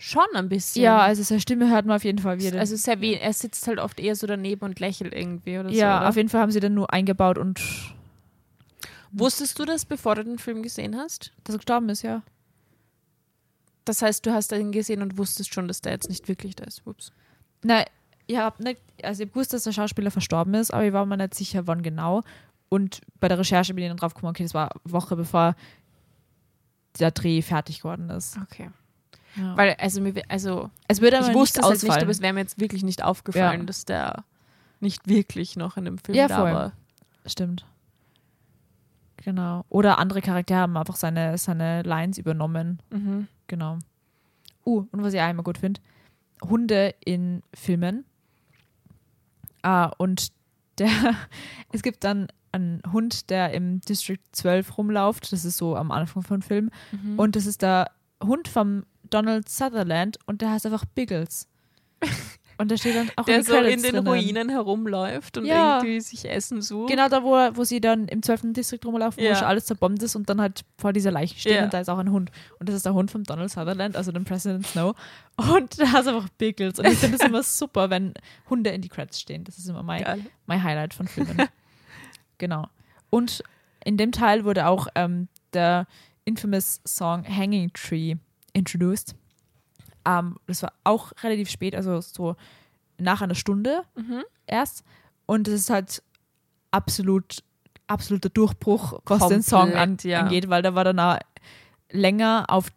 [0.00, 0.84] Schon ein bisschen.
[0.84, 2.60] Ja, also seine Stimme hört man auf jeden Fall wieder.
[2.60, 5.96] also sehr we er sitzt halt oft eher so daneben und lächelt irgendwie oder ja,
[5.96, 6.00] so.
[6.00, 6.08] Oder?
[6.10, 7.60] auf jeden Fall haben sie dann nur eingebaut und
[9.10, 11.32] Wusstest du das, bevor du den Film gesehen hast?
[11.42, 12.22] dass er gestorben ist, ja.
[13.84, 16.64] Das heißt, du hast ihn gesehen und wusstest schon, dass der jetzt nicht wirklich da
[16.64, 16.86] ist.
[16.86, 17.10] Ups.
[17.62, 17.84] Nein,
[18.26, 21.16] ich hab nicht, also ich wusste, dass der Schauspieler verstorben ist, aber ich war mir
[21.16, 22.22] nicht sicher, wann genau.
[22.68, 25.54] Und bei der Recherche bin ich dann drauf gekommen, okay, das war eine Woche bevor
[26.98, 28.38] der Dreh fertig geworden ist.
[28.42, 28.70] Okay.
[29.36, 29.56] Ja.
[29.56, 32.32] Weil, also, mir, also es würde aber ich wusste es halt nicht, aber es wäre
[32.32, 33.66] mir jetzt wirklich nicht aufgefallen, Ja.
[33.66, 34.24] dass der
[34.80, 36.72] nicht wirklich noch in dem Film Ja, da war.
[37.26, 37.64] Stimmt.
[39.16, 39.64] Genau.
[39.68, 42.80] Oder andere Charaktere haben einfach seine, seine Lines übernommen.
[42.90, 43.28] Mhm.
[43.46, 43.78] Genau.
[44.64, 45.80] Uh, und was ich auch immer gut finde,
[46.42, 48.04] Hunde in Filmen.
[49.62, 50.32] Ah, und
[50.78, 50.88] der,
[51.72, 55.32] es gibt dann einen Hund, der im District 12 rumläuft.
[55.32, 56.70] Das ist so am Anfang vom Film.
[56.92, 57.18] Mhm.
[57.18, 57.90] Und das ist der
[58.22, 61.48] Hund vom Donald Sutherland und der heißt einfach Biggles.
[62.60, 64.06] Und der steht dann auch der so in den drinnen.
[64.08, 65.76] Ruinen herumläuft und Ja.
[65.76, 66.90] irgendwie sich Essen sucht.
[66.90, 68.52] Genau da, wo, wo sie dann im 12.
[68.52, 69.30] Distrikt rumlaufen, Ja.
[69.30, 71.64] wo schon alles zerbombt ist und dann halt vor dieser Leiche stehen Ja.
[71.64, 72.32] und da ist auch ein Hund.
[72.58, 74.96] Und das ist der Hund von Donald Sutherland, also dem President Snow.
[75.36, 76.80] Und der hat einfach Pickles.
[76.80, 78.12] Und ich finde das immer super, wenn
[78.50, 79.44] Hunde in die Credits stehen.
[79.44, 80.20] Das ist immer mein, Geil.
[80.46, 81.36] mein Highlight von Filmen.
[82.38, 82.66] genau.
[83.10, 83.42] Und
[83.84, 85.86] in dem Teil wurde auch ähm, der
[86.24, 88.16] infamous Song Hanging Tree
[88.52, 89.14] introduced.
[90.04, 92.36] Ähm, das war auch relativ spät, also so
[92.98, 94.22] nach einer Stunde Mhm.
[94.46, 94.84] erst.
[95.26, 96.02] Und es ist halt
[96.70, 97.42] absolut,
[97.86, 100.20] absoluter Durchbruch, was den Song an, Komplett, ja.
[100.20, 101.18] angeht, weil da war dann auch
[101.90, 102.70] länger auf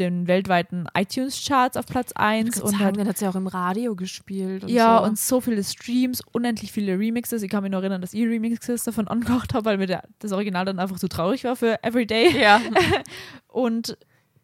[0.00, 3.94] den weltweiten iTunes-Charts auf Platz 1 Und sagen, hat, den hat sie auch im Radio
[3.94, 4.64] gespielt.
[4.64, 5.04] Und ja, so.
[5.04, 7.42] und so viele Streams, unendlich viele Remixes.
[7.42, 10.64] Ich kann mich noch erinnern, dass ich Remixes davon angehört habe, weil mir das Original
[10.64, 12.40] dann einfach zu traurig war für Everyday.
[12.40, 12.60] ja.
[13.46, 13.96] Und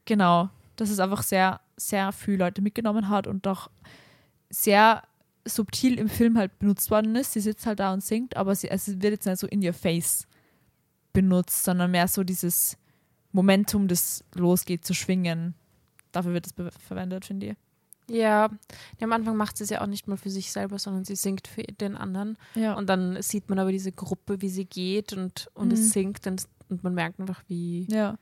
[0.04, 0.50] genau,
[0.80, 3.70] dass es einfach sehr, sehr viele Leute mitgenommen hat und doch
[4.48, 5.02] sehr
[5.46, 7.32] subtil im Film halt benutzt worden ist.
[7.32, 9.64] Sie sitzt halt da und singt, aber sie, also es wird jetzt nicht so in
[9.64, 10.26] your face
[11.12, 12.76] benutzt, sondern mehr so dieses
[13.32, 15.54] Momentum, das losgeht, zu schwingen.
[16.12, 16.54] Dafür wird es
[16.86, 17.56] verwendet, finde ich.
[18.08, 18.50] Ja,
[19.00, 21.46] am Anfang macht sie es ja auch nicht mal für sich selber, sondern sie singt
[21.46, 22.36] für den anderen.
[22.56, 22.74] Ja.
[22.74, 25.74] Und dann sieht man aber diese Gruppe, wie sie geht und, und Mhm.
[25.74, 28.18] es singt und, und man merkt einfach, wie ja.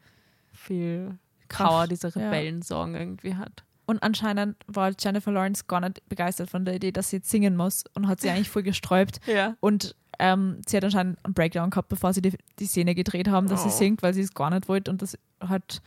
[0.53, 2.27] viel Power dieser ja.
[2.27, 3.65] Rebellensong irgendwie hat.
[3.87, 7.57] Und anscheinend war Jennifer Lawrence gar nicht begeistert von der Idee, dass sie jetzt singen
[7.57, 9.19] muss und hat sie eigentlich voll gesträubt.
[9.27, 9.57] Ja.
[9.61, 13.49] Und ähm, sie hat anscheinend einen Breakdown gehabt, bevor sie die, die Szene gedreht haben,
[13.49, 13.69] dass Oh.
[13.69, 14.91] sie singt, weil sie es gar nicht wollte.
[14.91, 15.81] Und das hat,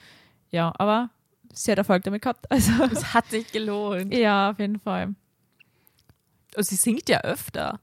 [0.49, 1.09] ja, aber
[1.53, 2.45] sie hat Erfolg damit gehabt.
[2.49, 4.13] Also, Es hat sich gelohnt.
[4.13, 5.13] ja, auf jeden Fall.
[6.55, 7.79] Und sie singt ja öfter.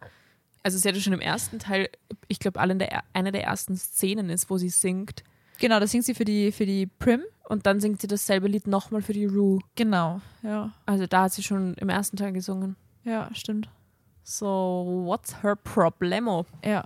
[0.62, 1.88] Also sie hatte schon im ersten Teil,
[2.26, 5.22] ich glaube, alle in der, eine der ersten Szenen ist, wo sie singt.
[5.58, 7.22] Genau, da singt sie für die, für die Prim.
[7.48, 9.60] Und dann singt sie dasselbe Lied nochmal für die Rue.
[9.74, 10.70] Genau, ja.
[10.84, 12.76] Also da hat sie schon im ersten Teil gesungen.
[13.04, 13.70] Ja, stimmt.
[14.22, 16.44] So, what's her problemo?
[16.62, 16.84] Ja.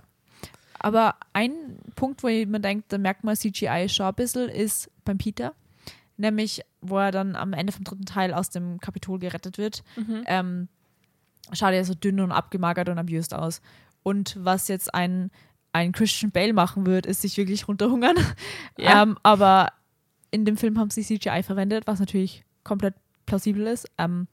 [0.79, 1.51] Aber ein
[1.97, 5.53] Punkt, wo man denkt, da merkt man CGI schon ein bisschen, ist beim Peter.
[6.15, 9.83] Nämlich, wo er dann am Ende vom dritten Teil aus dem Kapitol gerettet wird.
[10.27, 10.69] Ähm,
[11.51, 13.61] schaut er so dünn und abgemagert und abused aus.
[14.01, 15.29] Und was jetzt ein,
[15.73, 18.15] ein Christian Bale machen wird, ist sich wirklich runterhungern.
[18.77, 19.03] Ja.
[19.03, 19.73] Ähm, aber
[20.33, 23.85] in dem Film haben sie CGI verwendet, was natürlich komplett plausibel ist.
[23.97, 24.27] Ähm,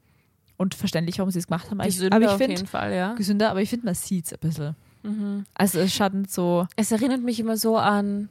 [0.57, 1.79] und verständlich, warum sie es gemacht haben.
[1.79, 3.13] Gesünder aber ich auf finde, jeden Fall, ja.
[3.13, 4.75] gesünder, aber ich finde, man sieht es ein bisschen.
[5.03, 5.43] Mhm.
[5.55, 6.67] Also es schaut so.
[6.75, 8.29] Es erinnert mich immer so an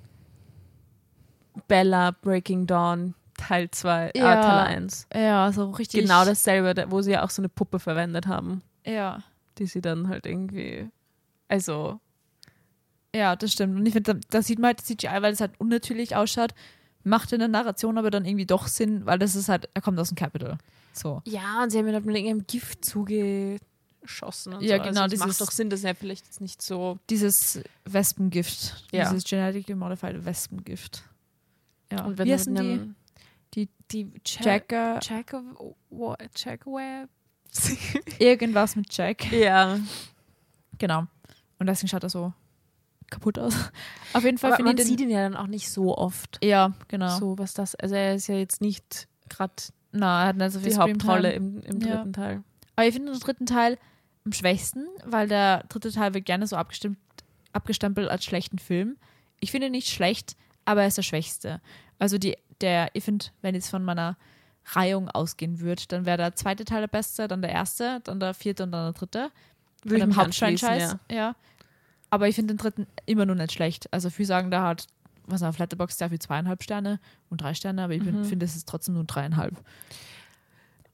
[1.69, 4.33] Bella Breaking Dawn Teil 2, Ja.
[4.39, 5.07] äh, Teil 1.
[5.15, 6.03] Ja, so richtig.
[6.03, 9.23] Genau dasselbe, da- wo sie ja auch so eine Puppe verwendet haben, Ja.
[9.59, 10.89] die sie dann halt irgendwie,
[11.49, 12.01] also,
[13.13, 13.77] Ja, das stimmt.
[13.77, 16.55] Und ich finde, da, da sieht man halt CGI, weil es halt unnatürlich ausschaut,
[17.05, 19.99] macht in der Narration aber dann irgendwie doch Sinn, weil das ist halt, er kommt
[19.99, 20.59] aus dem Capital.
[20.93, 21.23] So.
[21.25, 24.83] ja, und sie haben ihn halt mit irgendeinem Gift zugeschossen und Ja, so.
[24.85, 28.85] genau, Also dieses- macht doch Sinn, dass er vielleicht jetzt nicht so, Dieses Wespengift.
[28.93, 29.09] Ja.
[29.09, 31.03] Dieses genetically modified Wespengift.
[31.93, 32.05] Ja.
[32.05, 32.61] und wenn Wie heißen die?
[32.61, 32.95] einem-
[33.55, 34.99] Die- die Jack, Jacker.
[35.03, 35.43] Jack of,
[35.91, 37.09] what, Jack Web.
[38.21, 39.31] Irgendwas mit Jack.
[39.33, 39.79] ja,
[40.79, 41.05] Genau.
[41.59, 42.33] Und deswegen schaut er so
[43.11, 43.55] kaputt aus.
[44.13, 44.89] Auf jeden Fall aber finde man ich den.
[44.89, 46.39] sieht ihn ja dann auch nicht so oft.
[46.45, 47.19] Ja, genau.
[47.19, 49.53] So, was das, also er ist ja jetzt nicht gerade
[49.93, 50.79] Na, er hat nicht so viel die.
[50.79, 51.97] Hauptrolle im, im Ja.
[51.97, 52.43] dritten Teil.
[52.77, 53.79] Aber ich finde den dritten Teil
[54.25, 56.99] am schwächsten, weil der dritte Teil wird gerne so abgestimmt,
[57.53, 58.97] abgestempelt als schlechten Film.
[59.41, 61.61] Ich finde ihn nicht schlecht, aber er ist der schwächste.
[61.99, 64.17] Also die, der, ich finde, wenn jetzt von meiner
[64.67, 68.35] Reihung ausgehen würde, dann wäre der zweite Teil der beste, dann der erste, dann der
[68.35, 69.31] vierte und dann der dritte.
[69.83, 71.01] Würde ich Hauptfranchise.
[71.11, 71.35] Ja.
[72.11, 73.93] Aber ich finde den dritten immer noch nicht schlecht.
[73.93, 74.87] Also viele sagen, der hat,
[75.27, 76.99] was auf Letterboxd dafür zweieinhalb Sterne
[77.29, 78.25] und drei Sterne, aber ich Mhm.
[78.25, 79.57] finde, es ist trotzdem nur dreieinhalb.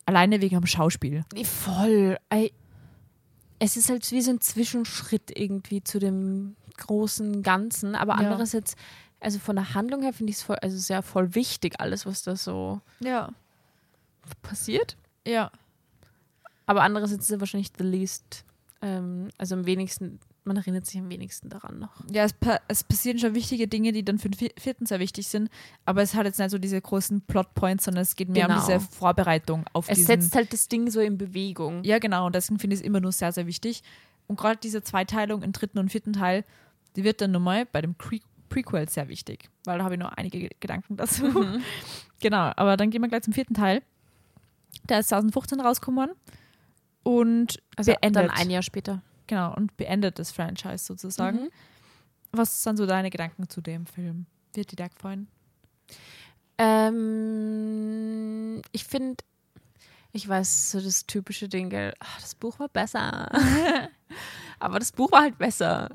[0.04, 1.24] Alleine wegen dem Schauspiel.
[1.44, 2.18] Voll.
[2.28, 2.52] Ey,
[3.58, 8.18] Es ist halt wie so ein Zwischenschritt irgendwie zu dem großen Ganzen, aber Ja.
[8.28, 8.76] andererseits,
[9.18, 12.22] also von der Handlung her finde ich es voll, also sehr voll wichtig, alles, was
[12.22, 13.30] da so Ja.
[14.42, 14.98] passiert.
[15.26, 15.50] Ja.
[16.66, 18.44] Aber andererseits ist er wahrscheinlich the least,
[18.82, 21.92] ähm, also am wenigsten, man erinnert sich am wenigsten daran noch.
[22.10, 24.98] Ja, es, pa es passieren schon wichtige Dinge, die dann für den vi- vierten sehr
[25.00, 25.50] wichtig sind,
[25.84, 28.60] aber es hat jetzt nicht so diese großen Plotpoints, sondern es geht mehr Genau.
[28.60, 30.06] um diese Vorbereitung auf Es diesen...
[30.20, 31.82] setzt halt das Ding so in Bewegung.
[31.84, 33.82] ja, genau, und deswegen finde ich es immer nur sehr, sehr wichtig.
[34.28, 36.44] Und gerade diese Zweiteilung im dritten und vierten Teil,
[36.96, 38.18] die wird dann nochmal bei dem Pre
[38.48, 41.24] Prequel sehr wichtig, weil da habe ich noch einige Ge- Gedanken dazu.
[41.26, 41.62] Mhm.
[42.20, 43.82] Genau, aber dann gehen wir gleich zum vierten Teil.
[44.88, 46.10] Der ist 2015 rausgekommen
[47.02, 49.02] und Also beendet, dann ein Jahr später.
[49.26, 51.44] Genau, und beendet das Franchise sozusagen.
[51.44, 51.50] Mhm.
[52.32, 54.26] Was sind so deine Gedanken zu dem Film?
[54.54, 55.28] Wird dir der gefallen?
[56.58, 57.82] Ähm,
[58.72, 59.22] ich finde,
[60.12, 63.30] ich weiß, so das typische Ding, ach, das Buch war besser.
[64.58, 65.90] Aber das Buch war halt besser.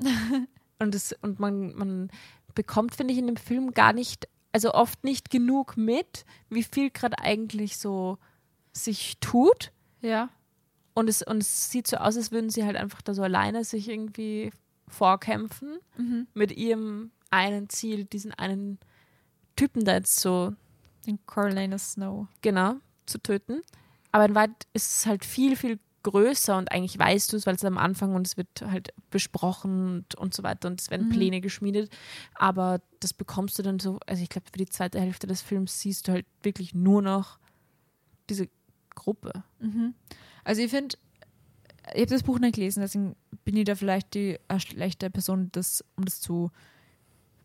[0.78, 2.10] Und, das, und man, man
[2.54, 6.90] bekommt, finde ich, in dem Film gar nicht, also oft nicht genug mit, wie viel
[6.90, 8.18] gerade eigentlich so
[8.72, 9.72] sich tut.
[10.00, 10.30] Ja.
[10.94, 13.64] Und es, und es sieht so aus, als würden sie halt einfach da so alleine
[13.64, 14.50] sich irgendwie
[14.88, 16.26] vorkämpfen Mhm.
[16.34, 18.78] mit ihrem einen Ziel, diesen einen
[19.56, 20.52] Typen da jetzt so
[21.06, 22.26] Den Coriolanus Snow.
[22.42, 22.74] genau
[23.06, 23.62] zu töten.
[24.12, 27.54] Aber in Wahrheit ist es halt viel, viel größer und eigentlich weißt du es, weil
[27.54, 31.06] es am Anfang und es wird halt besprochen und, und so weiter und es werden
[31.08, 31.12] Mhm.
[31.12, 31.90] Pläne geschmiedet.
[32.34, 35.80] Aber das bekommst du dann so, also ich glaube, für die zweite Hälfte des Films
[35.80, 37.38] siehst du halt wirklich nur noch
[38.28, 38.48] diese
[38.94, 39.32] Gruppe.
[39.60, 39.94] Mhm.
[40.44, 40.96] Also ich finde,
[41.94, 45.84] ich habe das Buch nicht gelesen, deswegen bin ich da vielleicht die schlechte Person, das,
[45.96, 46.50] um das zu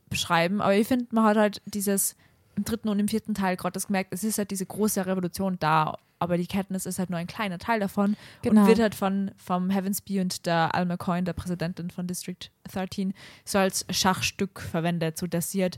[0.10, 0.62] beschreiben.
[0.62, 2.16] Aber ich finde, man hat halt dieses
[2.56, 5.58] im dritten und im vierten Teil gerade das gemerkt, es ist halt diese große Revolution
[5.60, 8.62] da, aber die Katniss ist halt nur ein kleiner Teil davon Genau.
[8.62, 13.14] und wird halt von vom Heavensby und der Alma Coin, der Präsidentin von District 13,
[13.46, 15.78] so als Schachstück verwendet, so dass sie halt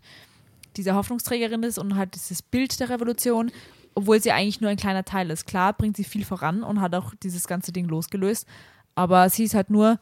[0.77, 3.51] diese Hoffnungsträgerin ist und halt dieses Bild der Revolution
[3.99, 5.45] obwohl sie eigentlich nur ein kleiner Teil ist.
[5.45, 8.47] Klar bringt sie viel voran und hat auch dieses ganze Ding losgelöst,
[8.95, 9.99] aber sie ist halt nur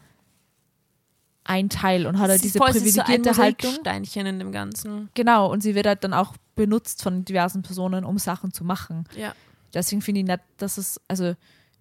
[1.44, 3.70] ein Teil und hat halt Sie diese voll, ist so privilegierte Haltung.
[3.72, 5.10] Mosaiksteinchen in dem Ganzen.
[5.16, 9.06] Genau, und sie wird halt dann auch benutzt von diversen Personen, um Sachen zu machen.
[9.16, 9.34] Ja.
[9.74, 11.34] Deswegen finde ich nicht, dass es, also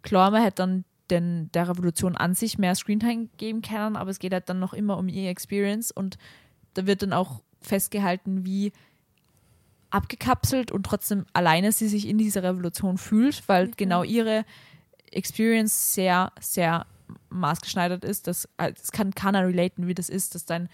[0.03, 4.19] klar, man hätte dann den, der Revolution an sich mehr Screentime geben können, aber es
[4.19, 6.17] geht halt dann noch immer um ihre Experience und
[6.75, 8.73] da wird dann auch festgehalten, wie
[9.97, 14.45] abgekapselt und trotzdem alleine sie sich in dieser Revolution fühlt, weil genau ihre
[15.11, 16.87] Experience sehr, sehr
[17.31, 18.27] maßgeschneidert ist.
[18.27, 20.69] Das, äh, das kann keiner relaten, wie das ist, dass dein,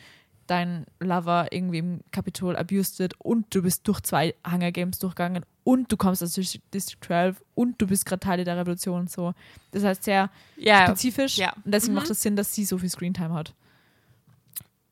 [0.46, 5.44] dein Lover irgendwie im Kapitol abused wird und du bist durch zwei Hunger Games durchgegangen
[5.64, 9.06] und du kommst aus Dis- District 12 und du bist gerade Teil der Revolution.
[9.06, 9.34] So.
[9.70, 11.52] Das heißt sehr Ja, spezifisch ja.
[11.64, 12.00] und deswegen Mhm.
[12.00, 13.54] macht es Sinn, dass sie so viel Screentime hat.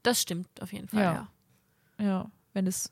[0.03, 1.13] das stimmt auf jeden Fall, Ja.
[1.99, 2.05] ja.
[2.07, 2.91] Ja, wenn es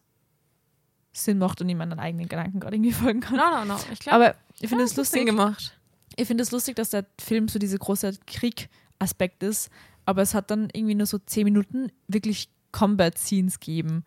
[1.24, 3.36] Sinn macht und ich meinen eigenen Gedanken gerade irgendwie folgen kann.
[3.36, 3.80] No, no, no.
[3.92, 5.76] Ich glaube, Aber ich finde es lustig, gemacht.
[6.16, 9.70] ich finde es lustig, dass der Film so dieser große Krieg-Aspekt ist,
[10.06, 14.04] aber es hat dann irgendwie nur so zehn Minuten wirklich Combat-Scenes gegeben.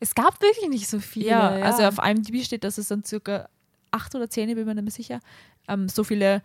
[0.00, 1.28] Es gab wirklich nicht so viele.
[1.28, 3.48] Ja, also auf IMDb steht, dass es dann circa
[3.90, 5.20] acht oder zehn, ich bin mir nicht mehr sicher,
[5.68, 6.42] ähm, so viele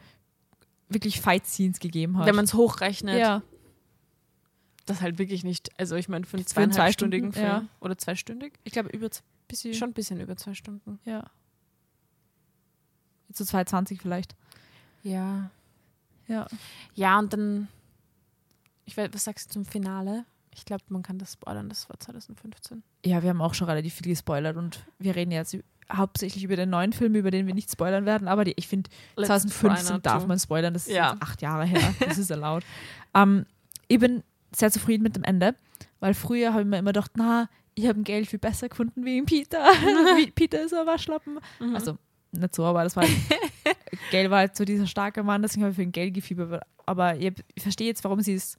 [0.89, 2.25] wirklich Fight-Scenes gegeben hat.
[2.27, 3.17] wenn man es hochrechnet.
[3.19, 3.41] ja,
[4.85, 5.69] Das halt wirklich nicht.
[5.79, 7.69] Also ich meine, für einen zweieinhalbstündigen Zwei-Stunden, Film.
[7.79, 8.53] Oder zweistündig?
[8.63, 10.99] ich glaube über z- bisschen, Schon ein bisschen über zwei Stunden.
[11.05, 11.23] ja.
[13.33, 14.35] Zu 220 vielleicht.
[15.03, 15.49] Ja.
[16.27, 16.47] Ja.
[16.95, 17.67] Ja, und dann.
[18.85, 20.25] Ich weiß, was sagst du zum Finale?
[20.53, 22.83] Ich glaube, man kann das spoilern, das war 2015.
[23.05, 25.55] Ja, wir haben auch schon relativ viel gespoilert und wir reden jetzt
[25.89, 28.89] hauptsächlich über den neuen Film, über den wir nicht spoilern werden, aber die, ich finde,
[29.15, 31.11] Let's try 2015 not darf man spoilern, das ist Ja.
[31.13, 32.65] jetzt acht Jahre her, das ist erlaubt.
[33.13, 33.45] ähm,
[33.87, 34.23] ich bin
[34.53, 35.55] sehr zufrieden mit dem Ende,
[36.01, 39.21] weil früher habe ich mir immer gedacht, na, ich habe Geld viel besser gefunden wie
[39.21, 39.65] Peter.
[40.35, 41.39] Peter ist ein Waschlappen.
[41.59, 41.75] Mhm.
[41.75, 41.97] Also
[42.31, 43.13] nicht so, aber das war halt,
[44.11, 46.63] Geld war halt so dieser starke Mann, deswegen habe ich für ein Geld gefiebert.
[46.85, 48.57] Aber ich, ich verstehe jetzt, warum sie es,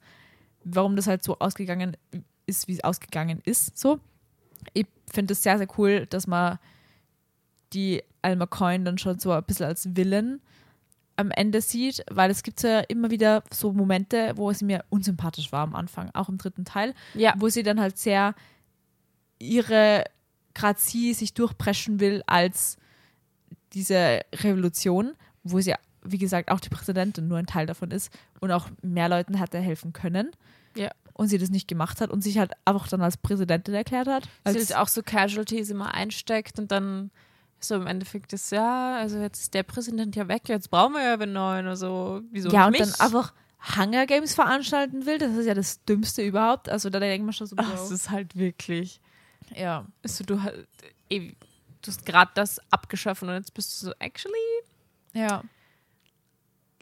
[0.63, 1.97] warum das halt so ausgegangen
[2.45, 3.77] ist, wie es ausgegangen ist.
[3.77, 3.99] So.
[4.73, 6.59] Ich finde es sehr, sehr cool, dass man
[7.73, 10.39] die Alma Coin dann schon so ein bisschen als Villain
[11.15, 15.51] am Ende sieht, weil es gibt ja immer wieder so Momente, wo sie mir unsympathisch
[15.51, 17.33] war am Anfang, auch im dritten Teil, ja.
[17.37, 18.33] wo sie dann halt sehr
[19.43, 20.03] ihre,
[20.53, 22.77] gerade sie sich durchpreschen will als
[23.73, 25.13] diese Revolution,
[25.43, 25.73] wo sie,
[26.03, 29.59] wie gesagt, auch die Präsidentin nur ein Teil davon ist und auch mehr Leuten hätte
[29.59, 30.31] helfen können.
[30.75, 30.91] Ja.
[31.13, 34.23] Und sie das nicht gemacht hat und sich halt einfach dann als Präsidentin erklärt hat.
[34.23, 37.11] Sie Als, ist auch so Casualties immer einsteckt und dann
[37.59, 41.03] so im Endeffekt ist, ja, also jetzt ist der Präsident ja weg, jetzt brauchen wir
[41.03, 42.99] ja einen neuen, also wieso ja, und nicht dann mich?
[42.99, 43.33] einfach
[43.77, 46.67] Hunger Games veranstalten will, das ist ja das Dümmste überhaupt.
[46.67, 48.99] Also da denkt man schon so, Ach, es ist halt wirklich,
[49.55, 49.85] ja.
[50.03, 50.67] also du, halt,
[51.09, 51.31] eh,
[51.81, 54.35] du hast gerade das abgeschaffen und jetzt bist du so, actually,
[55.13, 55.43] Ja.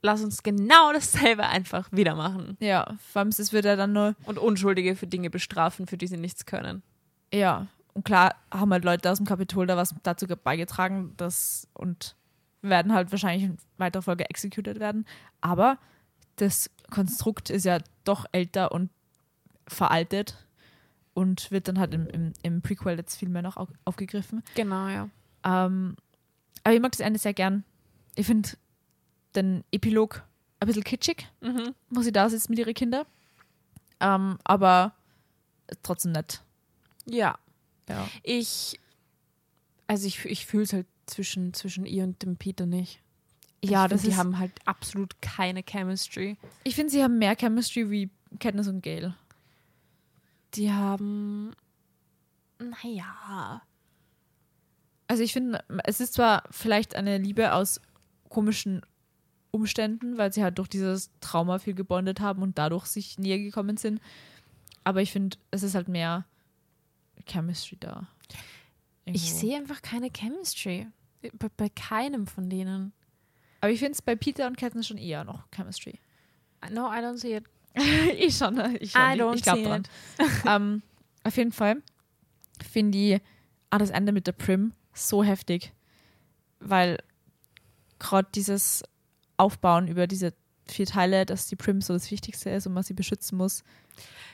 [0.02, 4.16] lass uns genau dasselbe einfach wieder machen Ja, vor allem es wird ja dann nur
[4.26, 6.84] und Unschuldige für Dinge bestrafen, für die sie nichts können.
[7.34, 12.16] Ja, und klar haben halt Leute aus dem Kapitol da was dazu beigetragen, dass und
[12.62, 15.06] werden halt wahrscheinlich in weiterer Folge executed werden.
[15.42, 15.78] Aber
[16.36, 18.90] das Konstrukt ist ja doch älter und
[19.68, 20.36] veraltet
[21.14, 24.44] und wird dann halt im, im, im Prequel jetzt viel mehr noch au- aufgegriffen.
[24.56, 25.10] Genau, ja.
[25.44, 25.96] Ähm,
[26.64, 27.64] aber ich mag das Ende sehr gern.
[28.16, 28.50] Ich finde
[29.36, 30.24] den Epilog
[30.60, 31.74] ein bisschen kitschig, Mhm.
[31.90, 33.06] wo sie da sitzt mit ihren Kindern.
[34.00, 34.94] Ähm, aber
[35.84, 36.42] trotzdem nett.
[37.06, 37.38] Ja,
[37.90, 38.08] Ja.
[38.24, 38.80] ich,
[39.88, 43.00] also ich, ich fühle es halt zwischen, zwischen ihr und dem Peter nicht.
[43.64, 46.38] Ja, ich das find, die haben halt absolut keine Chemistry.
[46.64, 48.10] Ich finde, sie haben mehr Chemistry wie
[48.40, 49.16] Katniss und Gale.
[50.56, 51.54] Die haben,
[52.60, 53.62] naja,
[55.08, 57.82] Also ich finde, es ist zwar vielleicht eine Liebe aus
[58.30, 58.82] komischen
[59.52, 63.76] Umständen, weil sie halt durch dieses Trauma viel gebondet haben und dadurch sich näher gekommen
[63.78, 64.02] sind.
[64.84, 66.26] Aber ich finde, es ist halt mehr
[67.28, 68.08] Chemistry da.
[69.06, 69.40] ich Irgendwo.
[69.40, 70.88] sehe einfach keine Chemistry.
[71.38, 72.94] Bei, bei keinem von denen.
[73.60, 76.00] Aber ich finde es bei Peter und Katniss schon eher noch Chemistry.
[76.72, 77.44] No, I don't see it.
[78.18, 78.78] ich schon, ne?
[78.80, 79.02] ich schon.
[79.02, 79.84] I ich- glaube dran.
[80.48, 80.82] ähm,
[81.24, 81.78] auf jeden Fall
[82.72, 83.22] finde ich
[83.70, 85.72] ah, das Ende mit der Prim so heftig,
[86.60, 86.98] weil
[88.00, 88.84] gerade dieses
[89.38, 90.34] Aufbauen über diese
[90.68, 93.64] vier Teile, dass die Prim so das Wichtigste ist und man sie beschützen muss,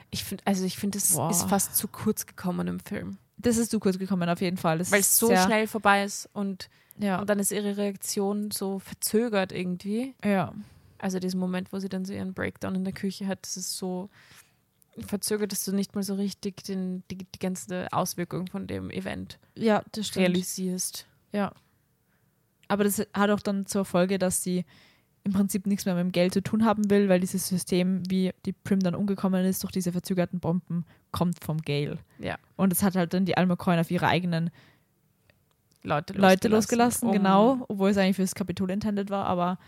[0.10, 1.30] Ich finde, also ich finde, es Boah.
[1.32, 3.18] ist fast zu kurz gekommen im Film.
[3.38, 4.78] das ist zu kurz gekommen auf jeden Fall.
[4.80, 8.80] Das Weil es so schnell vorbei ist und, Ja, und dann ist ihre Reaktion so
[8.80, 10.16] verzögert irgendwie.
[10.24, 10.54] ja,
[11.00, 13.78] Also diesen Moment, wo sie dann so ihren Breakdown in der Küche hat, das ist
[13.78, 14.10] so
[15.06, 19.38] verzögert, dass du nicht mal so richtig den, die, die ganze Auswirkung von dem Event
[19.56, 21.06] ja, das realisierst.
[21.32, 21.52] Ja.
[22.68, 24.66] aber das hat auch dann zur Folge, dass sie
[25.24, 28.32] im Prinzip nichts mehr mit dem Geld zu tun haben will, weil dieses System, wie
[28.46, 32.00] die Prim dann umgekommen ist, durch diese verzögerten Bomben, kommt vom Gale.
[32.18, 32.38] Ja.
[32.56, 34.50] Und es hat halt dann die Alma Coin auf ihre eigenen
[35.84, 36.22] Leute losgelassen.
[36.22, 39.60] Leute losgelassen, um- genau, obwohl es eigentlich fürs Kapitol intended war, aber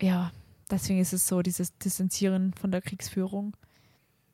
[0.00, 0.30] ja,
[0.70, 3.56] deswegen ist es so dieses Distanzieren von der Kriegsführung.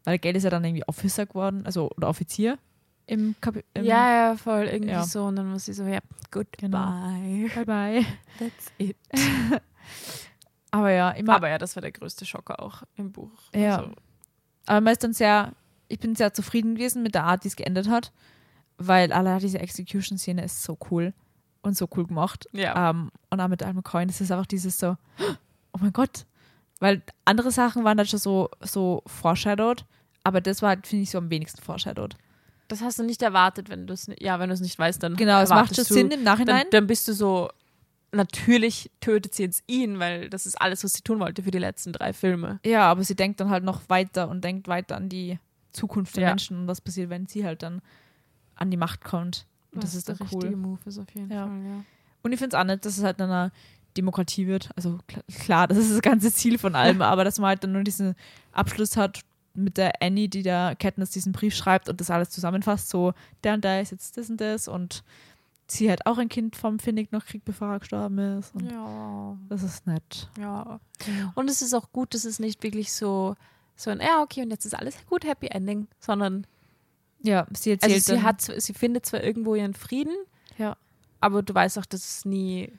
[0.04, 2.58] Weil Gale ist ja dann irgendwie Officer geworden, also oder Offizier
[3.06, 3.84] im Kapitol.
[3.84, 5.04] Ja, ja, voll, irgendwie Ja.
[5.04, 5.24] so.
[5.26, 6.00] Und dann muss sie so, ja,
[6.30, 6.68] goodbye.
[7.54, 8.04] Bye bye.
[8.38, 8.96] That's it.
[10.70, 11.36] Aber ja, immer.
[11.36, 13.30] Aber ja, das war der größte Schocker auch im Buch.
[13.54, 13.78] Ja.
[13.78, 13.92] Also,
[14.66, 15.52] Aber man ist dann sehr,
[15.88, 18.12] ich bin sehr zufrieden gewesen mit der Art, die es geendet hat,
[18.76, 21.14] weil alle diese Execution-Szene ist so cool
[21.62, 22.46] und so cool gemacht.
[22.52, 22.90] ja.
[22.90, 24.96] Ähm, und auch mit Alma Coin ist es einfach dieses so,
[25.76, 26.24] oh mein Gott.
[26.80, 29.84] Weil andere Sachen waren dann schon so, so foreshadowed,
[30.24, 32.16] aber das war halt, finde ich, so am wenigsten foreshadowed.
[32.68, 35.16] das hast du nicht erwartet, wenn du es ja, wenn du es nicht weißt, dann
[35.16, 36.62] Genau, es macht schon du, Sinn im Nachhinein.
[36.64, 37.48] Dann, dann bist du so,
[38.12, 41.58] natürlich tötet sie jetzt ihn, weil das ist alles, was sie tun wollte für die
[41.58, 42.60] letzten drei Filme.
[42.64, 45.38] ja, aber sie denkt dann halt noch weiter und denkt weiter an die
[45.72, 46.28] Zukunft der Ja.
[46.30, 47.82] Menschen und was passiert, wenn sie halt dann
[48.54, 49.46] an die Macht kommt.
[49.72, 50.26] Und das Was ist der cool.
[50.40, 51.46] richtige Move ist auf jeden Ja.
[51.46, 51.84] Fall, ja.
[52.22, 53.52] Und ich finde es auch nicht, dass es halt in einer
[53.96, 54.70] Demokratie wird.
[54.76, 54.98] Also
[55.44, 58.14] klar, das ist das ganze Ziel von allem, aber dass man halt dann nur diesen
[58.52, 59.20] Abschluss hat
[59.54, 63.54] mit der Annie, die der Katniss diesen Brief schreibt und das alles zusammenfasst, so der
[63.54, 65.02] und der ist jetzt das und das und
[65.66, 68.54] sie hat auch ein Kind vom Finnick noch kriegt, bevor er gestorben ist.
[68.54, 70.28] Und Ja, das ist nett.
[70.38, 70.78] ja.
[71.34, 73.34] Und es ist auch gut, dass es nicht wirklich so,
[73.74, 76.46] so ein, ja, okay, und jetzt ist alles gut, Happy Ending, sondern
[77.22, 80.14] Ja, sie erzählt also sie dann, hat, sie findet zwar irgendwo ihren Frieden,
[80.58, 80.76] Ja.
[81.20, 82.70] aber du weißt auch, dass es nie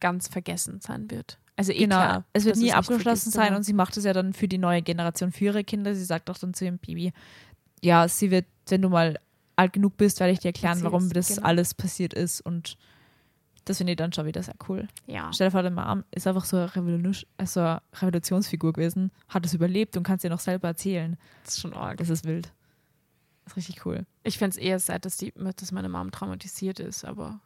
[0.00, 1.38] ganz vergessen sein wird.
[1.56, 4.12] Also eh genau, klar, es wird nie abgeschlossen sein aber- und sie macht es ja
[4.12, 5.94] dann für die neue Generation, für ihre Kinder.
[5.94, 7.12] Sie sagt auch dann zu ihrem Baby,
[7.82, 9.18] ja, sie wird, wenn du mal
[9.56, 11.48] alt genug bist, werde ich dir erklären, warum Erzähl's, das genau.
[11.48, 12.78] alles passiert ist und
[13.66, 14.88] das finde ich dann schon wieder sehr cool.
[15.06, 15.30] ja.
[15.32, 19.44] Stell dir vor, der Mom ist einfach so eine, Revolution, also eine Revolutionsfigur gewesen, hat
[19.44, 21.18] es überlebt und kann es dir noch selber erzählen.
[21.44, 21.98] Das ist schon arg.
[21.98, 22.52] Das ist wild.
[23.44, 24.06] Das ist richtig cool.
[24.22, 27.40] Ich fände es eher sad, dass, die, dass meine Mom traumatisiert ist, aber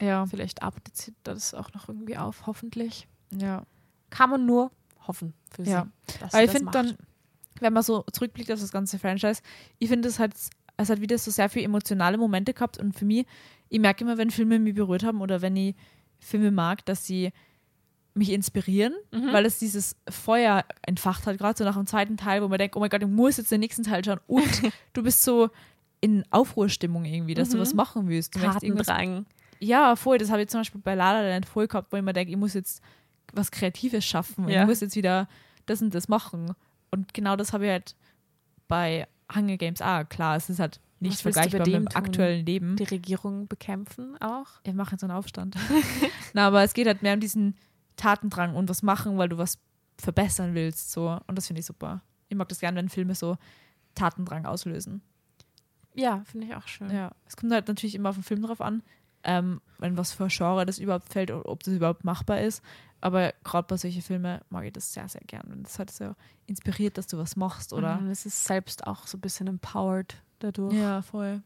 [0.00, 0.26] Ja.
[0.26, 3.06] vielleicht arbeitet sie das auch noch irgendwie auf, hoffentlich.
[3.36, 3.64] Ja.
[4.10, 4.70] Kann man nur
[5.06, 5.70] hoffen für sie.
[5.70, 5.86] Ja.
[6.30, 6.96] sie ich finde dann,
[7.60, 9.42] wenn man so zurückblickt auf das ganze Franchise,
[9.78, 10.32] ich finde, es hat,
[10.76, 13.26] es hat wieder so sehr viele emotionale Momente gehabt und für mich,
[13.68, 15.74] ich merke immer, wenn Filme mich berührt haben oder wenn ich
[16.18, 17.32] Filme mag, dass sie
[18.14, 19.32] mich inspirieren, Mhm.
[19.32, 22.74] weil es dieses Feuer entfacht hat, gerade so nach dem zweiten Teil, wo man denkt,
[22.76, 24.42] oh mein Gott, ich muss jetzt den nächsten Teil schauen und
[24.92, 25.50] du bist so
[26.00, 27.60] in Aufruhrstimmung irgendwie, dass du Mhm.
[27.60, 28.34] was machen willst.
[28.34, 29.26] Du Kartendrang.
[29.60, 30.18] Ja, voll.
[30.18, 32.32] Das habe ich zum Beispiel bei La La Land voll gehabt, wo ich mir denke,
[32.32, 32.82] ich muss jetzt
[33.32, 34.48] was Kreatives schaffen.
[34.48, 34.62] Ja.
[34.62, 35.28] Ich muss jetzt wieder
[35.66, 36.54] das und das machen.
[36.90, 37.94] Und genau das habe ich halt
[38.66, 40.08] bei Hunger Games auch.
[40.08, 41.94] Klar, es ist halt nicht Was vergleichbar mit dem tun?
[41.94, 42.76] aktuellen Leben.
[42.76, 44.46] Die Regierung bekämpfen auch.
[44.64, 45.56] Wir machen jetzt einen Aufstand.
[46.32, 47.56] Na, aber es geht halt mehr um diesen
[47.96, 49.58] Tatendrang und was machen, weil du was
[49.98, 50.90] verbessern willst.
[50.92, 51.18] So.
[51.26, 52.02] Und das finde ich super.
[52.28, 53.36] Ich mag das gerne, wenn Filme so
[53.94, 55.02] Tatendrang auslösen.
[55.94, 56.90] Ja, finde ich auch schön.
[56.90, 58.82] Ja, es kommt halt natürlich immer auf den Film drauf an,
[59.24, 62.62] ähm, wenn was für Genre das überhaupt fällt, o- ob das überhaupt machbar ist.
[63.02, 65.50] Aber gerade bei solchen Filmen mag ich das sehr, sehr gern.
[65.52, 66.14] Und das hat so
[66.46, 67.98] inspiriert, dass du was machst, oder?
[67.98, 70.74] Und es ist selbst auch so ein bisschen empowered dadurch.
[70.74, 71.42] Ja, voll.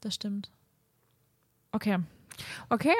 [0.00, 0.50] Das stimmt.
[1.72, 1.98] Okay.
[2.68, 2.94] Okay.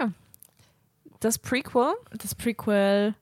[1.21, 1.95] Das Prequel.
[2.19, 3.15] Das Prequel,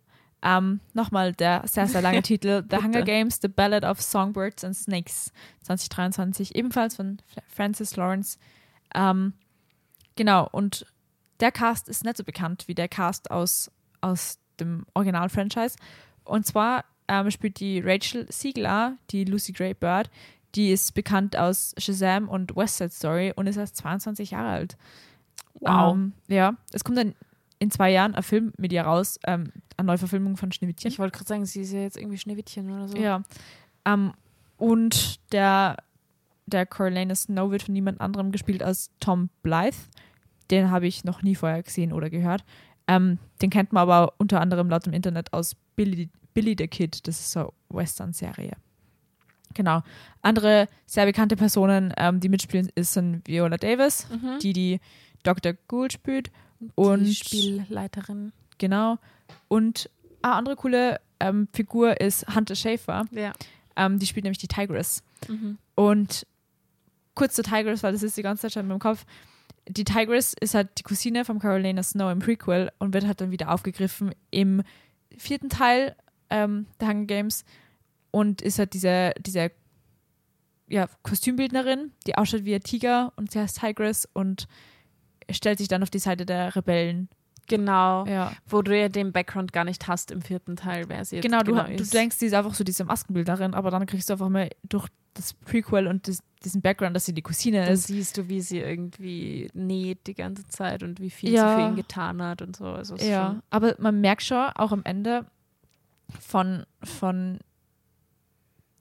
[0.43, 3.03] ähm, nochmal der sehr, sehr lange Titel: The Hunger.
[3.03, 5.31] Games, The Ballad of Songbirds and Snakes
[5.65, 8.39] 2023, ebenfalls von Francis Lawrence.
[8.95, 9.35] Ähm,
[10.17, 10.87] genau, und
[11.41, 15.77] der Cast ist nicht so bekannt wie der Cast aus, aus dem Original-Franchise.
[16.25, 20.11] Und zwar ähm, spielt die Rachel Siegler, die Lucy Gray Bird,
[20.55, 24.77] die ist bekannt aus Shazam und West Side Story und ist erst 22 Jahre alt.
[25.65, 27.15] Ähm, ja, es kommt dann
[27.59, 30.91] in zwei Jahren ein Film mit ihr raus, ähm, eine Neuverfilmung von Schneewittchen.
[30.91, 32.97] Ich wollte gerade sagen, sie ist ja jetzt irgendwie Schneewittchen oder so.
[32.97, 33.23] Ja.
[33.85, 34.13] Ähm,
[34.57, 35.77] und der,
[36.47, 39.77] der Coriolanus Snow wird von niemand anderem gespielt als Tom Blythe.
[40.51, 42.45] Den habe ich noch nie vorher gesehen oder gehört.
[42.89, 47.07] Ähm, den kennt man aber unter anderem laut dem Internet aus Billy, Billy the Kid.
[47.07, 48.53] Das ist so eine Western-Serie.
[49.55, 49.83] Genau.
[50.23, 54.39] Andere sehr bekannte Personen, ähm, die mitspielen, ist sind Viola Davis, Mhm.
[54.41, 54.81] die die
[55.23, 55.53] Dr.
[55.69, 56.31] Gould spielt.
[56.75, 58.33] Und die Spielleiterin.
[58.59, 58.99] genau.
[59.49, 59.91] Und
[60.23, 63.05] eine andere coole ähm, Figur ist Hunter Schafer.
[63.13, 63.33] Ja.
[63.77, 65.03] Ähm, die spielt nämlich die Tigress.
[65.29, 65.59] Mhm.
[65.75, 66.27] Und
[67.15, 69.05] kurz zur Tigress, weil das ist die ganze Zeit schon in meinem Kopf.
[69.69, 73.31] Die Tigress ist halt die Cousine von Carolina Snow im Prequel und wird halt dann
[73.31, 74.63] wieder aufgegriffen im
[75.17, 75.95] vierten Teil
[76.31, 77.45] ähm, der Hunger Games
[78.11, 79.53] und ist halt diese, diese
[80.69, 84.49] ja, Kostümbildnerin, die ausschaut wie ein Tiger und sie heißt Tigress und
[85.31, 87.09] stellt sich dann auf die Seite der Rebellen.
[87.49, 88.07] Genau.
[88.07, 88.33] Ja.
[88.47, 91.41] Wo du ja den Background gar nicht hast im vierten Teil, wer sie jetzt Genau,
[91.43, 91.93] du, genau du ist.
[91.93, 95.35] denkst, sie ist einfach so diese Maskenbildnerin, aber dann kriegst du einfach mal durch das
[95.35, 97.87] Prequel und das, diesen Background, dass sie die Cousine Dann ist.
[97.87, 101.49] siehst du, wie sie irgendwie näht die ganze Zeit und wie viel Ja.
[101.49, 102.67] sie für ihn getan hat und so.
[102.67, 105.27] Also Ja, aber man merkt schon auch am Ende
[106.21, 107.39] von, von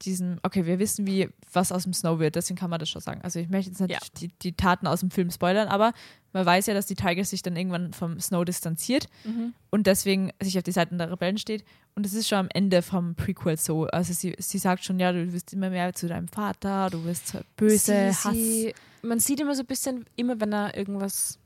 [0.05, 3.01] diesem, okay, wir wissen, wie was aus dem Snow wird, deswegen kann man das schon
[3.01, 3.21] sagen.
[3.23, 3.99] Also ich möchte jetzt nicht Ja.
[4.19, 5.93] die, die Taten aus dem Film spoilern, aber
[6.33, 9.53] man weiß ja, dass die Tiger sich dann irgendwann vom Snow distanziert Mhm.
[9.69, 11.63] und deswegen sich auf die Seiten der Rebellen steht.
[11.95, 13.85] Und es ist schon am Ende vom Prequel so.
[13.87, 17.35] Also sie, sie sagt schon, ja, du wirst immer mehr zu deinem Vater, du wirst
[17.57, 18.33] böse, sie, Hass.
[18.33, 21.37] sie, man sieht immer so ein bisschen, immer wenn er irgendwas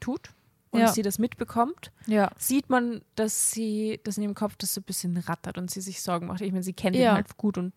[0.00, 0.30] tut
[0.70, 0.88] und Ja.
[0.88, 4.84] sie das mitbekommt, ja, sieht man, dass sie, dass in ihrem Kopf das so ein
[4.84, 6.40] bisschen rattert und sie sich Sorgen macht.
[6.42, 7.72] Ich meine, sie kennt ihn halt gut und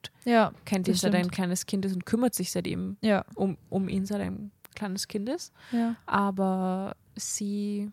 [0.65, 3.87] kennt ihn Das seit ein kleines Kind ist und kümmert sich seitdem ja, um, um
[3.89, 5.53] ihn, seit ein kleines Kind ist.
[5.71, 5.95] ja.
[6.05, 7.91] Aber sie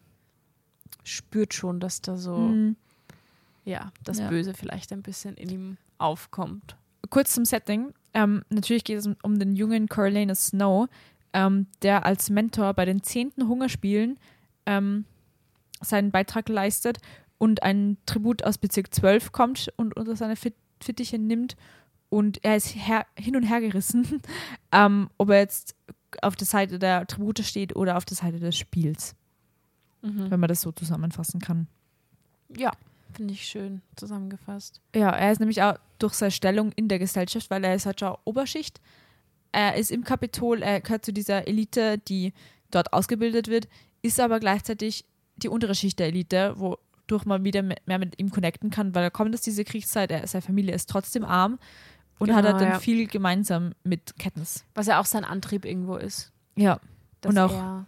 [1.05, 2.76] spürt schon, dass da so, Mhm.
[3.64, 4.20] ja, das.
[4.20, 6.76] Böse vielleicht ein bisschen in ihm aufkommt.
[7.11, 7.94] kurz zum Setting.
[8.14, 10.88] Ähm, natürlich geht es um, um den jungen Coriolanus Snow,
[11.32, 14.18] ähm, der als Mentor bei den zehnten Hungerspielen
[14.69, 15.05] ähm,
[15.81, 16.99] seinen Beitrag leistet
[17.39, 21.57] und ein Tribut aus Bezirk 12 kommt und unter seine Fit Fittiche nimmt.
[22.11, 24.23] Und er ist hin und her gerissen,
[24.73, 25.75] ähm, ob er jetzt
[26.23, 29.14] auf der Seite der Tribute steht oder auf der Seite des Spiels,
[30.03, 30.31] Mhm.
[30.31, 31.66] wenn man das so zusammenfassen kann.
[32.57, 32.71] Ja,
[33.12, 34.81] finde ich schön zusammengefasst.
[34.95, 37.99] Ja, er ist nämlich auch durch seine Stellung in der Gesellschaft, weil er ist halt
[38.01, 38.81] schon Oberschicht.
[39.51, 42.33] Er ist im Kapitol, er gehört zu dieser Elite, die
[42.71, 43.66] dort ausgebildet wird,
[44.03, 45.05] ist aber gleichzeitig
[45.36, 49.03] die untere Schicht der Elite, wodurch man wieder me- mehr mit ihm connecten kann, weil
[49.05, 51.59] er kommt aus dieser Kriegszeit, er, seine Familie ist trotzdem arm
[52.18, 52.78] und hat Genau, halt dann ja.
[52.80, 54.64] viel gemeinsam mit Katniss.
[54.74, 56.32] Was ja auch sein Antrieb irgendwo ist.
[56.57, 56.80] Ja.
[57.20, 57.86] Dass Und auch- er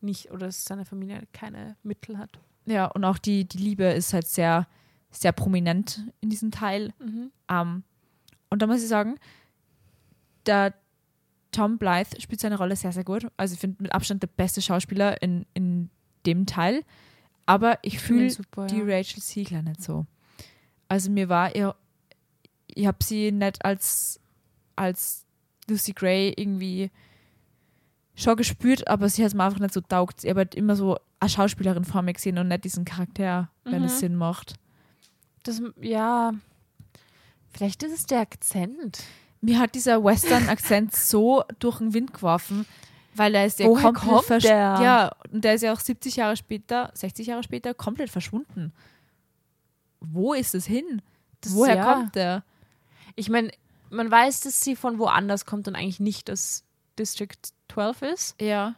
[0.00, 2.38] nicht oder dass seine Familie keine Mittel hat.
[2.66, 4.66] Ja, und auch die, die Liebe ist halt sehr,
[5.10, 6.92] sehr prominent in diesem Teil.
[6.98, 7.30] Mhm.
[7.48, 7.82] Ähm,
[8.50, 9.16] und da muss ich sagen,
[10.46, 10.74] der
[11.56, 13.26] Tom Blythe spielt seine Rolle sehr, sehr gut.
[13.36, 15.90] Also ich finde mit Abstand der beste Schauspieler in, in
[16.26, 16.82] dem Teil.
[17.46, 18.84] Aber ich fühle die ja.
[18.84, 20.06] Rachel Siegler nicht so.
[20.88, 21.74] Also mir war ihr,
[22.66, 24.20] ich habe sie nicht als,
[24.74, 25.24] als
[25.68, 26.90] Lucy Gray irgendwie
[28.14, 30.24] schon gespürt, aber sie hat es mir einfach nicht so taugt.
[30.24, 33.80] Ich habe halt immer so eine Schauspielerin vor mir gesehen und nicht diesen Charakter, wenn
[33.80, 33.86] Mhm.
[33.86, 34.54] es Sinn macht.
[35.44, 36.32] Das, ja,
[37.52, 39.02] vielleicht ist es der Akzent.
[39.40, 42.66] Mir hat dieser Western-Akzent so durch den Wind geworfen,
[43.14, 44.50] weil er ist ja Woher komplett kommt der?
[44.82, 48.72] Ja, und der ist ja auch 70 Jahre später, 60 Jahre später komplett verschwunden.
[50.00, 51.02] Wo ist es hin?
[51.40, 51.92] Das- Woher ja.
[51.94, 52.42] kommt der?
[53.14, 53.50] Ich meine,
[53.90, 56.64] man weiß, dass sie von woanders kommt und eigentlich nicht das
[56.98, 57.36] District
[57.72, 58.74] 12 ist, Ja.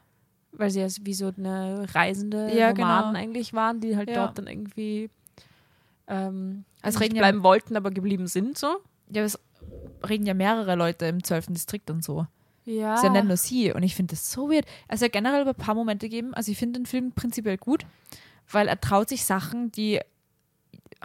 [0.53, 3.19] weil sie ja wie so eine reisende Ja, Nomaden genau.
[3.19, 4.27] eigentlich waren, die halt Ja.
[4.27, 5.11] dort dann irgendwie
[6.11, 8.77] ähm, reden ja- bleiben wollten, aber geblieben sind so.
[9.11, 9.39] Ja, es
[10.07, 11.49] reden ja mehrere Leute im 12.
[11.49, 12.27] Distrikt und so.
[12.65, 12.97] Ja.
[12.97, 13.73] Ist ja nicht nur sie.
[13.73, 14.67] Und ich finde das so weird.
[14.89, 16.35] Also er generell ein paar Momente gegeben.
[16.35, 17.87] Also ich finde den Film prinzipiell gut,
[18.51, 20.01] weil er traut sich Sachen, die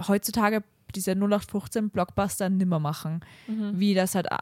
[0.07, 3.22] heutzutage diese 0815 Blockbuster nimmer machen.
[3.47, 3.80] Mhm.
[3.80, 4.38] Wie das halt äh,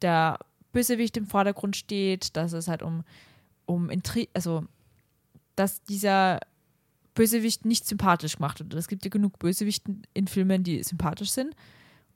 [0.00, 0.38] der
[0.72, 3.04] Bösewicht im Vordergrund steht, dass es halt um,
[3.66, 4.64] um Intri also
[5.54, 6.40] dass dieser
[7.14, 8.72] Bösewicht nicht sympathisch gemacht wird.
[8.74, 11.54] Es gibt ja genug Bösewichten in Filmen, die sympathisch sind.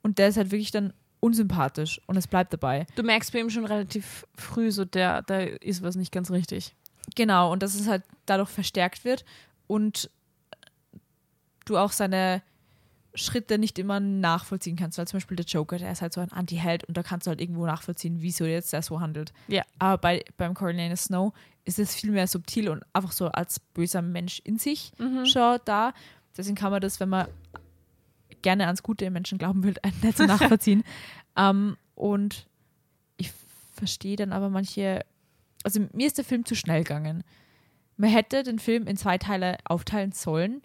[0.01, 0.93] Und der ist halt wirklich dann
[1.23, 2.85] unsympathisch und es bleibt dabei.
[2.95, 6.75] Du merkst bei ihm schon relativ früh so, der, da ist was nicht ganz richtig.
[7.15, 9.23] Genau, und dass es halt dadurch verstärkt wird
[9.67, 10.09] und
[11.65, 12.41] du auch seine
[13.15, 16.31] Schritte nicht immer nachvollziehen kannst, weil zum Beispiel der Joker, der ist halt so ein
[16.31, 19.31] Anti-Held und da kannst du halt irgendwo nachvollziehen, wieso jetzt der so handelt.
[19.47, 19.63] Ja.
[19.79, 21.31] Aber bei, beim Coriolanus Snow
[21.63, 25.25] ist es viel mehr subtil und einfach so als böser Mensch in sich Mhm.
[25.25, 25.93] schon da.
[26.35, 27.27] Deswegen kann man das, wenn man
[28.41, 30.83] gerne ans Gute im Menschen glauben will, nicht so nachvollziehen.
[31.37, 32.47] ähm, und
[33.17, 33.31] ich
[33.73, 35.05] verstehe dann aber manche,
[35.63, 37.23] also mir ist der Film zu schnell gegangen.
[37.97, 40.61] Man hätte den Film in zwei Teile aufteilen sollen.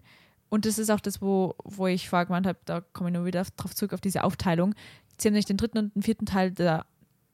[0.49, 3.25] Und das ist auch das, wo, wo ich vorher gemeint habe, da komme ich nur
[3.25, 4.73] wieder drauf zurück, auf diese Aufteilung.
[5.17, 6.85] Sie haben nämlich den dritten und den vierten Teil der,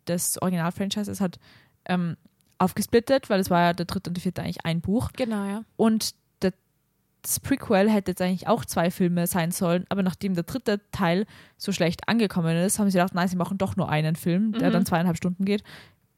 [0.07, 1.39] des Original-Franchises hat
[1.85, 2.17] ähm,
[2.57, 5.11] aufgesplittet, weil es war ja der dritte und der vierte eigentlich ein Buch.
[5.15, 5.63] Genau, ja.
[5.77, 6.13] Und
[7.25, 11.25] das Prequel hätte jetzt eigentlich auch zwei Filme sein sollen, aber nachdem der dritte Teil
[11.57, 14.69] so schlecht angekommen ist, haben sie gedacht, nein, sie machen doch nur einen Film, der
[14.69, 14.73] Mhm.
[14.73, 15.63] dann zweieinhalb Stunden geht,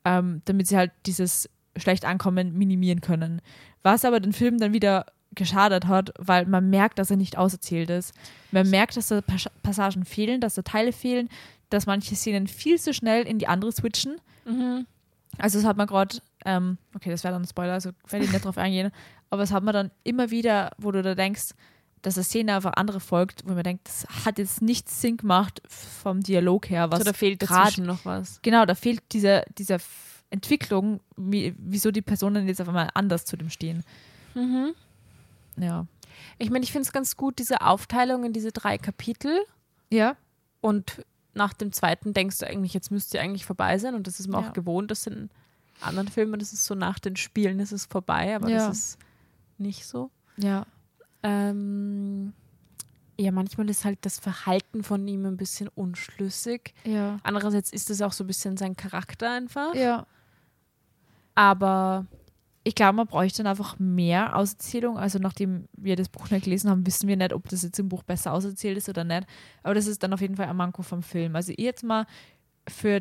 [0.05, 3.41] ähm, damit sie halt dieses schlecht Ankommen minimieren können.
[3.83, 5.05] Was aber den Film dann wieder
[5.35, 8.13] geschadet hat, weil man merkt, dass er nicht auserzählt ist.
[8.51, 11.29] Man merkt, dass da Pas- Passagen fehlen, dass da Teile fehlen,
[11.69, 14.15] dass manche Szenen viel zu schnell in die andere switchen.
[14.45, 14.85] Mhm.
[15.37, 18.31] Also das hat man gerade, ähm, okay, das wäre dann ein Spoiler, also werde ich
[18.31, 18.91] nicht drauf eingehen,
[19.29, 21.49] aber es hat man dann immer wieder, wo du da denkst,
[22.01, 25.61] dass eine Szene einfach andere folgt, wo man denkt, das hat jetzt nichts Sinn gemacht
[25.67, 26.91] vom Dialog her.
[26.91, 28.39] Was so, da fehlt dazwischen noch was.
[28.43, 33.25] Genau, da fehlt diese, diese F- Entwicklung, wie, wieso die Personen jetzt auf einmal anders
[33.25, 33.83] zu dem stehen.
[34.35, 34.73] Mhm.
[35.57, 35.85] Ja.
[36.37, 39.39] Ich meine, ich finde es ganz gut, diese Aufteilung in diese drei Kapitel.
[39.91, 40.15] Ja,
[40.61, 41.03] Und
[41.33, 43.95] nach dem zweiten denkst du eigentlich, jetzt müsste eigentlich vorbei sein.
[43.95, 44.49] Und das ist mir Ja.
[44.49, 45.29] auch gewohnt, dass in
[45.81, 48.67] anderen Filmen, das ist so nach den Spielen ist es vorbei, aber Ja.
[48.67, 48.97] das ist
[49.59, 50.09] nicht so.
[50.37, 50.65] ja,
[51.23, 52.33] Ähm,
[53.19, 56.73] ja, manchmal ist halt das Verhalten von ihm ein bisschen unschlüssig.
[56.85, 57.17] ja.
[57.23, 59.73] Andererseits ist es auch so ein bisschen sein Charakter einfach.
[59.73, 60.05] Ja.
[61.35, 62.05] Aber
[62.63, 64.97] Ich glaube, man bräuchte dann einfach mehr Auserzählung.
[64.97, 67.87] Also nachdem wir das Buch nicht gelesen haben, wissen wir nicht, ob das jetzt im
[67.87, 69.25] Buch besser auserzählt ist oder nicht.
[69.63, 71.35] Aber das ist dann auf jeden Fall ein Manko vom Film.
[71.37, 72.05] Also ich jetzt mal
[72.67, 72.99] für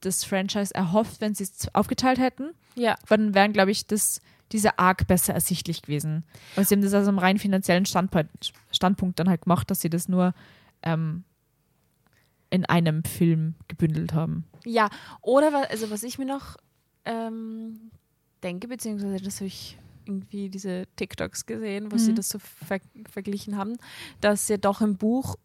[0.00, 4.20] das Franchise erhofft, wenn sie es aufgeteilt hätten, ja, dann wären, glaube ich, das,
[4.52, 6.24] dieser Arc besser ersichtlich gewesen.
[6.56, 9.90] Aber sie haben das aus einem rein finanziellen Standpunkt, Standpunkt dann halt gemacht, dass sie
[9.90, 10.34] das nur
[10.82, 11.24] ähm,
[12.50, 14.44] in einem Film gebündelt haben.
[14.64, 14.88] Ja,
[15.22, 16.56] oder wa- also was ich mir noch
[17.04, 17.90] ähm,
[18.42, 22.16] denke, beziehungsweise das habe ich irgendwie diese TikToks gesehen, wo sie Mhm.
[22.16, 22.80] das so ver
[23.10, 23.76] verglichen haben,
[24.20, 25.36] dass ja doch im Buch,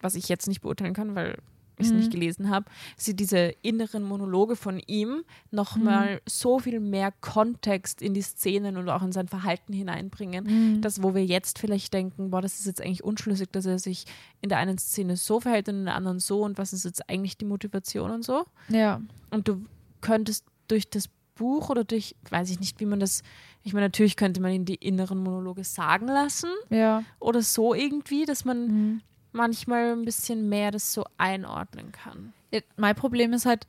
[0.00, 1.38] was ich jetzt nicht beurteilen kann, weil
[1.78, 1.98] ich es Mhm.
[1.98, 2.66] nicht gelesen habe,
[2.96, 8.88] sie diese inneren Monologe von ihm nochmal so viel mehr Kontext in die Szenen und
[8.88, 12.80] auch in sein Verhalten hineinbringen, das, wo wir jetzt vielleicht denken, boah, das ist jetzt
[12.80, 14.04] eigentlich unschlüssig, dass er sich
[14.40, 17.08] in der einen Szene so verhält und in der anderen so und was ist jetzt
[17.08, 18.44] eigentlich die Motivation und so.
[18.68, 19.00] Ja.
[19.30, 19.64] Und du
[20.00, 23.22] könntest durch das Buch oder durch, weiß ich nicht, wie man das,
[23.62, 27.02] ich meine, natürlich könnte man ihn die inneren Monologe sagen lassen Ja.
[27.18, 29.00] oder so irgendwie, dass man Mhm.
[29.32, 32.32] Manchmal ein bisschen mehr das so einordnen kann.
[32.76, 33.66] Mein Problem ist halt,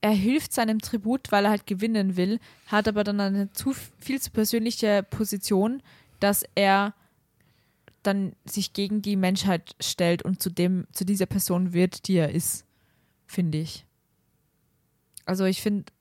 [0.00, 4.20] er hilft seinem Tribut, weil er halt gewinnen will, hat aber dann eine zu viel
[4.20, 5.82] zu persönliche Position,
[6.20, 6.94] dass er
[8.02, 12.30] dann sich gegen die Menschheit stellt und zu dem, zu dieser Person wird, die er
[12.30, 12.64] ist,
[13.26, 13.84] finde ich.
[15.24, 15.92] Also ich finde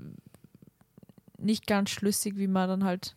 [1.38, 3.16] nicht ganz schlüssig, wie man dann halt.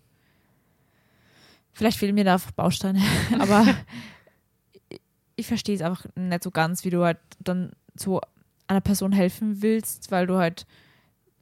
[1.72, 3.02] Vielleicht fehlen mir da einfach Bausteine,
[3.38, 3.66] aber
[5.38, 8.20] ich, verstehe es einfach nicht so ganz, wie du halt dann so
[8.66, 10.66] einer Person helfen willst, weil du halt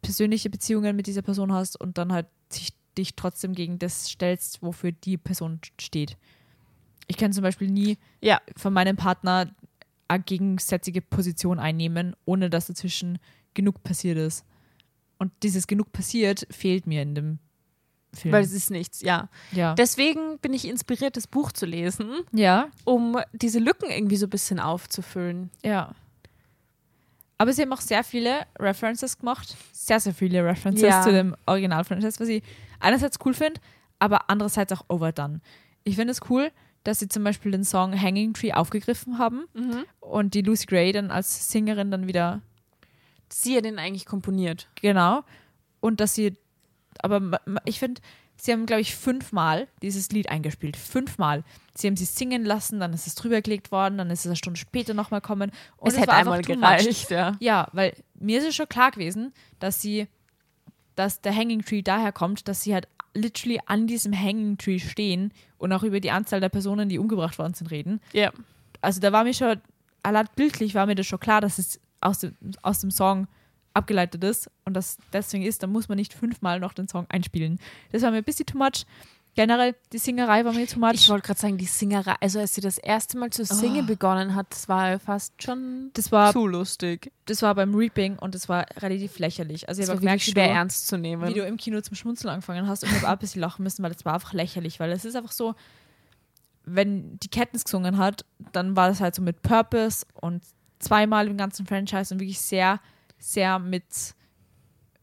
[0.03, 4.62] persönliche Beziehungen mit dieser Person hast und dann halt sich, dich trotzdem gegen das stellst,
[4.62, 6.16] wofür die Person steht.
[7.09, 8.40] Ich kann zum Beispiel nie Ja.
[8.57, 9.51] von meinem Partner
[10.09, 13.18] eine gegensätzliche Position einnehmen, ohne dass dazwischen
[13.55, 14.44] genug passiert ist.
[15.18, 17.38] Und dieses genug passiert fehlt mir in dem
[18.16, 18.32] Film.
[18.32, 19.28] Weil es ist nichts, ja.
[19.52, 19.74] ja.
[19.74, 24.30] Deswegen bin ich inspiriert, das Buch zu lesen, ja, um diese Lücken irgendwie so ein
[24.30, 25.50] bisschen aufzufüllen.
[25.62, 25.92] ja.
[27.38, 29.56] Aber sie haben auch sehr viele References gemacht.
[29.70, 31.02] Sehr, sehr viele References Ja.
[31.02, 32.42] zu dem Original-Franchise, was ich
[32.80, 33.60] einerseits cool finde,
[33.98, 35.42] aber andererseits auch overdone.
[35.84, 36.50] Ich finde es cool,
[36.82, 39.44] dass sie zum Beispiel den Song Hanging Tree aufgegriffen haben
[40.00, 42.40] und die Lucy Gray dann als Sängerin dann wieder
[43.28, 44.68] Sie hat den eigentlich komponiert.
[44.80, 45.22] Genau.
[45.80, 46.38] Und dass sie,
[47.05, 48.01] aber ich finde,
[48.36, 50.76] sie haben, glaube ich, fünfmal dieses Lied eingespielt.
[50.76, 51.44] Fünfmal.
[51.74, 54.36] Sie haben sie singen lassen, dann ist es drüber gelegt worden, dann ist es eine
[54.36, 55.51] Stunde später nochmal kommen.
[55.76, 57.36] Und es hätte war einfach einmal gereicht, ja.
[57.40, 60.09] Ja, weil mir ist es schon klar gewesen, dass sie,
[60.94, 65.32] dass der Hanging Tree daher kommt, dass sie halt literally an diesem Hanging Tree stehen
[65.59, 68.30] und auch über die Anzahl der Personen, die umgebracht worden sind, reden Ja.
[68.82, 69.61] also da war mir schon,
[70.03, 73.26] allein bildlich war mir das schon klar, dass es aus dem, aus dem Song
[73.76, 77.58] abgeleitet ist und das deswegen ist, dann muss man nicht fünfmal noch den Song einspielen.
[77.92, 78.84] Das war mir ein bisschen too much.
[79.34, 80.94] Generell, die Singerei war mir too much.
[80.94, 83.86] Ich wollte gerade sagen, die Singerei, also als sie das erste Mal zu singen Oh.
[83.86, 87.12] begonnen hat, das war fast schon das war, zu lustig.
[87.26, 89.68] das war beim Reaping und das war relativ lächerlich.
[89.68, 91.28] Also ich habe gemerkt, schwer du, ernst zu nehmen.
[91.28, 93.62] wie du im Kino zum Schmunzeln angefangen hast und ich habe auch ein bisschen lachen
[93.62, 95.54] müssen, weil das war einfach lächerlich, weil es ist einfach so,
[96.64, 100.42] wenn die Katniss gesungen hat, dann war das halt so mit Purpose und
[100.78, 102.80] zweimal im ganzen Franchise und wirklich sehr,
[103.18, 103.84] sehr mit,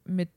[0.05, 0.29] mit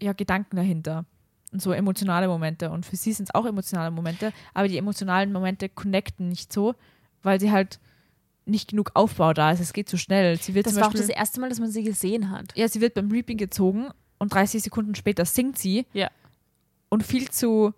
[0.00, 1.04] ja, Gedanken dahinter.
[1.52, 2.70] Und so emotionale Momente.
[2.70, 6.74] Und für sie sind es auch emotionale Momente, aber die emotionalen Momente connecten nicht so,
[7.22, 7.78] weil sie halt
[8.44, 9.60] nicht genug Aufbau da ist.
[9.60, 10.36] Es geht zu schnell.
[10.40, 12.56] Sie wird das war auch Beispiel, das erste Mal, dass man sie gesehen hat.
[12.56, 15.86] ja, sie wird beim Reaping gezogen und 30 Sekunden später singt sie.
[15.92, 16.10] Ja.
[16.88, 17.72] Und viel zu.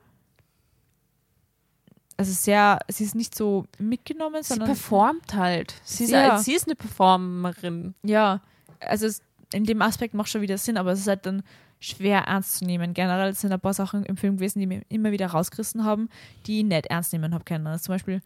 [2.16, 4.68] Also sehr, sie ist nicht so mitgenommen, Sie sondern.
[4.68, 5.74] performt halt.
[5.84, 6.38] Sie ist, Ja.
[6.38, 7.94] sie ist eine Performerin.
[8.02, 8.40] Ja,
[8.80, 9.22] also es,
[9.52, 11.42] in dem Aspekt macht schon wieder Sinn, aber es ist halt dann
[11.78, 12.94] schwer ernst zu nehmen.
[12.94, 16.08] Generell sind ein paar Sachen im Film gewesen, die mir immer wieder rausgerissen haben,
[16.46, 17.66] die ich nicht ernst nehmen habe können.
[17.66, 18.22] Also zum Beispiel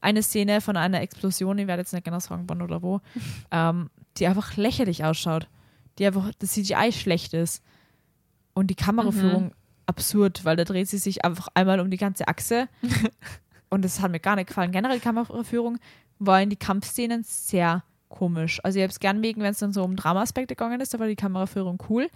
[0.00, 3.00] eine Szene von einer Explosion, ich werde jetzt nicht genau sagen, wann oder wo,
[3.50, 5.48] ähm, die einfach lächerlich ausschaut.
[5.98, 7.62] die einfach das CGI schlecht ist.
[8.54, 9.52] Und die Kameraführung Mhm.
[9.86, 12.68] absurd, weil da dreht sie sich einfach einmal um die ganze Achse.
[13.70, 14.72] und das hat mir gar nicht gefallen.
[14.72, 15.78] Generell die Kameraführung
[16.18, 17.82] war in die Kampfszenen sehr
[18.12, 18.60] komisch.
[18.62, 21.00] Also ich habe es gern wegen, wenn es dann so um Drama-Aspekte gegangen ist, da
[21.00, 22.08] war die Kameraführung cool.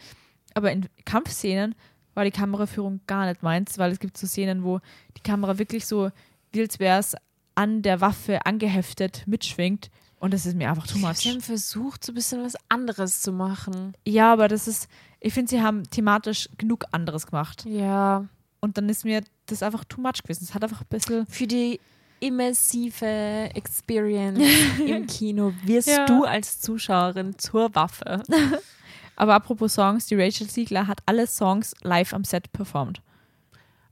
[0.55, 1.74] Aber in Kampfszenen
[2.14, 4.80] war die Kameraführung gar nicht meins, weil es gibt so Szenen, wo
[5.16, 6.11] die Kamera wirklich so,
[6.53, 7.16] wie als wäre es
[7.57, 9.90] an der Waffe angeheftet mitschwingt.
[10.18, 11.26] Und das ist mir einfach too Sie much.
[11.26, 13.94] haben versucht, so ein bisschen was anderes zu machen.
[14.07, 14.88] Ja, aber das ist,
[15.20, 17.64] ich finde, sie haben thematisch genug anderes gemacht.
[17.66, 18.26] Ja.
[18.61, 20.44] Und dann ist mir das einfach too much gewesen.
[20.44, 21.26] Es hat einfach ein bisschen.
[21.26, 21.80] Für die
[22.21, 24.41] immersive Experience
[24.87, 26.07] im Kino wirst Ja.
[26.07, 28.23] du als Zuschauerin zur Waffe.
[29.17, 33.01] Aber apropos Songs, die Rachel Siegler hat alle Songs live am Set performt.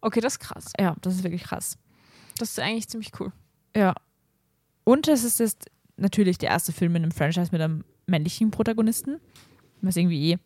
[0.01, 0.73] Okay, das ist krass.
[0.79, 1.79] Ja, das ist wirklich krass.
[2.39, 3.33] Das ist eigentlich ziemlich cool.
[3.75, 3.95] Ja.
[4.85, 9.19] Und es ist jetzt natürlich der erste Film in einem Franchise mit einem männlichen Protagonisten.
[9.81, 10.39] Was irgendwie eh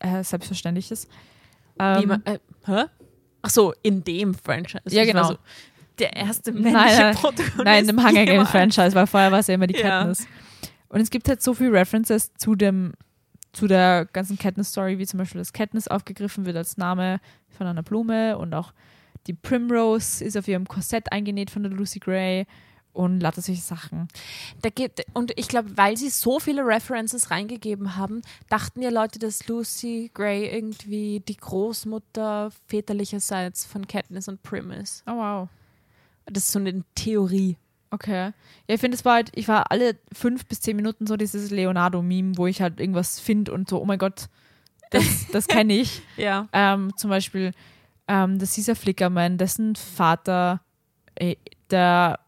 [0.00, 1.08] äh, selbstverständlich ist.
[1.78, 2.84] Ähm, Wie man, äh, hä?
[3.42, 4.82] Ach so, in dem Franchise.
[4.88, 5.28] Ja, genau.
[5.28, 5.38] So,
[5.98, 7.64] der erste männliche nein, Protagonist.
[7.64, 8.50] Nein, im Hunger Games.
[8.50, 10.00] Franchise, weil vorher war es ja immer die Ja.
[10.00, 10.26] Katniss.
[10.88, 12.92] Und es gibt halt so viele References zu dem,
[13.52, 17.82] zu der ganzen Katniss-Story, wie zum Beispiel, dass Katniss aufgegriffen wird als Name von einer
[17.82, 18.72] Blume und auch
[19.26, 22.46] die Primrose ist auf ihrem Korsett eingenäht von der Lucy Gray
[22.92, 24.08] und lauter solche Sachen.
[24.62, 29.18] Da gibt, und ich glaube, weil sie so viele References reingegeben haben, dachten ja Leute,
[29.18, 35.02] dass Lucy Gray irgendwie die Großmutter väterlicherseits von Katniss und Prim ist.
[35.06, 35.48] Oh wow.
[36.26, 37.56] Das ist so eine Theorie.
[37.90, 38.32] Okay.
[38.68, 41.50] Ja, ich finde, es war halt, ich war alle fünf bis zehn Minuten so dieses
[41.50, 44.26] Leonardo-Meme, wo ich halt irgendwas finde und so, oh mein Gott,
[44.90, 46.02] das, das kenne ich.
[46.16, 46.48] Ja.
[46.52, 47.52] Ähm, zum Beispiel
[48.08, 50.60] ähm, das Caesar Flickerman, dessen Vater
[51.14, 51.36] äh,
[51.70, 52.20] der,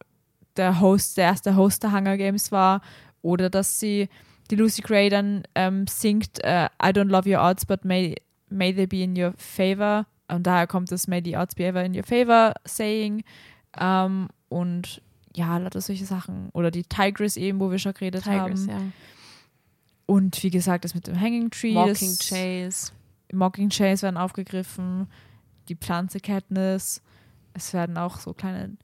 [0.57, 2.81] der Host, der erste Host der Hunger Games war.
[3.23, 4.09] Oder dass sie
[4.51, 8.15] die Lucy Gray dann ähm, singt äh, I don't love your odds, but may,
[8.49, 10.07] may they be in your favor.
[10.29, 13.25] Und daher kommt das May the odds be ever in your favor saying.
[13.77, 15.03] Ähm, und
[15.35, 16.51] ja, lauter solche Sachen.
[16.53, 18.69] Oder die Tigress eben, wo wir schon geredet Tigers, haben.
[18.69, 18.81] ja.
[20.07, 21.75] Und wie gesagt, das mit dem Hanging Tree.
[21.75, 22.93] Das, Chase.
[23.33, 25.07] Mocking Chase werden aufgegriffen,
[25.69, 27.03] die Pflanze Katniss.
[27.53, 28.77] Es werden auch so kleine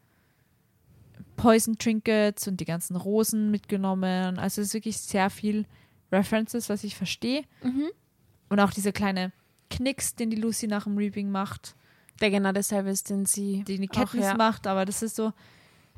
[1.36, 4.38] Poison Trinkets und die ganzen Rosen mitgenommen.
[4.38, 5.64] Also es ist wirklich sehr viel
[6.12, 7.44] References, was ich verstehe.
[7.62, 7.88] Mhm.
[8.50, 9.32] Und auch dieser kleine
[9.70, 11.74] Knicks, den die Lucy nach dem Reaping macht,
[12.20, 14.34] Der genau dasselbe ist, den sie den die Katniss ja.
[14.34, 14.66] macht.
[14.66, 15.32] Aber das ist so,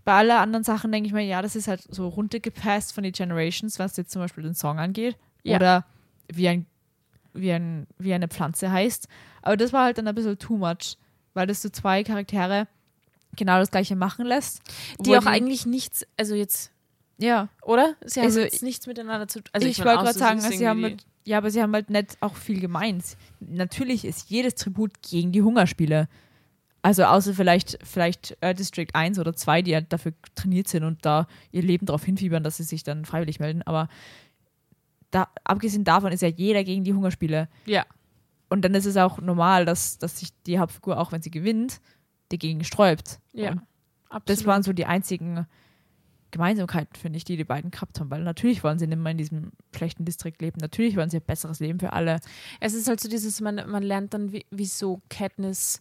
[0.05, 3.13] bei aller anderen Sachen denke ich mir, ja, das ist halt so runtergepasst von den
[3.13, 5.17] Generations, was jetzt zum Beispiel den Song angeht.
[5.43, 5.57] Ja.
[5.57, 5.85] Oder
[6.33, 6.67] wie, ein,
[7.35, 9.09] wie, ein, wie eine Pflanze heißt.
[9.43, 10.97] Aber das war halt dann ein bisschen too much,
[11.35, 12.67] weil das so zwei Charaktere
[13.37, 14.63] genau das gleiche machen lässt.
[15.01, 16.73] Die auch eigentlich nichts, also jetzt,
[17.19, 17.95] Ja, oder?
[18.05, 19.51] Sie haben Also, jetzt nichts miteinander zu tun.
[19.53, 21.91] Also ich meine, wollte gerade sagen, also sie haben halt, ja, aber sie haben halt
[21.91, 23.17] nicht auch viel gemeint.
[23.41, 26.09] Natürlich ist jedes Tribut gegen die Hungerspiele.
[26.83, 31.05] Also außer vielleicht, vielleicht äh, District 1 oder 2, die ja dafür trainiert sind und
[31.05, 33.63] da ihr Leben darauf hinfiebern, dass sie sich dann freiwillig melden.
[33.63, 33.89] Aber
[35.11, 37.49] da, abgesehen davon ist ja jeder gegen die Hungerspiele.
[37.65, 37.85] Ja.
[38.49, 41.81] Und dann ist es auch normal, dass, dass sich die Hauptfigur, auch wenn sie gewinnt,
[42.29, 43.19] dagegen sträubt.
[43.33, 43.51] Ja.
[43.51, 43.63] Und
[44.11, 44.29] Absolut.
[44.29, 45.47] das waren so die einzigen
[46.31, 48.11] Gemeinsamkeiten, finde ich, die die beiden gehabt haben.
[48.11, 50.59] Weil natürlich wollen sie nicht mehr in diesem schlechten Distrikt leben.
[50.61, 52.21] Natürlich wollen sie ein besseres Leben für alle.
[52.61, 55.81] Es ist halt so dieses, man, man lernt dann, wie, wieso Katniss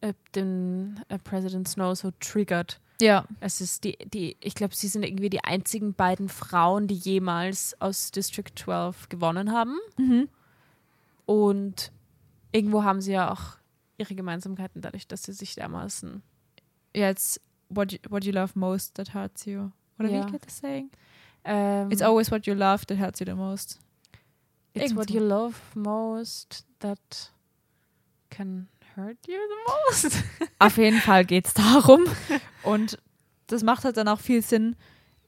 [0.00, 2.80] äh, den äh, President Snow so triggert.
[3.00, 3.26] Ja.
[3.40, 7.80] Es ist die, die, ich glaube, sie sind irgendwie die einzigen beiden Frauen, die jemals
[7.80, 9.76] aus District 12 gewonnen haben.
[9.98, 10.28] Mhm.
[11.26, 11.92] Und
[12.52, 13.56] irgendwo haben sie ja auch
[13.98, 16.22] ihre Gemeinsamkeiten dadurch, dass sie sich dermaßen.
[16.94, 19.70] Jetzt, what you, what you love most that hurts you.
[19.98, 20.26] Oder Ja.
[20.26, 20.90] wie geht das saying?
[21.44, 23.78] Ähm, It's always what you love that hurts you the most.
[24.74, 27.32] it's irgend what you love most that
[28.30, 30.22] can hurt you the most.
[30.58, 32.04] Auf jeden Fall geht es darum.
[32.62, 32.98] Und
[33.46, 34.74] das macht halt dann auch viel Sinn,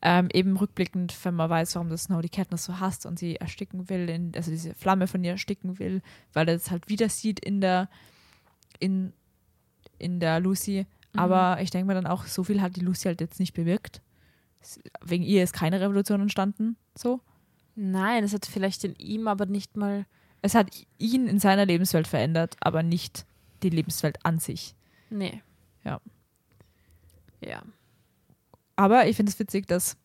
[0.02, 3.34] ähm, eben rückblickend, wenn man weiß, warum das Snow die Katniss so hasst und sie
[3.36, 7.08] ersticken will, in, also diese Flamme von ihr ersticken will, weil er das halt wieder
[7.08, 7.88] sieht in der,
[8.78, 9.12] in,
[9.98, 10.86] in der Lucy.
[11.14, 14.02] Aber ich denke mir dann auch, so viel hat die Lucy halt jetzt nicht bewirkt.
[15.02, 17.20] Wegen ihr ist keine Revolution entstanden, so.
[17.74, 20.06] Nein, es hat vielleicht in ihm aber nicht mal.
[20.42, 23.24] Es hat ihn in seiner Lebenswelt verändert, aber nicht
[23.62, 24.74] die Lebenswelt an sich.
[25.10, 25.42] Nee.
[25.84, 26.00] Ja.
[27.40, 27.62] Ja.
[28.76, 29.96] Aber ich finde es witzig, dass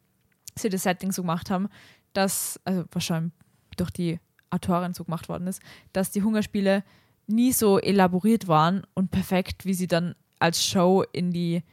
[0.58, 1.70] sie das Setting so gemacht haben,
[2.14, 3.34] dass, also wahrscheinlich
[3.76, 5.62] durch die Autorin so gemacht worden ist,
[5.93, 6.84] dass die Hungerspiele
[7.28, 11.64] nie so elaboriert waren und perfekt, wie sie dann als Show in die,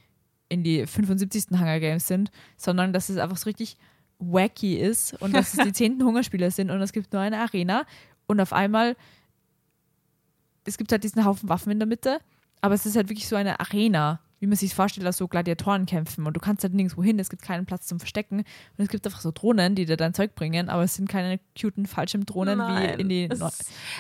[0.48, 1.46] in die 75.
[1.58, 3.76] Hunger Games sind, sondern dass es einfach so richtig
[4.20, 6.02] wacky ist und dass es die 10.
[6.04, 7.84] Hungerspiele sind und es gibt nur eine Arena
[8.28, 8.96] Und auf einmal,
[10.64, 12.20] es gibt halt diesen Haufen Waffen in der Mitte,
[12.60, 15.84] aber es ist halt wirklich so eine Arena, wie man sich vorstellt, dass so Gladiatoren
[15.86, 18.44] kämpfen und du kannst halt nirgendwo hin, es gibt keinen Platz zum Verstecken und
[18.78, 21.84] es gibt einfach so Drohnen, die dir dein Zeug bringen, aber es sind keine cuten
[21.86, 23.52] Fallschirmdrohnen Nein, wie in die no Aber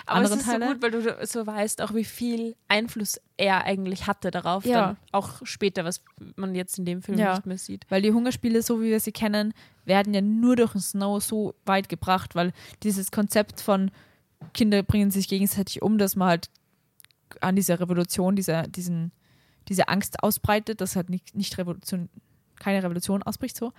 [0.06, 0.66] anderen es ist Teile.
[0.66, 4.64] so gut, weil du so weißt, auch wie viel Einfluss er eigentlich hatte darauf.
[4.64, 4.86] Ja.
[4.88, 6.02] Dann auch später, was
[6.36, 7.34] man jetzt in dem Film Ja.
[7.34, 7.84] nicht mehr sieht.
[7.90, 9.52] Weil die Hungerspiele, so wie wir sie kennen,
[9.84, 13.90] werden ja nur durch den Snow so weit gebracht, weil dieses Konzept von
[14.54, 16.50] Kinder bringen sich gegenseitig um, dass man halt
[17.40, 19.12] an dieser Revolution, dieser, diesen,
[19.70, 22.10] diese Angst ausbreitet, dass halt nicht, nicht Revolution,
[22.58, 23.72] keine Revolution ausbricht so.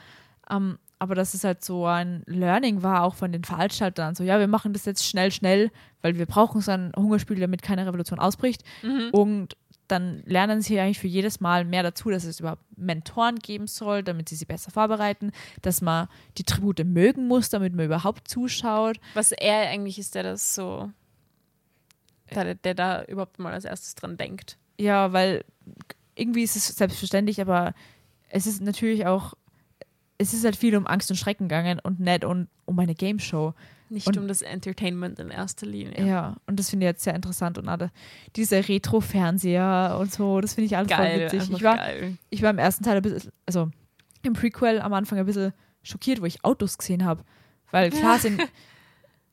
[0.50, 4.16] Ähm, aber dass es halt so ein Learning war, auch von den Veranstaltern.
[4.16, 5.72] So, ja, wir machen das jetzt schnell, schnell,
[6.02, 8.64] weil wir brauchen so ein Hungerspiel, damit keine Revolution ausbricht.
[9.12, 13.68] Und dann lernen sie eigentlich für jedes Mal mehr dazu, dass es überhaupt Mentoren geben
[13.68, 15.32] soll, damit sie sie besser vorbereiten,
[15.62, 19.00] dass man die Tribute mögen muss, damit man überhaupt zuschaut.
[19.16, 20.92] Was er eigentlich ist, der das so,
[22.34, 24.58] der, der da überhaupt mal als erstes dran denkt.
[24.82, 25.44] Ja, weil
[26.16, 27.74] irgendwie ist es selbstverständlich, aber
[28.30, 29.34] es ist natürlich auch,
[30.18, 33.20] es ist halt viel um Angst und Schrecken gegangen und nicht um, um eine Game
[33.20, 33.54] Show.
[33.90, 36.06] Nicht Und- um das Entertainment in erster Linie.
[36.06, 36.38] Ja.
[36.48, 37.92] und das finde ich jetzt sehr interessant und alle,
[38.38, 41.42] diese Retro-Fernseher und so, das finde ich alles voll Geil, witzig.
[41.42, 42.18] einfach Ich war, geil.
[42.30, 43.70] ich war im ersten Teil ein bisschen, also
[44.24, 45.54] im Prequel am Anfang ein bisschen
[45.84, 47.24] schockiert, wo ich Autos gesehen habe.
[47.72, 48.42] Weil klar sind,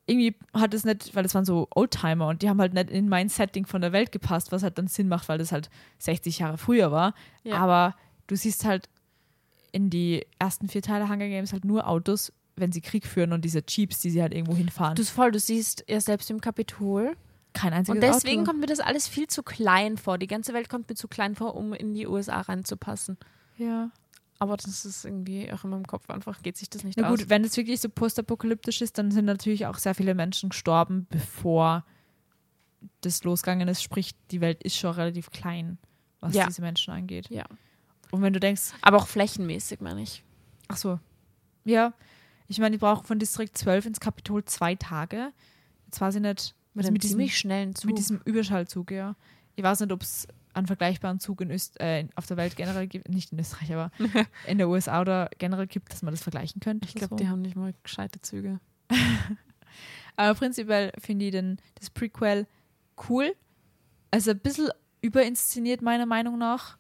[0.09, 3.09] irgendwie hat es nicht, weil das waren so Oldtimer und die haben halt nicht in
[3.09, 6.39] mein Setting von der Welt gepasst, was halt dann Sinn macht, weil das halt 60
[6.39, 7.15] Jahre früher war.
[7.45, 7.57] Ja.
[7.59, 7.95] Aber
[8.27, 8.89] du siehst halt
[9.71, 13.45] in die ersten vier Teile Hunger Games halt nur Autos, wenn sie Krieg führen und
[13.45, 14.95] diese Jeeps, die sie halt irgendwo hinfahren.
[14.95, 17.15] Du voll, du siehst ja selbst im Kapitol.
[17.53, 18.51] Kein einziges Und deswegen Auto.
[18.51, 20.17] kommt mir das alles viel zu klein vor.
[20.17, 23.19] Die ganze Welt kommt mir zu klein vor, um in die USA reinzupassen.
[23.59, 23.91] Ja.
[24.41, 27.19] Aber das ist irgendwie auch in meinem Kopf einfach, geht sich das nicht Na aus.
[27.19, 31.07] gut, wenn es wirklich so postapokalyptisch ist, dann sind natürlich auch sehr viele Menschen gestorben,
[31.11, 31.85] bevor
[33.01, 33.83] das losgegangen ist.
[33.83, 35.79] Sprich, die Welt ist schon relativ klein,
[36.21, 36.47] was Ja.
[36.47, 37.29] diese Menschen angeht.
[37.31, 37.45] Ja.
[38.13, 40.23] Und wenn du denkst, Aber auch flächenmäßig, meine ich.
[40.69, 41.01] ach so,
[41.65, 41.93] ja,
[42.47, 45.33] ich meine, die brauchen von Distrikt 12 ins Kapitol zwei Tage.
[45.87, 47.87] Jetzt weiß ich nicht, Mit also einem mit diesem, ziemlich schnellen Zug.
[47.87, 49.17] mit diesem Überschallzug, ja.
[49.57, 50.29] Ich weiß nicht, ob es
[50.59, 53.91] einen vergleichbaren Zug in Öst äh, auf der Welt generell gibt, nicht in Österreich, aber
[54.47, 56.89] in der USA oder generell gibt, dass man das vergleichen könnte.
[56.89, 57.17] ich glaube, so.
[57.17, 58.61] die haben nicht mal gescheite Züge.
[60.19, 62.49] Aber prinzipiell finde ich den, das Prequel
[63.09, 63.37] cool.
[64.11, 64.69] Also ein bisschen
[65.01, 66.77] überinszeniert, meiner Meinung nach.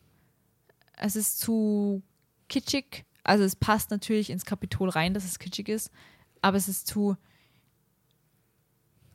[0.97, 2.03] Es ist zu
[2.49, 3.05] kitschig.
[3.22, 5.93] Also es passt natürlich ins Kapitol rein, dass es kitschig ist.
[6.43, 7.16] Aber es ist zu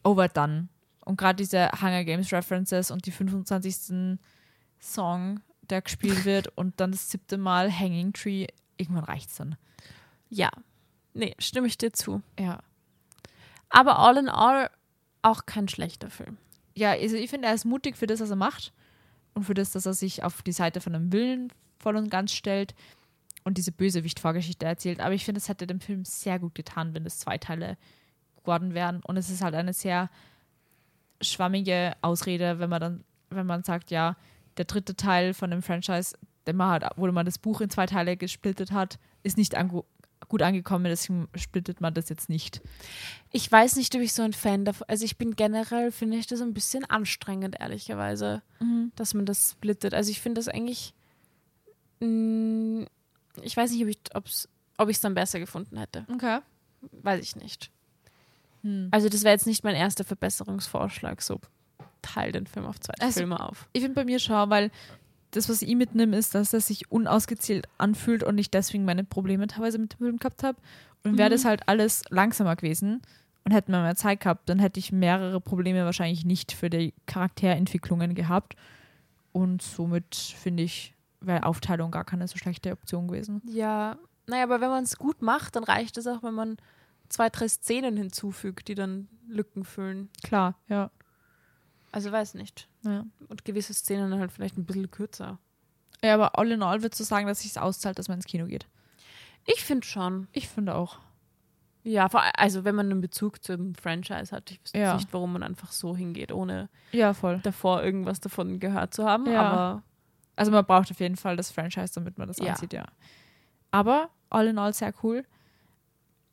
[0.06, 0.70] overdone.
[1.04, 4.18] Und gerade diese Hunger Games References und die 25.
[4.84, 9.56] Song, der gespielt wird und dann das siebte Mal Hanging Tree, irgendwann reicht's dann.
[10.30, 10.50] Ja.
[11.14, 12.22] Nee, stimme ich dir zu.
[12.40, 12.60] Ja.
[13.70, 14.70] Aber all in all
[15.22, 16.38] auch kein schlechter Film.
[16.76, 18.74] ja, also ich finde, er ist mutig für das, was er macht
[19.34, 22.34] und für das, dass er sich auf die Seite von einem Willen voll und ganz
[22.34, 22.76] stellt
[23.44, 25.00] und diese Bösewicht-Vorgeschichte erzählt.
[25.00, 27.78] Aber ich finde, es hätte dem Film sehr gut getan, wenn es zwei Teile
[28.38, 29.02] geworden wären.
[29.02, 30.10] Und es ist halt eine sehr
[31.22, 34.16] schwammige Ausrede, wenn man dann, wenn man sagt, ja,
[34.58, 36.16] der dritte Teil von dem Franchise,
[36.48, 39.84] den man hat, wo man das Buch in zwei Teile gesplittet hat, ist nicht ange
[40.30, 42.62] gut angekommen, deswegen splittet man das jetzt nicht.
[43.32, 44.88] Ich weiß nicht, ob ich so ein Fan davon.
[44.88, 48.42] Also ich bin generell, finde ich das ein bisschen anstrengend, ehrlicherweise,
[48.96, 49.94] dass man das splittet.
[49.94, 50.94] Also ich finde das eigentlich.
[52.00, 52.88] Mh,
[53.42, 56.06] ich weiß nicht, ob ich ob's, ob ich es dann besser gefunden hätte.
[56.12, 56.40] Okay.
[57.04, 57.72] Weiß ich nicht.
[58.62, 58.90] Hm.
[58.92, 61.22] Also das wäre jetzt nicht mein erster Verbesserungsvorschlag.
[61.22, 61.40] So
[62.04, 63.68] teil den Film auf zwei Also- Filme auf.
[63.74, 64.70] Ich finde bei mir schon, weil
[65.32, 69.48] das, was ich mitnehme, ist, dass er sich unausgezählt anfühlt und ich deswegen meine Probleme
[69.48, 70.60] teilweise mit dem Film gehabt habe.
[71.04, 73.02] Und wäre das halt alles langsamer gewesen
[73.44, 76.94] und hätten wir mehr Zeit gehabt, dann hätte ich mehrere Probleme wahrscheinlich nicht für die
[77.08, 78.56] Charakterentwicklungen gehabt.
[79.32, 83.42] Und somit finde ich, wäre Aufteilung gar keine so schlechte Option gewesen.
[83.48, 83.98] Ja,
[84.28, 86.58] naja, aber wenn man es gut macht, dann reicht es auch, wenn man
[87.10, 90.10] zwei, drei Szenen hinzufügt, die dann Lücken füllen.
[90.24, 90.90] Klar, ja.
[91.94, 92.68] Also weiß nicht.
[92.84, 95.38] Ja, Und gewisse Szenen dann halt vielleicht ein bisschen kürzer.
[96.04, 98.46] ja aber all in all würdest du sagen, dass sich auszahlt, dass man ins Kino
[98.48, 98.68] geht.
[99.46, 100.28] Ich finde schon.
[100.34, 101.00] Ich finde auch.
[101.86, 102.08] Ja,
[102.38, 104.92] also wenn man einen Bezug zum Franchise hat, ich wüsste Ja.
[104.94, 107.40] jetzt nicht, warum man einfach so hingeht, ohne Ja, voll.
[107.44, 109.26] davor irgendwas davon gehört zu haben.
[109.32, 109.42] Ja.
[109.42, 109.84] Aber
[110.36, 112.54] Also man braucht auf jeden Fall das Franchise, damit man das Ja.
[112.54, 112.86] ansieht, ja.
[113.72, 115.26] Aber all in all sehr cool.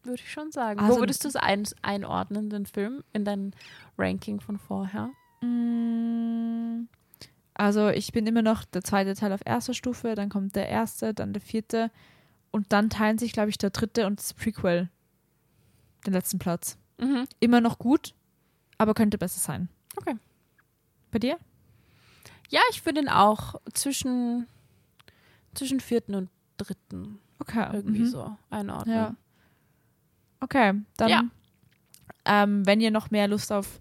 [0.03, 0.81] würde ich schon sagen.
[0.81, 3.55] Also- Wo würdest du es ein, einordnen, den Film, in dein
[3.99, 5.11] Ranking von vorher?
[5.43, 6.87] Mm,
[7.55, 11.13] Also ich bin immer noch der zweite Teil auf erster Stufe, dann kommt der erste,
[11.15, 11.91] dann der vierte
[12.51, 14.89] und dann teilen sich, glaube ich, der dritte und das Prequel
[16.07, 16.79] den letzten Platz.
[16.99, 17.27] Mhm.
[17.39, 18.15] Immer noch gut,
[18.79, 19.69] aber könnte besser sein.
[19.97, 20.15] Okay.
[21.11, 21.39] Bei dir?
[22.49, 24.47] Ja, ich würde ihn auch zwischen,
[25.55, 27.69] zwischen vierten und dritten Okay.
[27.73, 28.07] irgendwie mhm.
[28.07, 28.95] so einordnen.
[28.97, 29.15] Ja.
[30.41, 31.23] Okay, dann, Ja.
[32.25, 33.81] ähm, wenn ihr noch mehr Lust auf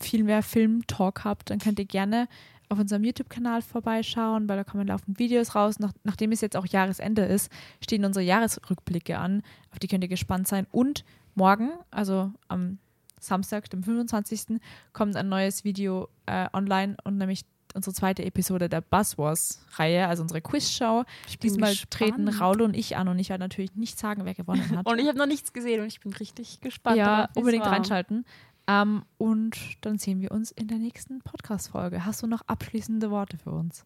[0.00, 2.28] viel mehr Film-Talk habt, dann könnt ihr gerne
[2.68, 5.78] auf unserem YouTube-Kanal vorbeischauen, weil da kommen laufend Videos raus.
[5.78, 7.50] Nach, nachdem es jetzt auch Jahresende ist,
[7.82, 9.42] stehen unsere Jahresrückblicke an.
[9.70, 10.66] Auf die könnt ihr gespannt sein.
[10.70, 12.78] Und morgen, also am
[13.20, 14.60] Samstag, dem 25.,
[14.92, 17.44] kommt ein neues Video äh, online und nämlich
[17.74, 21.04] unsere zweite Episode der Buzzwars-Reihe, also unsere Quizshow.
[21.42, 21.90] Diesmal gespannt.
[21.90, 24.86] treten Raul und ich an und ich werde natürlich nicht sagen, wer gewonnen hat.
[24.90, 26.96] Und ich habe noch nichts gesehen und ich bin richtig gespannt.
[26.96, 27.72] ja, darauf, unbedingt war.
[27.72, 28.24] reinschalten.
[28.66, 32.04] Ähm, und dann sehen wir uns in der nächsten Podcast-Folge.
[32.04, 33.84] Hast du noch abschließende Worte für uns?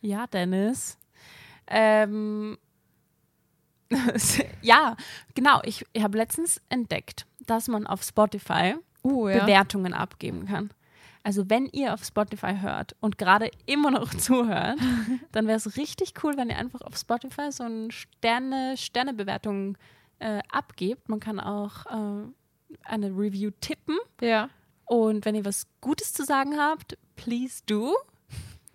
[0.00, 0.98] Ja, Dennis.
[1.68, 2.58] Ähm,
[4.62, 4.96] ja,
[5.34, 5.60] genau.
[5.64, 10.70] Ich, ich habe letztens entdeckt, dass man auf Spotify Uh, Bewertungen abgeben kann.
[11.22, 14.78] Also wenn ihr auf Spotify hört und gerade immer noch zuhört,
[15.32, 19.78] dann wäre es richtig cool, wenn ihr einfach auf Spotify so eine Sterne, Sternebewertung
[20.18, 21.08] äh, abgebt.
[21.08, 22.28] Man kann auch äh,
[22.84, 23.98] eine Review tippen.
[24.20, 24.50] Ja.
[24.84, 27.94] Und wenn ihr was Gutes zu sagen habt, please do.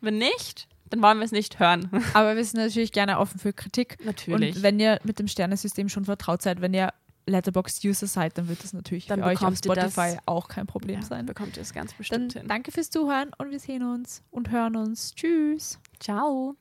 [0.02, 1.90] Wenn nicht, dann wollen wir es nicht hören.
[2.14, 3.98] Aber wir sind natürlich gerne offen für Kritik.
[4.04, 4.58] Natürlich.
[4.58, 6.94] Und wenn ihr mit dem Sternesystem schon vertraut seid, wenn ihr
[7.28, 11.06] Letterboxd-User seid, dann wird das natürlich Dann für euch auf Spotify auch kein Problem ja,
[11.06, 11.26] sein.
[11.26, 12.48] bekommt ihr es ganz Dann bestimmt hin.
[12.48, 15.14] danke fürs Zuhören und wir sehen uns und hören uns.
[15.16, 15.80] Tschüss.
[16.00, 16.56] Ciao.